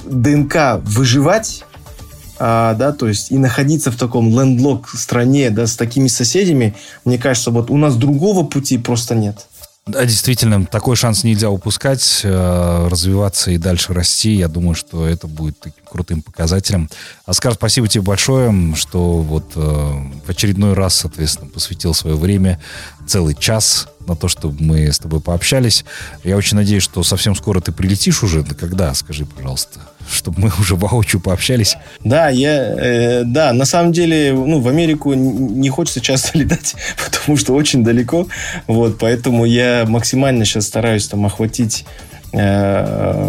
ДНК 0.05 0.79
выживать, 0.83 1.63
а, 2.37 2.73
да, 2.73 2.91
то 2.91 3.07
есть 3.07 3.31
и 3.31 3.37
находиться 3.37 3.91
в 3.91 3.95
таком 3.95 4.29
лендлок 4.29 4.89
стране, 4.89 5.49
да, 5.49 5.67
с 5.67 5.75
такими 5.75 6.07
соседями, 6.07 6.75
мне 7.05 7.17
кажется, 7.17 7.51
вот 7.51 7.69
у 7.69 7.77
нас 7.77 7.95
другого 7.95 8.45
пути 8.45 8.77
просто 8.77 9.15
нет. 9.15 9.47
Да, 9.87 10.03
действительно, 10.03 10.65
такой 10.65 10.95
шанс 10.95 11.23
нельзя 11.23 11.51
упускать, 11.51 12.21
э, 12.23 12.87
развиваться 12.89 13.51
и 13.51 13.59
дальше 13.59 13.93
расти. 13.93 14.33
Я 14.33 14.47
думаю, 14.47 14.73
что 14.73 15.05
это 15.05 15.27
будет 15.27 15.59
таким 15.59 15.83
крутым 15.85 16.21
показателем. 16.23 16.89
Оскар, 17.27 17.53
спасибо 17.53 17.87
тебе 17.87 18.01
большое, 18.01 18.73
что 18.75 19.19
вот 19.19 19.51
э, 19.55 19.59
в 19.59 20.27
очередной 20.27 20.73
раз, 20.73 20.95
соответственно, 20.95 21.51
посвятил 21.51 21.93
свое 21.93 22.15
время, 22.15 22.59
целый 23.05 23.35
час 23.35 23.87
на 24.07 24.15
то, 24.15 24.27
чтобы 24.27 24.55
мы 24.63 24.91
с 24.91 24.99
тобой 24.99 25.19
пообщались. 25.19 25.85
Я 26.23 26.37
очень 26.37 26.57
надеюсь, 26.57 26.83
что 26.83 27.03
совсем 27.03 27.35
скоро 27.35 27.59
ты 27.59 27.71
прилетишь 27.71 28.23
уже. 28.23 28.43
Да 28.43 28.53
когда, 28.53 28.93
скажи, 28.93 29.25
пожалуйста, 29.25 29.79
чтобы 30.11 30.41
мы 30.41 30.51
уже 30.59 30.75
воочию 30.75 31.21
пообщались. 31.21 31.75
Да, 32.03 32.29
я, 32.29 32.51
э, 32.51 33.23
да, 33.25 33.53
на 33.53 33.65
самом 33.65 33.91
деле, 33.91 34.33
ну, 34.33 34.59
в 34.59 34.67
Америку 34.67 35.13
не 35.13 35.69
хочется 35.69 36.01
часто 36.01 36.37
летать, 36.37 36.75
потому 37.03 37.37
что 37.37 37.53
очень 37.53 37.83
далеко, 37.83 38.27
вот, 38.67 38.97
поэтому 38.99 39.45
я 39.45 39.85
максимально 39.87 40.45
сейчас 40.45 40.67
стараюсь 40.67 41.07
там 41.07 41.25
охватить 41.25 41.85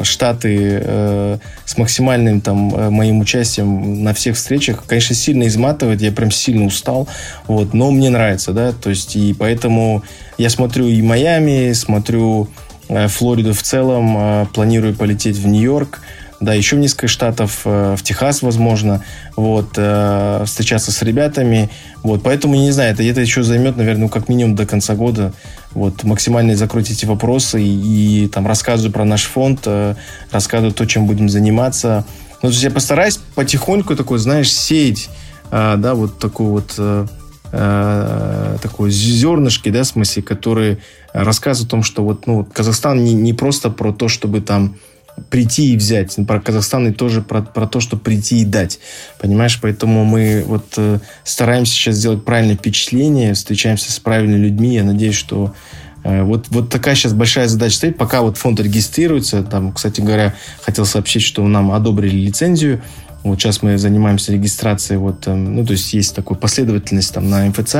Штаты 0.04 0.80
э, 0.82 1.38
с 1.64 1.78
максимальным 1.78 2.40
там 2.40 2.74
э, 2.74 2.90
моим 2.90 3.20
участием 3.20 4.02
на 4.02 4.14
всех 4.14 4.36
встречах, 4.36 4.84
конечно, 4.86 5.14
сильно 5.14 5.46
изматывает, 5.46 6.00
я 6.00 6.12
прям 6.12 6.30
сильно 6.30 6.66
устал, 6.66 7.09
вот, 7.46 7.74
но 7.74 7.90
мне 7.90 8.11
нравится, 8.11 8.52
да, 8.52 8.72
то 8.72 8.90
есть 8.90 9.16
и 9.16 9.32
поэтому 9.32 10.02
я 10.38 10.50
смотрю 10.50 10.86
и 10.86 11.00
Майами, 11.02 11.72
смотрю 11.72 12.48
Флориду 12.88 13.52
в 13.52 13.62
целом, 13.62 14.46
планирую 14.54 14.94
полететь 14.94 15.36
в 15.36 15.46
Нью-Йорк, 15.46 16.00
да, 16.41 16.55
еще 16.55 16.76
в 16.76 16.78
несколько 16.78 17.09
штатов, 17.09 17.61
в 17.64 17.99
Техас, 18.03 18.43
возможно, 18.43 19.03
вот, 19.37 19.70
встречаться 19.70 20.93
с 20.93 21.03
ребятами, 21.03 21.70
вот, 22.03 22.22
поэтому, 22.22 22.55
не 22.55 22.70
знаю, 22.72 22.93
это, 22.93 23.03
это 23.03 23.20
еще 23.20 23.43
займет, 23.43 23.76
наверное, 23.76 24.03
ну, 24.03 24.09
как 24.09 24.28
минимум 24.28 24.55
до 24.55 24.66
конца 24.66 24.95
года, 24.95 25.32
вот, 25.72 26.05
максимально 26.05 26.57
закрыть 26.57 26.91
эти 26.91 27.07
вопросы 27.07 27.62
и, 27.62 28.24
и 28.24 28.28
там 28.28 28.47
рассказываю 28.47 28.93
про 28.93 29.05
наш 29.05 29.24
фонд, 29.24 29.66
рассказываю 30.30 30.72
то, 30.72 30.84
чем 30.87 31.07
будем 31.07 31.28
заниматься, 31.28 32.05
ну, 32.43 32.49
то 32.49 32.53
есть 32.53 32.62
я 32.62 32.70
постараюсь 32.70 33.18
потихоньку 33.34 33.97
такой, 33.97 34.18
знаешь, 34.18 34.53
сеять, 34.53 35.09
да, 35.51 35.95
вот 35.95 36.18
такую 36.18 36.51
вот 36.51 36.74
э, 37.53 38.59
такой 38.62 38.91
зернышки, 38.91 39.70
да, 39.70 39.82
в 39.82 39.87
смысле, 39.87 40.22
которые 40.22 40.78
рассказывают 41.12 41.68
о 41.68 41.70
том, 41.70 41.82
что 41.82 42.05
вот, 42.05 42.26
ну, 42.26 42.45
Казахстан 42.45 43.03
не, 43.03 43.14
не 43.14 43.32
просто 43.32 43.70
про 43.70 43.93
то, 43.93 44.09
чтобы 44.09 44.41
там 44.41 44.76
прийти 45.31 45.73
и 45.73 45.77
взять. 45.77 46.17
Про 46.27 46.41
Казахстан 46.41 46.89
и 46.89 46.93
тоже 46.93 47.23
про, 47.23 47.43
про 47.43 47.67
то, 47.67 47.81
чтобы 47.81 48.03
прийти 48.03 48.43
и 48.43 48.45
дать. 48.45 48.79
Понимаешь? 49.21 49.59
Поэтому 49.61 50.05
мы 50.05 50.45
вот 50.47 50.75
э, 50.77 50.99
стараемся 51.25 51.73
сейчас 51.73 51.97
сделать 51.97 52.25
правильное 52.25 52.57
впечатление, 52.57 53.35
встречаемся 53.35 53.93
с 53.93 53.99
правильными 53.99 54.45
людьми. 54.45 54.75
Я 54.75 54.85
надеюсь, 54.85 55.17
что 55.17 55.55
э, 56.05 56.23
вот, 56.23 56.47
вот 56.51 56.71
такая 56.71 56.95
сейчас 56.95 57.12
большая 57.12 57.49
задача 57.49 57.77
стоит. 57.77 57.99
Пока 57.99 58.23
вот 58.23 58.37
фонд 58.37 58.61
регистрируется, 58.61 59.43
там, 59.43 59.73
кстати 59.73 60.01
говоря, 60.01 60.35
хотел 60.62 60.85
сообщить, 60.85 61.23
что 61.23 61.47
нам 61.47 61.73
одобрили 61.73 62.17
лицензию 62.17 62.83
вот 63.27 63.41
сейчас 63.41 63.62
мы 63.62 63.77
занимаемся 63.77 64.33
регистрацией, 64.33 64.99
вот, 64.99 65.27
эм, 65.27 65.57
ну, 65.57 65.67
то 65.67 65.73
есть 65.73 65.93
есть 65.93 66.14
такая 66.14 66.39
последовательность 66.39 67.12
там 67.12 67.29
на 67.29 67.47
МФЦ, 67.47 67.75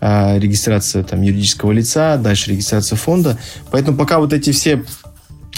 а, 0.00 0.38
регистрация 0.38 1.02
там 1.04 1.22
юридического 1.22 1.72
лица, 1.72 2.16
дальше 2.18 2.50
регистрация 2.50 2.96
фонда. 2.96 3.38
Поэтому 3.70 3.96
пока 3.96 4.18
вот 4.18 4.32
эти 4.32 4.52
все, 4.52 4.84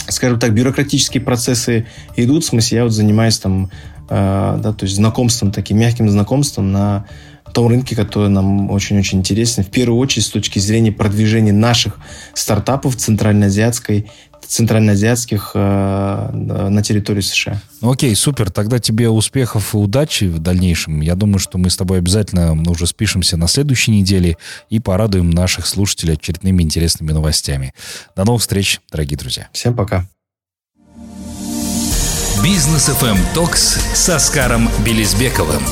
скажем 0.08 0.38
так, 0.38 0.52
бюрократические 0.52 1.22
процессы 1.22 1.86
идут, 2.16 2.44
в 2.44 2.48
смысле 2.48 2.78
я 2.78 2.84
вот 2.84 2.92
занимаюсь 2.92 3.38
там, 3.38 3.70
а, 4.08 4.58
да, 4.58 4.72
то 4.72 4.84
есть 4.84 4.96
знакомством, 4.96 5.52
таким 5.52 5.78
мягким 5.78 6.08
знакомством 6.08 6.72
на 6.72 7.06
том 7.56 7.68
рынке, 7.68 7.96
который 7.96 8.28
нам 8.28 8.70
очень-очень 8.70 9.20
интересен. 9.20 9.64
В 9.64 9.70
первую 9.70 9.98
очередь 9.98 10.26
с 10.26 10.28
точки 10.28 10.58
зрения 10.58 10.92
продвижения 10.92 11.54
наших 11.54 11.96
стартапов 12.34 12.96
центральноазиатской 12.96 14.10
центральноазиатских 14.46 15.52
э, 15.54 16.30
на 16.32 16.80
территории 16.82 17.22
США. 17.22 17.60
Ну, 17.80 17.90
окей, 17.90 18.14
супер. 18.14 18.52
Тогда 18.52 18.78
тебе 18.78 19.08
успехов 19.08 19.74
и 19.74 19.76
удачи 19.76 20.24
в 20.24 20.38
дальнейшем. 20.38 21.00
Я 21.00 21.16
думаю, 21.16 21.40
что 21.40 21.58
мы 21.58 21.68
с 21.68 21.76
тобой 21.76 21.98
обязательно 21.98 22.52
уже 22.70 22.86
спишемся 22.86 23.36
на 23.36 23.48
следующей 23.48 23.90
неделе 23.90 24.36
и 24.70 24.78
порадуем 24.78 25.30
наших 25.30 25.66
слушателей 25.66 26.14
очередными 26.14 26.62
интересными 26.62 27.10
новостями. 27.10 27.72
До 28.14 28.24
новых 28.24 28.42
встреч, 28.42 28.80
дорогие 28.92 29.16
друзья. 29.16 29.48
Всем 29.52 29.74
пока. 29.74 30.06
Бизнес 32.44 32.88
FM 32.88 33.18
Токс 33.34 33.80
с 33.94 34.08
Оскаром 34.10 34.68
Белизбековым. 34.84 35.62